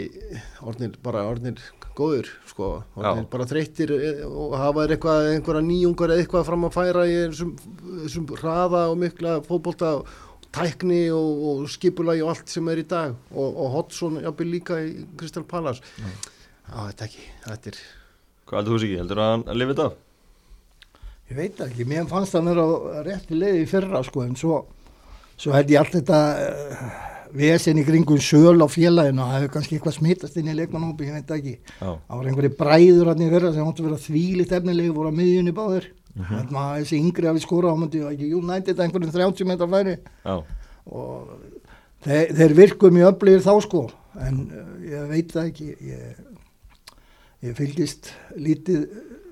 orðnir, 0.60 1.00
bara 1.08 1.24
orðnir 1.32 1.64
góður, 1.96 2.28
sko, 2.52 2.72
orðnir 3.00 3.24
Já. 3.24 3.30
bara 3.32 3.48
þreyttir 3.48 3.96
eh, 3.96 4.24
og 4.28 4.58
hafa 4.60 4.84
þeir 4.84 4.98
eitthvað, 4.98 5.34
einhverja 5.34 5.68
nýjungar 5.72 6.18
eitthvað 6.20 6.50
fram 6.52 6.68
að 6.68 6.76
færa 6.76 7.08
í 7.08 7.16
þessum, 7.30 7.56
þessum 8.04 8.28
hraða 8.36 8.90
og 8.92 9.00
mikla 9.00 9.40
fótbolta 9.48 9.96
og 10.02 10.18
tækni 10.54 11.00
og, 11.14 11.46
og 11.50 11.64
skipulagi 11.70 12.24
og 12.24 12.34
allt 12.34 12.52
sem 12.52 12.68
er 12.72 12.82
í 12.82 12.86
dag 12.90 13.14
og, 13.30 13.48
og 13.48 13.72
Hodgson 13.76 14.20
jafnvel 14.24 14.54
líka 14.56 14.78
í 14.82 14.92
Crystal 15.18 15.46
Palace. 15.46 15.82
Á 16.70 16.90
þetta 16.90 17.10
ekki, 17.10 17.26
þetta 17.46 17.74
er 17.74 17.82
Hvað 18.50 18.58
heldur 18.58 18.74
þú 18.74 18.78
sig 18.82 18.88
ekki? 18.90 19.02
Heldur 19.04 19.20
að 19.22 19.32
hann 19.32 19.60
lifið 19.60 19.76
þetta? 19.76 19.90
Af? 19.90 20.06
ég 21.30 21.38
veit 21.38 21.54
það 21.54 21.68
ekki, 21.68 21.86
mér 21.86 22.08
fannst 22.10 22.34
það 22.34 22.48
vera 22.50 22.64
á 22.66 22.70
réttu 23.06 23.36
leiði 23.38 23.62
í 23.62 23.70
fyrra 23.70 24.02
sko 24.02 24.24
en 24.26 24.34
svo, 24.38 24.56
svo 25.38 25.54
held 25.54 25.70
ég 25.70 25.78
allt 25.78 25.94
þetta 25.94 26.18
uh, 26.42 26.80
vesen 27.38 27.78
í 27.78 27.84
kringum 27.86 28.18
söl 28.18 28.58
á 28.58 28.66
félaginu 28.66 29.22
og 29.22 29.30
það 29.30 29.36
hefur 29.36 29.52
kannski 29.54 29.76
eitthvað 29.78 29.96
smittast 30.00 30.40
inn 30.40 30.50
í 30.50 30.56
leikmannhópi, 30.58 31.06
ég 31.06 31.20
veit 31.20 31.28
það 31.28 31.38
ekki. 31.38 31.54
Já, 31.78 31.86
það 31.86 32.16
var 32.16 32.30
einhverju 32.32 32.52
bræður 32.58 33.12
hann 33.12 33.22
í 33.22 33.30
fyrra 33.30 33.52
sem 33.54 33.68
hóttu 33.68 33.86
vera 33.86 34.00
þvílitt 34.08 34.56
efnilegi 34.58 34.96
voru 34.96 35.14
á 35.14 35.18
miðjunni 35.20 35.54
báðir 35.54 35.86
Mhm. 36.14 36.24
-hmm. 36.24 36.56
að 36.56 36.80
þessi 36.80 36.98
yngri 36.98 37.26
hafi 37.30 37.44
skórað 37.44 37.74
á 37.74 37.80
myndi 37.80 38.02
ekki 38.10 38.32
United 38.34 38.80
einhverjum 38.80 39.12
30 39.14 39.46
metra 39.46 39.68
færi 39.70 39.96
já, 40.24 40.42
og 40.86 41.28
þeir, 42.04 42.34
þeir 42.34 42.56
virkum 42.56 42.96
í 42.96 43.06
öflugir 43.06 43.44
þá 43.44 43.54
sko 43.62 43.84
en 44.18 44.50
uh, 44.50 44.90
ég 44.90 45.08
veit 45.08 45.32
það 45.32 45.46
ekki 45.52 45.68
ég, 45.86 46.18
ég 47.46 47.56
fylgist 47.56 48.10
lítið 48.36 48.88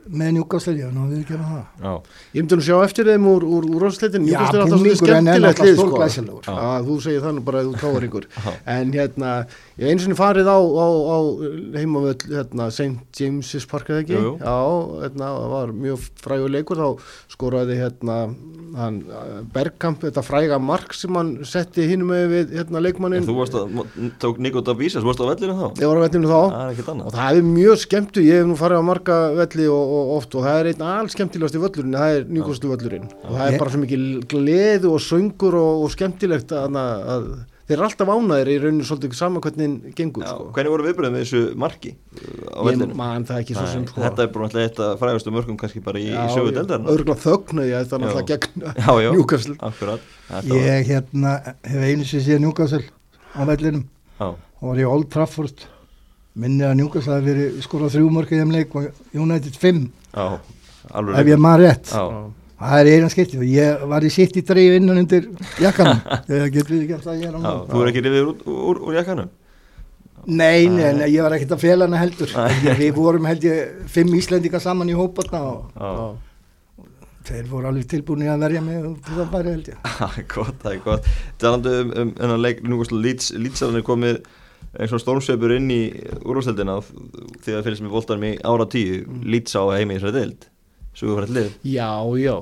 með 0.08 0.30
njúkastel 0.38 0.76
ég 0.78 0.86
hef 0.86 0.94
nú 0.94 1.04
að 1.04 1.14
viðkjöna 1.16 1.48
það 1.48 1.64
já, 1.84 1.92
ég 2.32 2.42
myndi 2.42 2.58
nú 2.58 2.64
sjá 2.64 2.76
eftir 2.84 3.10
þeim 3.10 3.26
úr, 3.28 3.44
úr, 3.44 3.66
úr 3.68 3.84
rásleitin 3.84 4.24
Já, 4.24 4.38
Newcastle 4.38 4.58
er 4.58 4.64
alltaf 4.64 5.00
skemmtilegt 5.02 5.62
lið, 5.64 5.82
sko. 5.82 6.54
þú 6.86 7.00
segir 7.04 7.24
það 7.24 7.34
nú 7.36 7.42
bara 7.44 7.62
að 7.62 7.68
þú 7.68 7.82
káringur 7.82 8.28
Já. 8.32 8.52
en 8.78 8.94
hérna, 8.94 9.32
ég 9.78 9.92
eins 9.92 10.06
og 10.08 10.16
farið 10.18 10.48
á, 10.50 10.58
á, 10.58 10.86
á 10.90 11.18
heimavöll 11.78 12.16
hérna, 12.32 12.66
St. 12.74 12.98
James's 13.14 13.66
Park 13.70 13.90
eða 13.92 14.02
ekki 14.02 14.16
Jú, 14.16 14.22
jú. 14.24 14.32
já, 14.42 14.56
hérna, 15.04 15.28
það 15.36 15.52
var 15.54 15.72
mjög 15.84 16.06
frægur 16.18 16.50
leikur 16.50 16.80
þá 16.82 16.88
skoraði 17.30 17.76
hérna 17.78 18.16
hann, 18.78 18.96
Bergkamp, 19.54 20.02
þetta 20.02 20.24
fræga 20.26 20.58
mark 20.62 20.94
sem 20.98 21.14
hann 21.18 21.30
setti 21.46 21.86
hinum 21.88 22.10
með 22.10 22.24
við 22.32 22.56
hérna, 22.58 22.82
leikmannin 22.82 23.22
En 23.22 23.28
þú 23.28 23.36
varst 23.38 23.58
að, 23.58 23.78
tók 24.22 24.40
Nico 24.42 24.62
Davísas, 24.66 25.06
varst 25.06 25.22
á 25.22 25.30
vellinu 25.30 25.54
þá? 25.58 25.68
ég 25.78 25.92
var 25.92 26.00
á 26.00 26.04
vellinu 26.08 26.32
þá 26.32 26.40
Það 26.48 27.04
og 27.04 27.14
það 27.14 27.38
er 27.38 27.46
mjög 27.52 27.82
skemmtu, 27.84 28.24
ég 28.26 28.42
hef 28.42 28.48
nú 28.48 28.56
farið 28.58 28.82
á 28.82 28.88
marga 28.88 29.18
velli 29.38 29.68
og, 29.70 29.92
og 29.98 30.10
oft 30.18 30.34
og 30.38 30.46
það 30.48 30.58
er 30.62 30.70
einn 30.72 30.86
alls 30.88 31.14
skemmtilegast 31.14 31.58
í 31.58 31.62
völlurinn, 31.62 31.94
það 31.98 32.16
er 32.16 32.26
nýkostu 32.34 32.72
völlurinn 32.72 33.06
og 33.22 33.30
það 33.36 33.44
er 33.46 33.62
bara 33.62 33.74
svo 33.74 33.82
mikið 33.84 34.08
gleðu 34.32 34.92
og 34.96 35.04
söngur 35.04 35.58
og, 35.60 35.84
og 35.86 35.94
skemmtilegt 35.94 36.54
að, 36.56 36.78
að 36.78 37.30
þeir 37.68 37.76
eru 37.76 37.84
alltaf 37.84 38.08
ánæðir 38.14 38.48
í 38.48 38.56
rauninu 38.62 38.84
svolítið 38.88 39.14
saman 39.18 39.42
hvernig 39.44 39.94
gengur 39.98 40.24
Já, 40.24 40.30
sko. 40.32 40.46
hvernig 40.56 40.72
voru 40.72 40.86
viðbröðum 40.88 41.14
með 41.18 41.24
þessu 41.26 41.42
marki 41.60 41.90
ég 41.92 42.94
man 42.96 43.26
það 43.28 43.40
ekki 43.42 43.56
svo 43.58 43.66
sem 43.68 43.86
sko. 43.90 44.00
Þetta 44.02 44.24
er 44.24 44.30
bara 44.32 44.46
náttúrulega 44.48 44.68
eitt 44.70 44.80
af 44.86 45.02
frægastu 45.02 45.34
mörgum 45.36 45.58
kannski 45.60 45.82
bara 45.84 46.00
í, 46.00 46.08
í 46.08 46.26
sögu 46.32 46.54
deildarinn 46.56 46.88
örgulega 46.94 47.20
þögnuði 47.26 47.68
ég 47.74 47.84
þetta 47.84 48.00
náttúrulega 48.02 48.30
gegn 48.32 48.66
Já, 48.80 48.92
já, 49.04 49.10
Newcastle. 49.14 49.56
akkurat. 49.68 50.00
Þetta 50.30 50.48
var- 50.54 50.64
ég 50.64 50.88
hérna 50.92 51.34
hef 51.68 51.86
einu 51.92 52.04
sem 52.08 52.20
sé 52.24 52.38
njúkastel 52.40 52.84
á 53.36 53.40
vellinum. 53.44 53.84
Já, 54.18 54.26
og 54.32 54.64
var 54.72 54.80
í 54.80 54.88
Old 54.88 55.10
Trafford. 55.12 55.66
Minni 56.38 56.62
að 56.64 56.76
njúkastel 56.80 57.14
hafi 57.18 57.26
verið 57.32 57.60
skorað 57.66 57.94
þrjú 57.98 58.10
mörg 58.14 58.32
í 58.32 58.38
þeim 58.40 58.52
leik 58.54 58.74
og 58.78 58.88
United 59.14 59.56
5 59.58 59.84
já, 60.14 60.26
alveg 60.94 61.18
ef 61.20 61.26
ég 61.34 61.40
maður 61.42 61.64
rétt. 61.66 61.92
Já, 61.92 62.04
það 62.60 62.80
er 62.80 62.90
eina 62.94 63.10
skipti 63.12 63.40
og 63.40 63.48
ég 63.48 63.84
var 63.90 64.06
í 64.06 64.12
sitt 64.12 64.38
í 64.38 64.44
dreif 64.46 64.78
innan 64.78 65.02
undir 65.02 65.28
jakkanum. 65.62 66.00
Þegar 66.28 66.54
getur 66.54 66.74
við 66.74 66.84
ekki 66.84 66.96
að 66.98 67.04
það 67.08 67.20
ég 67.22 67.28
er 67.28 67.36
á 67.36 67.40
nú 67.42 67.52
þú 67.72 67.82
er 67.82 67.90
ekki 67.92 68.04
rifið 68.06 68.30
úr, 68.30 68.46
úr, 68.54 68.80
úr 68.88 68.98
jakkanum? 68.98 69.34
Nei, 70.28 70.66
nei, 70.68 70.90
nei, 70.92 71.06
ég 71.14 71.24
var 71.24 71.32
ekkert 71.36 71.54
að 71.56 71.62
fela 71.62 71.86
hana 71.86 72.00
heldur. 72.02 72.32
Við 72.76 72.90
vorum 72.96 73.28
held 73.30 73.44
ég 73.46 73.84
fimm 73.88 74.10
Íslendinga 74.18 74.60
saman 74.60 74.90
í 74.90 74.96
hóparna 74.98 75.40
og 75.46 75.78
Já, 75.78 75.92
þeir 77.28 77.48
voru 77.48 77.70
alveg 77.70 77.88
tilbúin 77.88 78.26
að 78.28 78.42
verja 78.44 78.64
mig 78.64 78.82
til 79.06 79.16
það 79.20 79.30
bæri 79.32 79.54
held 79.54 79.70
ég. 79.72 79.88
Gott, 80.34 80.58
það 80.64 80.74
er 80.74 80.82
gott. 80.84 81.08
Talandi 81.40 81.72
um, 81.78 81.94
um 82.02 82.12
hennan 82.18 82.44
leik, 82.44 82.62
nú 82.66 82.80
veist 82.82 82.94
Leeds 82.94 83.32
Leedsalan 83.36 83.80
er 83.80 83.86
komið 83.86 84.20
eins 84.78 84.92
og 84.92 85.02
stormsveipur 85.02 85.54
inn 85.56 85.70
í 85.72 85.82
úrvarsleldina 86.24 86.78
því 86.84 87.56
að 87.56 87.66
fylgst 87.66 87.84
með 87.84 87.94
voltanum 87.94 88.28
í 88.28 88.36
ára 88.44 88.68
tíu 88.68 89.04
Leeds 89.24 89.56
á 89.56 89.62
heimi 89.72 89.96
í 89.96 90.00
þessari 90.02 90.26
fyrir 91.02 91.34
lið. 91.38 91.50
Já, 91.74 91.90
já. 92.22 92.36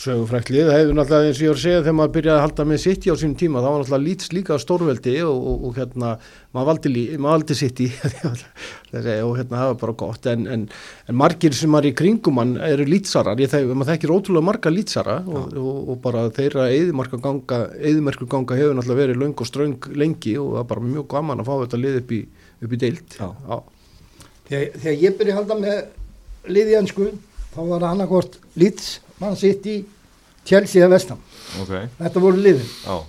Sögufrækt 0.00 0.48
lið, 0.54 0.68
það 0.70 0.78
hefur 0.78 0.94
náttúrulega 0.96 1.28
eins 1.28 1.38
og 1.40 1.42
ég 1.44 1.50
var 1.50 1.58
að 1.58 1.62
segja 1.64 1.80
þegar 1.82 1.94
maður 1.98 2.12
byrjaði 2.14 2.38
að 2.38 2.44
halda 2.46 2.64
með 2.70 2.78
City 2.80 3.10
á 3.10 3.14
sínum 3.20 3.32
tíma 3.36 3.60
þá 3.60 3.66
var 3.66 3.80
náttúrulega 3.82 4.04
Leeds 4.06 4.28
líka 4.32 4.56
stórveldi 4.62 5.14
og, 5.26 5.40
og, 5.50 5.64
og 5.68 5.74
hérna, 5.76 6.12
maður 6.56 6.68
valdi, 6.70 6.92
lí- 6.94 7.18
maður 7.20 7.34
valdi 7.34 7.56
City. 7.58 7.88
Og 8.90 9.36
hérna 9.36 9.58
það 9.60 9.66
var 9.68 9.76
bara 9.82 9.94
gott. 10.00 10.26
En, 10.32 10.46
en, 10.50 10.62
en 11.10 11.18
margir 11.20 11.52
sem 11.54 11.76
er 11.78 11.86
í 11.90 11.92
kringum 12.00 12.40
hann 12.40 12.54
eru 12.64 12.86
Leedsarar, 12.88 13.38
ég 13.42 13.50
þekki, 13.52 13.76
maður 13.76 13.92
þekkir 13.92 14.14
ótrúlega 14.16 14.46
marga 14.48 14.72
Leedsara 14.72 15.18
og, 15.26 15.52
og, 15.60 15.78
og 15.92 16.00
bara 16.06 16.24
þeirra 16.34 16.64
eðimarka 16.74 17.20
ganga, 17.22 17.60
eðimarku 17.78 18.26
ganga 18.32 18.56
hefur 18.58 18.78
náttúrulega 18.78 19.02
verið 19.04 19.20
löng 19.22 19.36
og 19.36 19.50
ströng 19.50 19.76
lengi 20.00 20.34
og 20.40 20.54
það 20.56 20.62
er 20.64 20.70
bara 20.72 20.86
mjög 20.88 21.08
gaman 21.12 21.44
að 21.44 21.50
fá 21.50 21.54
þetta 21.66 21.82
lið 21.84 22.00
upp 22.00 22.14
í, 22.16 22.20
upp 22.64 22.72
í 22.78 22.80
deild. 22.86 23.18
Já. 23.20 23.60
Þegar, 24.48 24.66
þegar 24.80 24.98
ég 25.04 25.18
byrja 25.20 25.36
að 25.36 25.42
halda 25.42 25.60
með 25.66 25.82
liðjansku 26.56 27.10
þá 27.54 27.60
var 27.68 27.80
það 27.80 27.90
annarkvort 27.90 28.38
Leeds, 28.56 29.00
Man 29.20 29.36
City, 29.36 29.84
Chelsea 30.44 30.82
eða 30.84 30.90
Vestham. 30.94 31.18
ok, 31.62 31.72
Þetta 31.98 32.20
voru 32.20 32.36
liðin. 32.36 32.68
já, 32.86 33.00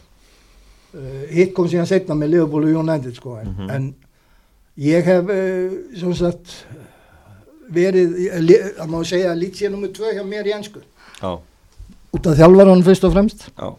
Uh, 0.93 1.23
hitt 1.31 1.53
kom 1.55 1.69
síðan 1.71 1.85
setna 1.87 2.13
með 2.19 2.29
Liverpool 2.33 2.65
og 2.67 2.73
United 2.83 3.15
sko. 3.15 3.37
En, 3.39 3.47
Mhm. 3.47 3.69
en 3.69 3.95
ég 4.77 5.03
hef 5.05 5.23
uh, 5.23 6.13
sagt 6.13 6.65
verið, 7.71 8.27
eh, 8.27 8.39
li- 8.41 8.57
að 8.77 8.89
má 8.89 8.99
segja 9.07 9.31
að 9.31 9.39
Leeds 9.39 9.61
er 9.61 9.69
nummið 9.71 9.93
tvö 9.93 10.11
hjá 10.13 10.23
mér 10.27 10.45
í 10.47 10.51
ennsku. 10.51 10.81
já, 11.21 11.39
Út 12.13 12.27
af 12.27 12.35
þjálfaran 12.37 12.83
fyrst 12.83 13.03
og 13.05 13.13
fremst. 13.13 13.49
já, 13.57 13.75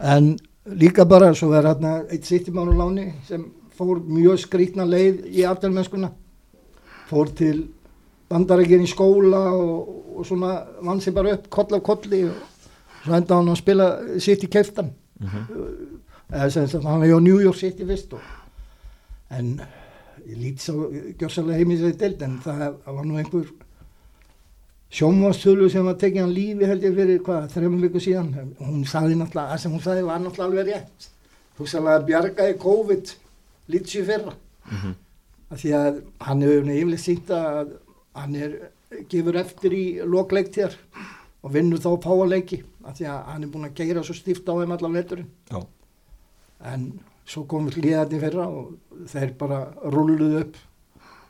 En 0.00 0.36
líka 0.66 1.04
bara 1.08 1.30
svo 1.34 1.52
er 1.54 1.62
hérna 1.62 2.04
eitt 2.10 2.24
sittimann 2.24 2.66
á 2.68 2.74
láni 2.82 3.12
sem 3.28 3.52
fór 3.78 4.00
mjög 4.02 4.38
skrítna 4.40 4.82
leið 4.84 5.24
í 5.32 5.44
aftalmennskuna. 5.46 6.10
Fór 7.08 7.28
til 7.32 7.68
bandarækinn 8.34 8.84
í 8.84 8.90
skóla 8.90 9.40
og, 9.54 9.94
og 10.18 10.26
svona 10.26 10.56
vann 10.82 11.00
sér 11.02 11.14
bara 11.16 11.36
upp 11.38 11.48
koll 11.54 11.74
af 11.78 11.82
kolli 11.86 12.24
og 12.28 12.36
svo 13.04 13.16
enda 13.18 13.38
hann 13.38 13.52
að 13.52 13.60
spila 13.62 13.88
sitt 14.18 14.44
í 14.46 14.50
keiftan. 14.50 14.92
mhm, 15.20 15.46
Eða 16.34 16.50
sem 16.50 16.68
sagt 16.68 16.84
hann 16.88 17.02
er 17.04 17.12
hjá 17.12 17.18
New 17.22 17.38
York 17.40 17.56
City 17.60 17.84
fyrst 17.86 18.14
og 18.16 18.22
en 19.30 19.60
ég 20.24 20.38
lít 20.40 20.62
svo 20.62 20.88
gjörsalega 21.20 21.58
heimins 21.60 21.82
þegar 21.84 21.98
deild 22.00 22.22
en 22.24 22.38
það 22.42 22.62
var 22.86 23.04
nú 23.04 23.18
einhver 23.20 23.50
sjónvastölu 24.94 25.68
sem 25.70 25.84
var 25.84 25.96
tekið 26.00 26.22
hann 26.22 26.34
lífi 26.34 26.68
held 26.70 26.84
ég 26.86 26.96
fyrir 26.96 27.22
hvað, 27.26 27.48
þrejum 27.52 27.80
viku 27.82 28.02
síðan. 28.02 28.28
Hún 28.60 28.84
sagði 28.88 29.16
náttúrulega, 29.18 29.50
það 29.52 29.62
sem 29.62 29.74
hún 29.74 29.82
sagði 29.84 30.04
var 30.06 30.20
náttúrulega 30.22 30.50
alveg 30.50 30.68
rétt. 30.70 31.08
Þú 31.58 31.66
sagði 31.70 31.92
að 31.94 32.06
bjargaði 32.10 32.58
COVID 32.64 33.14
lítsi 33.74 34.04
fyrra. 34.06 34.34
Mhm, 34.70 34.94
af 35.50 35.60
því 35.60 35.72
að 35.78 36.00
hann 36.28 36.44
hefur 36.46 36.70
yfirlega 36.74 37.04
sínt 37.04 37.30
að 37.34 37.74
hann 38.14 38.36
er, 38.38 38.56
gefur 39.10 39.38
eftir 39.40 39.74
í 39.74 39.84
lokleiktíðar 40.06 40.76
og 41.44 41.52
vinnur 41.54 41.82
þá 41.82 41.90
páaleiki 42.04 42.62
af 42.84 42.98
því 42.98 43.08
að 43.10 43.24
hann 43.32 43.46
er 43.46 43.52
búin 43.52 43.68
að 43.68 43.80
geira 43.80 44.04
svo 44.06 44.16
stíft 44.16 44.48
á 44.48 44.54
þeim 44.54 44.74
allan 44.76 44.96
veturinn. 44.96 45.30
Já, 45.50 45.60
en 46.72 46.86
svo 47.28 47.44
kom 47.48 47.70
hlýðarni 47.72 48.20
fyrra 48.22 48.48
og 48.48 49.06
þeir 49.10 49.34
bara 49.40 49.60
rulluðu 49.92 50.44
upp 50.44 50.58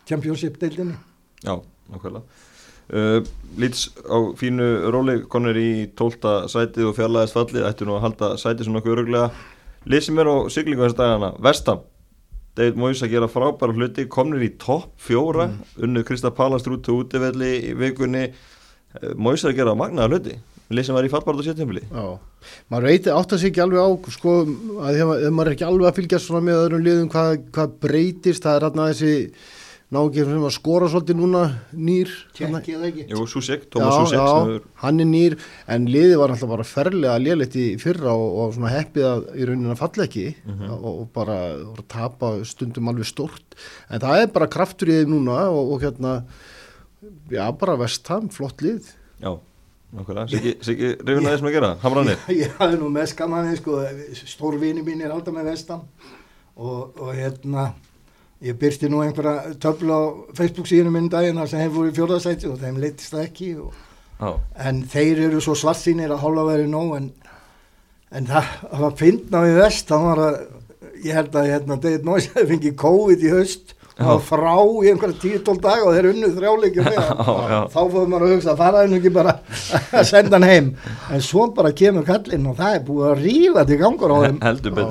championship-deildinni. 0.08 0.96
Já, 1.44 1.56
nákvæmlega. 1.92 2.42
Uh, 2.84 3.24
Leeds 3.56 3.88
á 4.04 4.18
fínu 4.36 4.66
róli 4.92 5.22
konur 5.32 5.56
í 5.56 5.88
12. 5.96 6.50
sætið 6.52 6.90
og 6.90 6.96
fjarlæðist 6.98 7.36
fallið. 7.38 7.66
Ættu 7.70 7.88
nú 7.88 7.96
að 7.96 8.04
halda 8.04 8.30
sætið 8.40 8.68
svona 8.68 8.82
okkur 8.82 8.98
öruglega 8.98 10.00
sem 10.04 10.18
er 10.20 10.28
á 10.28 10.36
siglingu 10.52 10.84
þessu 10.84 10.98
dagana. 10.98 11.32
Vestam, 11.40 11.80
David 12.54 12.78
Moyes 12.78 13.02
að 13.02 13.14
gera 13.16 13.28
frábæra 13.30 13.74
hluti, 13.74 14.06
komnir 14.06 14.44
í 14.46 14.52
topp 14.62 14.92
fjóra 15.02 15.48
unnu 15.82 16.04
Krista 16.06 16.30
Palast 16.34 16.68
út 16.70 16.86
og 16.92 17.04
útivelli 17.04 17.54
í 17.70 17.72
vikunni. 17.78 18.28
Uh, 18.94 19.14
Moyes 19.18 19.42
að 19.46 19.56
gera 19.58 19.74
magnaða 19.78 20.12
hluti 20.12 20.36
lið 20.72 20.86
sem 20.86 20.96
var 20.96 21.06
í 21.06 21.10
fallbáratu 21.12 21.44
sétjumfili 21.44 21.82
Já, 21.90 22.06
maður 22.72 22.86
veit 22.88 23.08
átt 23.12 23.34
að 23.36 23.42
sé 23.42 23.50
ekki 23.50 23.62
alveg 23.64 23.84
á 23.84 23.88
sko, 24.14 24.36
að 24.86 25.02
maður 25.28 25.50
er 25.50 25.56
ekki 25.56 25.66
alveg 25.68 25.90
að 25.90 25.98
fylgjast 25.98 26.30
svona 26.30 26.44
með 26.46 26.60
öðrum 26.62 26.84
liðum 26.86 27.10
hvað, 27.12 27.34
hvað 27.54 27.74
breytist 27.84 28.46
það 28.46 28.56
er 28.56 28.66
hérna 28.68 28.88
þessi 28.92 29.14
nágir 29.94 30.26
sem 30.28 30.46
að 30.48 30.54
skora 30.56 30.88
svolítið 30.90 31.18
núna 31.20 31.42
nýr 31.72 32.10
Tjekkið 32.36 32.80
það 32.80 32.86
ekki? 32.88 33.06
Jú, 33.12 33.26
Susek, 33.30 33.68
Thomas 33.72 33.94
já, 33.94 34.00
Susek 34.00 34.14
sem 34.14 34.20
já, 34.20 34.32
hefur 34.40 34.66
hann 34.82 35.04
er 35.04 35.08
nýr 35.10 35.36
en 35.76 35.86
liðið 35.94 36.16
var 36.20 36.34
alltaf 36.34 36.52
bara 36.54 36.66
ferlega 36.68 37.14
lélitt 37.22 37.56
í 37.60 37.68
fyrra 37.82 38.16
og, 38.18 38.26
og 38.42 38.56
svona 38.56 38.72
heppið 38.74 39.06
að 39.10 39.24
í 39.38 39.48
rauninni 39.48 39.72
að 39.74 39.80
falla 39.80 40.08
ekki 40.08 40.26
og, 40.50 40.84
og 40.90 41.06
bara 41.14 41.38
og 41.70 41.80
tapa 41.94 42.34
stundum 42.48 42.90
alveg 42.92 43.08
stort 43.08 43.58
en 43.88 44.02
það 44.04 44.24
er 44.24 44.34
bara 44.34 44.50
kraftur 44.58 44.92
í 44.92 44.98
þeim 45.00 45.14
núna 45.14 45.38
og, 45.54 45.74
og 45.76 45.86
hérna 45.86 46.18
já, 47.30 47.44
bara 47.58 47.76
vestam, 47.80 48.28
flott 48.32 48.62
lið. 48.64 48.90
Já, 49.20 49.32
nákvæmlega, 49.94 50.26
Siggi, 50.32 50.52
Siggi 50.64 50.92
reyfuna 51.00 51.32
þessum 51.34 51.50
að 51.50 51.56
gera, 51.56 51.72
hamranir 51.84 52.28
Ég 52.42 52.54
hafði 52.58 52.80
nú 52.82 52.90
með 52.92 53.10
skammaði 53.14 53.56
sko, 53.60 53.80
stórvini 54.26 54.84
mín 54.86 55.04
er 55.04 55.14
alltaf 55.14 55.36
með 55.36 55.52
vestan 55.52 55.84
og, 56.54 56.94
og 56.98 57.10
hérna 57.14 57.72
ég 58.44 58.58
byrsti 58.60 58.90
nú 58.92 59.00
einhverja 59.04 59.54
töfla 59.62 59.96
á 59.96 60.02
Facebook 60.36 60.68
síðunum 60.70 60.96
minn 60.98 61.10
daginn 61.12 61.38
þar 61.40 61.50
sem 61.52 61.62
hefur 61.64 61.88
í 61.88 61.94
fjórðasæti 61.96 62.50
og 62.50 62.58
þeim 62.62 62.80
leittist 62.82 63.14
það 63.14 63.26
ekki 63.28 63.50
og, 63.64 63.76
Já, 64.20 64.28
en 64.68 64.82
þeir 64.92 65.22
eru 65.28 65.40
svo 65.42 65.56
svartsýnir 65.58 66.12
að 66.14 66.20
hálfa 66.22 66.44
verið 66.52 66.68
nóg 66.70 66.92
en, 67.00 67.06
en 68.14 68.28
það, 68.30 68.50
það 68.70 68.82
var 68.84 68.92
fyndna 69.00 69.40
við 69.46 69.56
vest. 69.62 69.88
Það 69.90 70.04
var 70.08 70.20
að 70.28 70.36
ég 71.04 71.16
held 71.18 71.34
að 71.40 71.48
hérna, 71.50 71.78
David 71.82 72.04
Moyes 72.06 72.28
hefði 72.34 72.50
fengið 72.54 72.76
COVID 72.84 73.24
í 73.26 73.32
haust 73.34 73.74
og 73.94 74.06
var 74.08 74.22
frá 74.26 74.54
í 74.82 74.88
einhverja 74.90 75.18
10-12 75.22 75.58
dag 75.62 75.82
og 75.86 75.92
þeir 75.94 76.08
unnu 76.12 76.30
þrjáleikjum 76.34 76.86
með 76.90 76.96
hann. 76.98 77.20
Já, 77.26 77.34
já. 77.52 77.58
þá 77.74 77.78
fóðum 77.82 78.08
maður 78.14 78.24
að 78.28 78.32
hugsa 78.34 78.52
að 78.54 78.62
fara 78.62 78.80
hennu 78.84 78.98
ekki 79.00 79.12
bara 79.18 79.34
að 80.00 80.08
senda 80.08 80.34
hann 80.38 80.48
heim. 80.48 80.70
En 81.14 81.22
svo 81.22 81.44
bara 81.58 81.70
kemur 81.78 82.06
kallinn 82.08 82.48
og 82.50 82.56
það 82.58 82.78
er 82.78 82.82
búið 82.88 83.06
að 83.10 83.22
rífa 83.26 83.66
til 83.70 83.78
gangur 83.82 84.14
á 84.14 84.18
þeim 84.24 84.40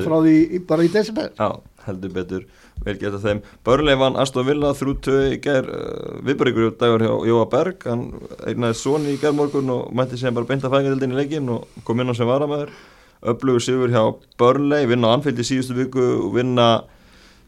frá 0.07 0.17
því 0.27 0.35
í- 0.59 0.61
bara 0.69 0.85
í 0.87 0.91
desember. 0.93 1.31
Já, 1.39 1.49
heldur 1.87 2.13
betur 2.15 2.47
vel 2.85 2.97
geta 3.01 3.19
þeim. 3.23 3.41
Börnlega 3.65 4.01
vann 4.01 4.17
Aston 4.19 4.47
Villa 4.47 4.73
þrjútu 4.77 5.17
í 5.33 5.37
gær 5.43 5.67
uh, 5.67 6.17
viðbörgur 6.25 6.73
dagur 6.79 7.05
hjá 7.05 7.13
Jóa 7.29 7.45
Berg. 7.51 7.85
Hann 7.89 8.07
eignaði 8.47 8.79
svoni 8.79 9.13
í 9.15 9.21
gær 9.21 9.35
morgun 9.37 9.71
og 9.73 9.93
mætti 9.95 10.19
sem 10.19 10.35
bara 10.35 10.49
beint 10.49 10.65
að 10.65 10.75
fæðingadildin 10.75 11.15
í 11.15 11.21
leikin 11.21 11.53
og 11.53 11.83
kom 11.87 12.03
inn 12.03 12.11
á 12.11 12.15
sem 12.17 12.29
varamæður 12.29 12.73
öflugur 13.23 13.63
sigur 13.63 13.93
hjá 13.93 14.03
Börnlega 14.39 14.89
vinna 14.91 15.11
á 15.11 15.15
anfyldi 15.15 15.45
síðustu 15.47 15.77
viku 15.77 16.03
og 16.25 16.33
vinna 16.35 16.67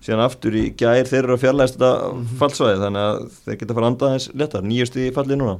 síðan 0.05 0.25
aftur 0.25 0.55
í 0.55 0.67
gær. 0.77 1.07
Þeir 1.09 1.23
eru 1.23 1.35
að 1.35 1.45
fjarlæðast 1.45 1.79
þetta 1.79 2.35
fallsvæði 2.41 2.83
þannig 2.83 3.07
að 3.07 3.23
þeir 3.45 3.57
geta 3.61 3.77
fara 3.77 3.87
að 3.87 3.93
anda 3.93 4.11
aðeins 4.11 4.29
léttar. 4.33 4.67
Nýjust 4.67 4.99
í 5.01 5.09
falli 5.15 5.39
núna. 5.39 5.57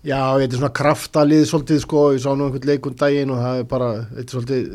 Já, 0.00 0.32
þetta 0.40 0.54
er 0.54 0.60
svona 0.62 0.76
kraftalið 0.78 1.42
svolítið 1.50 1.82
sko, 1.82 2.02
ég 2.14 2.22
sá 2.24 2.30
nú 2.32 2.46
einhvern 2.46 2.70
leikun 2.70 2.96
daginn 2.96 3.32
og 3.34 3.42
það 3.42 3.58
er 3.60 3.66
bara, 3.68 3.88
þetta 4.14 4.22
er 4.24 4.36
svolítið 4.36 4.70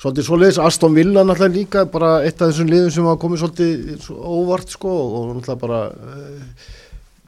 svolítið 0.00 0.26
svoleiðis, 0.26 0.60
Aston 0.64 0.94
Villa 0.96 1.24
náttúrulega 1.26 1.56
líka 1.56 1.86
bara 1.92 2.12
eitt 2.24 2.40
af 2.40 2.52
þessum 2.52 2.70
liðum 2.72 2.92
sem 2.94 3.08
hafa 3.08 3.20
komið 3.20 3.42
svolítið 3.42 3.88
svo 4.06 4.36
óvart 4.40 4.72
sko 4.72 4.92
og 5.06 5.32
náttúrulega 5.34 5.60
bara 5.60 5.80
uh, 5.92 6.70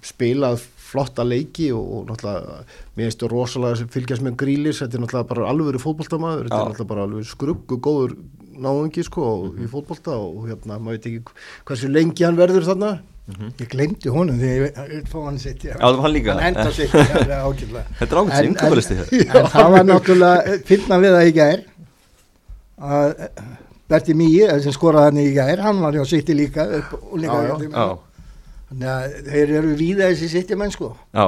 spilað 0.03 0.63
flotta 0.93 1.25
leiki 1.25 1.71
og, 1.77 1.83
og 1.83 2.07
náttúrulega 2.11 2.63
mér 2.97 3.09
finnst 3.09 3.25
það 3.25 3.35
rosalega 3.35 3.81
sem 3.81 3.93
fylgjast 3.93 4.25
með 4.25 4.39
grílis 4.45 4.81
þetta 4.83 4.99
er 4.99 5.05
náttúrulega 5.05 5.31
bara 5.35 5.51
alvöru 5.53 5.83
fótboltamaður 5.83 6.49
þetta 6.49 6.59
Já. 6.59 6.63
er 6.63 6.73
náttúrulega 6.73 6.93
bara 6.95 7.07
alveg 7.09 7.29
skruggu 7.29 7.81
góður 7.85 8.17
náungi 8.63 9.05
sko 9.07 9.29
í 9.61 9.69
fólkbolta 9.71 10.17
og 10.19 10.49
hérna 10.51 10.79
maður 10.79 10.99
veit 10.99 11.09
ekki 11.09 11.41
hversu 11.69 11.91
lengi 11.93 12.27
hann 12.27 12.39
verður 12.39 12.69
þarna. 12.69 12.93
Ég 13.61 13.69
glemdi 13.71 14.11
honum 14.13 14.37
því 14.41 14.49
ég 14.51 15.05
fá 15.09 15.21
hann 15.23 15.37
sitt 15.39 15.63
Já, 15.63 15.77
það 15.79 15.95
var 15.95 16.01
hann 16.03 16.13
líka. 16.13 16.33
hann 16.35 16.49
enda 16.51 16.73
sitt, 16.75 16.91
það 17.13 17.21
er 17.23 17.45
ákveðlega 17.47 17.85
Þetta 18.01 18.17
er 18.17 18.19
en 19.39 19.53
það 19.53 19.69
var 19.77 19.87
náttúrulega 19.87 20.57
finna 20.69 20.99
við 21.01 21.15
það 21.15 21.29
í 21.29 21.35
gær 21.37 21.63
að 22.83 23.13
eh, 23.27 23.45
Berti 23.93 24.15
Míi 24.17 24.47
sem 24.65 24.75
skoraði 24.75 25.11
hann 25.11 25.21
í 25.23 25.29
gær, 25.37 25.63
hann 25.67 25.81
var 25.85 25.97
hjá 25.97 26.05
Sitti 26.09 26.37
líka 26.37 26.67
upp, 26.81 26.93
og 27.11 27.17
líka 27.21 27.39
Já, 27.39 27.49
já. 27.49 27.71
Já, 27.71 27.87
þannig 28.73 28.93
að 28.93 29.17
þeir 29.31 29.55
eru 29.61 29.73
víða 29.81 30.11
þessi 30.13 30.31
Sitti 30.33 30.59
menn 30.59 30.73
sko. 30.75 30.93
Já, 31.13 31.27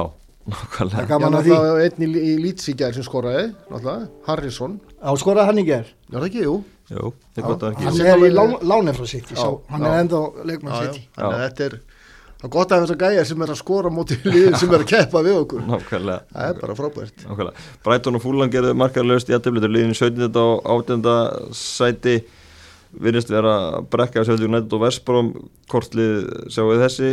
það 0.75 1.09
gaman 1.09 1.39
að 1.39 1.49
því. 1.49 1.57
einn 1.85 2.05
í, 2.07 2.09
í 2.31 2.37
Leeds 2.41 2.71
í 2.71 2.77
gær 2.79 2.95
sem 2.97 3.05
skoraði 3.05 3.49
náttúrulega, 3.69 4.07
Harrison. 4.29 4.79
Á 5.01 5.11
skoraði 5.21 5.51
hann 5.51 5.61
í 5.61 5.67
gær. 5.67 5.91
Já, 6.09 6.17
það 6.17 6.29
ekki, 6.29 6.45
jú. 6.47 6.55
Jú, 6.85 7.11
það 7.33 7.41
er 7.41 7.45
gott 7.49 7.63
að 7.65 7.79
hann 7.81 7.99
er 8.05 8.23
í 8.27 8.33
lán, 8.33 8.51
láni 8.61 8.93
frá 8.93 9.07
Sitti 9.09 9.33
Já, 9.37 9.45
hann 9.73 9.85
er 9.89 10.01
enda 10.03 10.19
leikmann. 10.45 10.75
Sitti 10.85 11.07
Þannig 11.15 11.37
að 11.37 11.45
þetta 11.47 11.65
er 11.65 11.77
það 12.45 12.49
er 12.49 12.53
gott 12.55 12.73
að 12.75 12.83
þess 12.85 12.93
að 12.95 13.03
gæja 13.03 13.25
sem 13.25 13.43
er 13.45 13.51
að 13.53 13.59
skora 13.59 13.91
móti 13.93 14.17
liðin 14.29 14.57
sem 14.61 14.73
er 14.75 14.85
að 14.85 14.89
keppa 14.93 15.21
við 15.25 15.37
okkur. 15.41 15.63
Nákvæmlega. 15.69 16.25
Það 16.31 16.49
er 16.49 16.59
bara 16.61 16.77
frábært. 16.79 17.23
Nákvæmlega. 17.25 17.67
Brighton 17.87 18.19
og 18.19 18.23
Fúlan 18.23 18.53
gerðu 18.53 18.73
markarlaust 18.79 19.31
í 19.31 19.37
aðtöflutur 19.37 19.73
liðin 19.73 19.95
17. 19.97 20.29
og 20.41 20.67
18. 20.77 21.55
sæti. 21.57 22.17
Virðist 22.95 23.31
vera 23.33 23.55
brekka 23.91 24.23
Söldur 24.23 24.47
United 24.47 24.75
og 24.77 24.85
Vestbrom 24.85 25.31
kortlið 25.71 26.29
sjáu 26.53 26.69
við 26.69 26.85
þessi? 26.85 27.09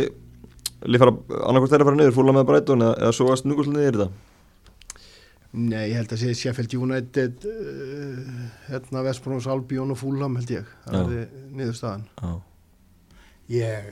Lið 0.87 1.01
fara 1.01 1.15
annarkvæmst 1.49 1.73
þeirra 1.73 1.89
fara 1.89 1.99
niður 1.99 2.15
Fúlan 2.15 2.37
með 2.37 2.47
Brighton 2.51 2.85
eða, 2.85 2.99
eða 3.01 3.17
svo 3.17 3.33
að 3.33 3.41
snuguslu 3.41 3.73
niður 3.73 3.89
í 3.89 3.97
þetta? 3.97 4.11
Nei, 5.53 5.91
ég 5.91 5.99
held 5.99 6.13
að 6.15 6.21
sé 6.23 6.31
Sheffield 6.33 6.71
United 6.79 7.43
uh, 7.45 8.29
hérna 8.71 9.03
Vestbróns 9.05 9.45
Albion 9.45 9.93
og 9.93 9.99
Fulham 9.99 10.39
held 10.39 10.49
ég. 10.49 10.69
Það 10.87 11.11
er 11.19 11.27
niðurstaðan. 11.53 12.07
Já, 12.17 12.31
ég, 13.53 13.91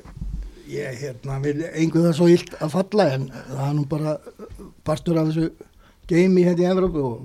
ég 0.72 1.02
hérna 1.02 1.40
vil 1.44 1.60
einhver 1.68 2.08
það 2.08 2.18
svo 2.18 2.28
illt 2.32 2.54
að 2.62 2.74
falla 2.76 3.08
en 3.16 3.28
það 3.34 3.66
er 3.68 3.76
nú 3.78 3.84
bara 3.92 4.12
partur 4.88 5.20
af 5.20 5.30
þessu 5.32 5.46
geimi 6.10 6.46
hérna 6.48 6.64
í 6.64 6.72
Evrópu 6.72 7.02
og 7.08 7.20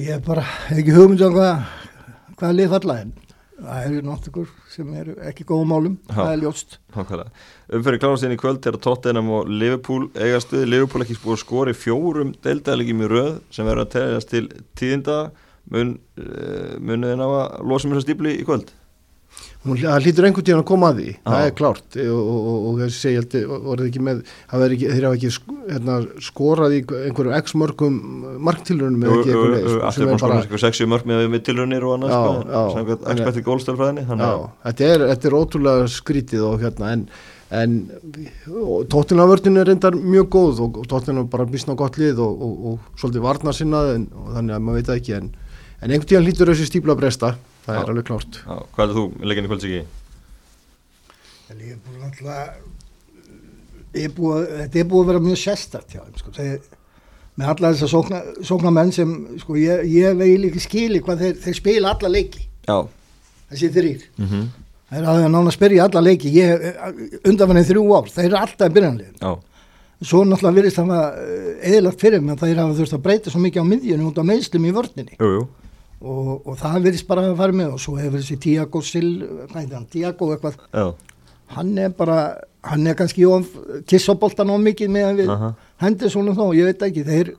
ég 0.00 0.14
er 0.16 0.22
bara 0.24 0.44
hef 0.68 0.80
ekki 0.82 0.96
hugmynd 0.96 1.22
á 1.22 1.30
hvað 1.34 1.54
hvað 2.38 2.56
lið 2.58 2.72
falla 2.74 2.96
en 3.02 3.12
það 3.54 3.86
eru 3.88 4.04
náttúrulega 4.04 4.72
sem 4.74 4.94
eru 4.98 5.14
ekki 5.28 5.46
góða 5.46 5.66
málum, 5.70 5.94
Já. 6.08 6.16
það 6.16 6.30
er 6.32 6.40
ljóst. 6.42 6.78
Umferðin 6.94 8.02
klárast 8.02 8.26
inn 8.26 8.34
í 8.34 8.38
kvöld 8.40 8.66
er 8.66 8.76
að 8.76 8.84
Tottenham 8.86 9.30
og 9.36 9.50
Liverpool 9.50 10.08
eiga 10.18 10.40
stuði, 10.42 10.66
Liverpool 10.72 11.04
ekki 11.04 11.16
að 11.22 11.38
skori 11.40 11.74
fjórum 11.78 12.34
deildæðlegjum 12.44 13.04
í 13.06 13.10
röð 13.12 13.34
sem 13.54 13.68
verður 13.68 13.86
að 13.86 13.92
teljast 13.94 14.32
til 14.32 14.44
tíðinda. 14.74 15.18
Mun, 15.72 15.94
uh, 16.20 16.74
munið 16.82 17.14
en 17.14 17.22
á 17.24 17.28
að 17.30 17.62
losa 17.70 17.88
mér 17.88 17.96
svo 17.96 18.04
stípli 18.04 18.34
í 18.36 18.44
kvöld 18.44 18.74
það 19.64 20.04
hlýtur 20.04 20.26
einhvern 20.28 20.44
tíðan 20.44 20.60
að 20.60 20.66
koma 20.68 20.88
að 20.92 20.98
því, 21.00 21.12
það 21.24 21.40
Já. 21.40 21.48
er 21.48 21.54
klárt. 21.58 21.96
Og, 22.04 22.18
og, 22.20 22.48
og, 22.52 22.64
og 22.68 22.80
þessi 22.82 23.12
ég, 23.14 23.36
voruð 23.64 23.86
ekki 23.88 24.02
með, 24.04 24.18
það 24.50 24.64
ekki, 24.76 24.88
þeir 24.90 25.06
hafa 25.08 25.18
ekki 25.18 25.30
hérna, 25.70 25.94
skorað 26.26 26.74
í 26.76 26.80
einhverjum 26.82 27.36
x 27.38 27.54
mörgum 27.62 27.96
marktilrunum 28.44 29.06
eða 29.06 29.14
ekki 29.18 29.32
eitthvað 29.32 29.54
leið, 29.54 29.68
Allir 29.74 29.78
búin 29.80 29.86
að 29.88 29.94
skora 29.94 30.32
bara, 30.34 30.40
eitthvað 30.42 30.64
sexi 30.64 30.88
mörg 30.90 31.08
með, 31.08 31.22
með 31.32 31.44
tilraunir 31.48 31.86
og 31.86 31.94
annars 31.96 33.40
goalstælfræðinni 33.46 34.04
já, 34.04 34.34
þetta 34.66 34.90
er, 34.90 35.06
þetta 35.12 35.30
er 35.30 35.38
ótrúlega 35.38 35.88
skrítið 35.94 36.44
og 36.50 36.66
hérna, 36.66 36.92
en, 36.92 37.06
en 37.54 37.78
tóttinavörðin 38.92 39.62
er 39.62 39.72
reyndar 39.72 39.96
mjög 39.96 40.28
góð 40.36 40.62
og, 40.66 40.82
tóttinavörðin 40.90 41.32
bara 41.32 41.48
bísna 41.48 41.78
gott 41.78 41.96
lið 42.00 42.20
og, 42.24 42.44
og, 42.44 42.68
og 42.74 43.00
svolítið 43.00 43.26
varna 43.30 43.56
sinnað 43.56 43.94
en, 43.94 44.06
og 44.12 44.30
þannig 44.36 44.58
að 44.58 44.68
maður 44.68 44.80
veit 44.80 44.92
það 44.92 45.02
ekki, 45.02 45.18
en, 45.22 45.34
en 45.80 45.90
einhvern 45.90 46.10
tíðan 46.12 46.28
hlýtur 46.28 46.52
þessi 46.52 46.70
stípla 46.70 46.96
að 46.96 47.04
bresta, 47.04 47.34
það 47.64 47.80
er 47.80 47.92
alveg 47.92 48.08
klárt. 48.10 48.40
Já, 48.44 48.56
hvað 48.76 48.86
er 48.86 48.96
þú? 48.98 49.04
Legginn 49.24 49.48
í 49.48 49.52
kvölds 49.52 49.68
ekki? 49.68 49.82
En 51.50 51.60
ég 51.60 51.74
er 51.74 51.82
búin 51.84 52.06
alltaf 52.08 52.72
ég 53.94 54.08
er 54.08 54.14
búið, 54.14 54.48
þetta 54.62 54.80
er 54.80 54.88
búið 54.90 55.04
að 55.04 55.12
vera 55.12 55.22
mjög 55.22 55.40
þeim 55.92 56.18
sko. 56.18 56.34
með 57.34 57.48
alla 57.50 57.70
þess 57.72 57.86
að 57.86 57.90
sókna, 57.90 58.20
sókna 58.46 58.70
menn 58.74 58.92
sem 58.94 59.14
sko, 59.42 59.56
ég, 59.58 59.86
ég 59.90 60.18
veil 60.18 60.48
ekki 60.48 60.60
skili 60.62 61.00
hvað 61.02 61.24
þeir, 61.24 61.40
þeir 61.46 61.56
spila 61.58 61.94
alla 61.94 62.10
leiki. 62.10 62.44
Já. 62.68 62.76
Þessi 63.50 63.70
þrýr 63.74 64.04
mm 64.18 64.28
-hmm. 64.28 64.44
þeir 64.90 65.00
eru 65.00 65.10
að 65.14 65.26
nána 65.32 65.48
að 65.48 65.56
spyrja 65.56 65.88
alla 65.88 66.04
leiki. 66.04 66.30
Ég, 66.34 66.68
undanfannir 67.24 67.66
þrjú 67.70 67.84
ár, 67.90 68.12
þeir 68.14 68.28
eru 68.28 68.38
alltaf 68.38 68.70
í 68.70 68.74
byrjanlegin 68.78 69.18
Já, 69.20 69.32
svo 70.04 70.24
náttúrulega 70.24 70.56
virðist 70.58 70.78
það 70.78 70.94
eðilagt 71.62 72.00
fyrir 72.00 72.20
menn 72.22 72.38
þeir 72.38 72.62
hafa 72.62 72.78
þurft 72.78 72.96
að 72.98 73.04
breyta 73.04 73.30
svo 73.30 73.40
mikið 73.40 73.62
á 73.62 73.70
miðjunum 73.72 74.08
út 74.10 74.18
á 74.20 74.24
meðslum 74.30 74.66
í 74.66 74.74
vörninni. 74.74 75.18
Jú, 75.18 75.30
jú 75.38 75.44
og, 76.04 76.46
og 76.46 76.56
það 76.60 76.86
virðist 76.88 77.08
bara 77.08 77.26
að 77.30 77.36
fara 77.40 77.56
með. 77.56 77.74
Og 77.76 77.82
svo 77.82 77.96
hefur 77.98 78.20
þessi 78.20 78.38
Tiago 78.44 78.82
Sil 78.84 79.10
hann, 79.54 79.88
Tiago 79.90 80.30
eitthvað. 80.34 80.58
Já, 80.70 80.86
hann 81.56 81.76
er 81.78 81.92
bara, 81.96 82.18
hann 82.64 82.86
er 82.88 82.96
kannski 82.98 83.26
of, 83.28 83.50
kissoboltan 83.90 84.52
of 84.52 84.62
mikið 84.64 84.90
með 84.94 85.06
að 85.10 85.22
við 85.22 85.34
Aha. 85.34 85.52
hendur 85.84 86.12
svona 86.12 86.34
þá, 86.36 86.44
ég 86.58 86.70
veit 86.70 86.88
ekki. 86.88 87.04
Þeir, 87.08 87.34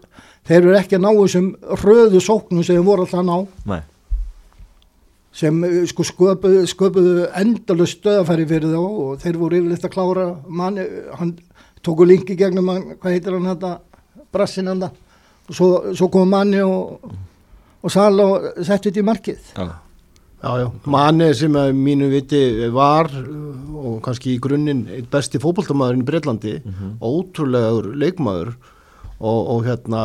þeir 0.47 0.61
eru 0.61 0.78
ekki 0.80 0.99
að 0.99 1.05
ná 1.05 1.11
þessum 1.11 1.51
röðu 1.84 2.24
sóknum 2.24 2.63
sem 2.63 2.78
þeir 2.78 2.88
voru 2.88 3.05
alltaf 3.05 3.22
að 3.24 3.30
ná. 3.32 3.59
Nei. 3.74 3.82
Sem 5.36 5.63
eh, 5.68 5.82
sko 5.91 6.05
sköpuðu, 6.07 6.61
sköpuðu 6.72 7.26
endalust 7.41 7.99
stöðafæri 7.99 8.47
fyrir 8.47 8.72
þá 8.72 8.82
og 8.82 9.18
þeir 9.24 9.41
voru 9.41 9.59
yfirleitt 9.59 9.89
að 9.89 9.95
klára 9.97 10.30
mann, 10.47 10.80
hann 11.20 11.36
tóku 11.86 12.07
linki 12.07 12.38
gegnum 12.39 12.72
hann, 12.72 12.86
hvað 13.01 13.18
heitir 13.18 13.36
hann 13.36 13.49
þetta 13.51 13.74
brassin 14.34 14.72
hann 14.72 14.86
og 14.86 15.53
svo, 15.53 15.68
svo 15.93 16.07
kom 16.13 16.32
manni 16.32 16.61
og, 16.63 17.03
og 17.86 17.94
sala 17.94 18.26
og 18.34 18.46
setti 18.66 18.90
þetta 18.90 19.04
í 19.04 19.10
markið. 19.12 19.52
Já, 19.56 19.66
Já, 20.46 20.52
já, 20.62 20.66
manni 20.94 21.32
sem 21.34 21.56
að 21.58 21.72
mínu 21.74 22.08
viti 22.12 22.40
var 22.76 23.08
og 23.16 23.96
kannski 24.06 24.36
í 24.36 24.42
grunninn 24.44 24.84
einn 24.94 25.08
besti 25.10 25.40
fótboltamaðurinn 25.42 26.04
í 26.04 26.06
Breitlandi, 26.06 26.52
ótrúlegaður 27.02 27.88
leikmaður. 27.98 28.52
Og, 29.16 29.40
og 29.56 29.62
hérna, 29.66 30.02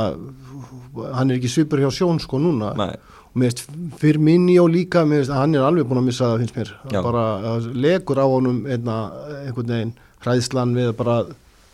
hann 1.16 1.32
er 1.32 1.40
ekki 1.40 1.50
svipur 1.50 1.82
hjá 1.82 1.90
sjón 1.92 2.22
sko 2.22 2.38
núna. 2.40 2.70
Nei. 2.78 2.94
Og 3.30 3.38
mér 3.42 3.50
veist, 3.50 3.64
fyrir 4.00 4.22
minni 4.22 4.56
og 4.62 4.70
líka, 4.72 5.02
mér 5.04 5.24
veist, 5.24 5.34
hann 5.34 5.58
er 5.58 5.66
alveg 5.66 5.90
búin 5.90 6.00
að 6.00 6.08
missa 6.08 6.30
það 6.30 6.44
finnst 6.44 6.56
mér, 6.56 6.72
Já. 6.94 7.02
bara 7.04 7.24
að 7.52 7.68
legur 7.74 8.22
á 8.22 8.26
honum 8.30 8.62
einna, 8.70 8.96
einhvern 9.42 9.74
veginn 9.74 9.92
hræðslan 10.24 10.76
við 10.78 10.92
bara 10.98 11.18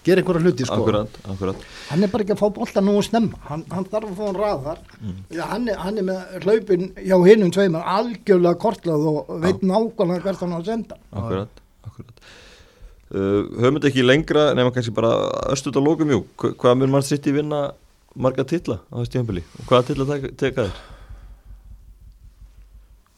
gera 0.06 0.22
einhverja 0.22 0.42
hluti 0.46 0.66
sko. 0.68 0.78
Akkurat, 0.80 1.18
akkurat. 1.34 1.64
Hann 1.90 2.06
er 2.06 2.10
bara 2.12 2.24
ekki 2.24 2.34
að 2.36 2.40
fá 2.44 2.48
bolta 2.60 2.82
nú 2.84 2.94
snemma. 3.04 3.38
Hann, 3.50 3.64
hann 3.74 3.86
þarf 3.92 4.08
að 4.12 4.16
fá 4.20 4.24
hann 4.30 4.38
raðar. 4.40 4.80
Já, 5.34 5.44
hann, 5.52 5.68
er, 5.72 5.78
hann 5.82 6.00
er 6.02 6.06
með 6.08 6.34
hlaupin 6.46 6.88
hjá 7.02 7.16
hinnum 7.26 7.52
tveimur 7.54 7.84
algjörlega 7.96 8.60
kortlað 8.62 9.06
og 9.12 9.30
veit 9.44 9.62
nákvæmlega 9.66 10.24
hvert 10.28 10.44
hann 10.46 10.54
á 10.54 10.58
að 10.62 10.68
senda. 10.72 10.98
Akkurat, 11.12 11.62
akkurat. 11.90 12.26
Uh, 13.06 13.44
Höfum 13.62 13.76
þetta 13.78 13.90
ekki 13.92 14.02
lengra 14.06 14.48
nema 14.58 14.72
kannski 14.74 14.90
bara 14.96 15.12
östut 15.54 15.76
á 15.78 15.82
lókum 15.82 16.10
jú. 16.10 16.24
Hva- 16.40 16.54
Hvað 16.58 16.78
mun 16.80 16.90
mann 16.96 17.04
sitt 17.06 17.26
í 17.30 17.34
vinna 17.36 17.60
marga 18.18 18.42
titla 18.48 18.80
á 18.90 18.94
þessu 18.98 19.12
tíðanbili 19.14 19.42
og 19.60 19.68
hvaða 19.70 19.86
titla 19.92 20.06
teka, 20.10 20.30
teka 20.42 20.64
þér? 20.66 20.80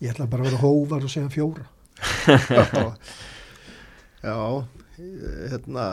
ég 0.04 0.12
ætla 0.12 0.26
bara 0.30 0.44
að 0.44 0.50
vera 0.50 0.60
hóvar 0.62 1.06
og 1.06 1.10
segja 1.10 1.30
fjóra. 1.32 1.64
Já, 4.22 4.36
hérna 5.50 5.86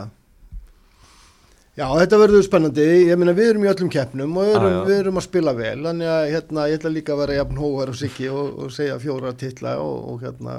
Já, 1.76 1.84
þetta 1.92 2.18
verður 2.22 2.44
spennandi, 2.46 2.84
ég 3.04 3.18
meina 3.20 3.34
við 3.36 3.50
erum 3.50 3.64
í 3.66 3.68
öllum 3.68 3.90
keppnum 3.92 4.38
og 4.40 4.46
við 4.46 4.54
erum, 4.54 4.70
já. 4.72 4.78
við 4.86 5.00
erum 5.02 5.20
að 5.20 5.24
spila 5.26 5.52
vel, 5.58 5.74
þannig 5.84 6.08
að 6.08 6.28
hérna, 6.32 6.64
ég 6.70 6.78
ætla 6.78 6.92
líka 6.94 7.12
að 7.12 7.20
vera 7.20 7.36
jafn 7.36 7.60
hóvar 7.60 7.92
og 7.92 7.98
sikki 8.00 8.30
og, 8.32 8.46
og 8.64 8.72
segja 8.72 8.96
fjóra 9.02 9.34
titla 9.36 9.74
og, 9.82 9.98
og 10.14 10.24
hérna 10.24 10.54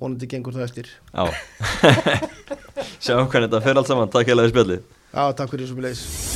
vonandi 0.00 0.30
gengur 0.32 0.56
það 0.56 0.64
eftir. 0.70 0.88
Já 1.12 1.28
Sjáum 3.04 3.28
hvernig 3.28 3.50
þetta 3.50 3.62
fer 3.68 3.82
allt 3.82 3.92
saman, 3.92 4.12
takk 4.16 4.32
hérlega 4.32 4.48
í 4.48 4.56
spjalli 4.56 4.80
Já, 4.80 5.22
takk 5.36 5.52
fyrir 5.52 5.66
þessu 5.66 5.76
með 5.76 5.88
leys. 5.90 6.35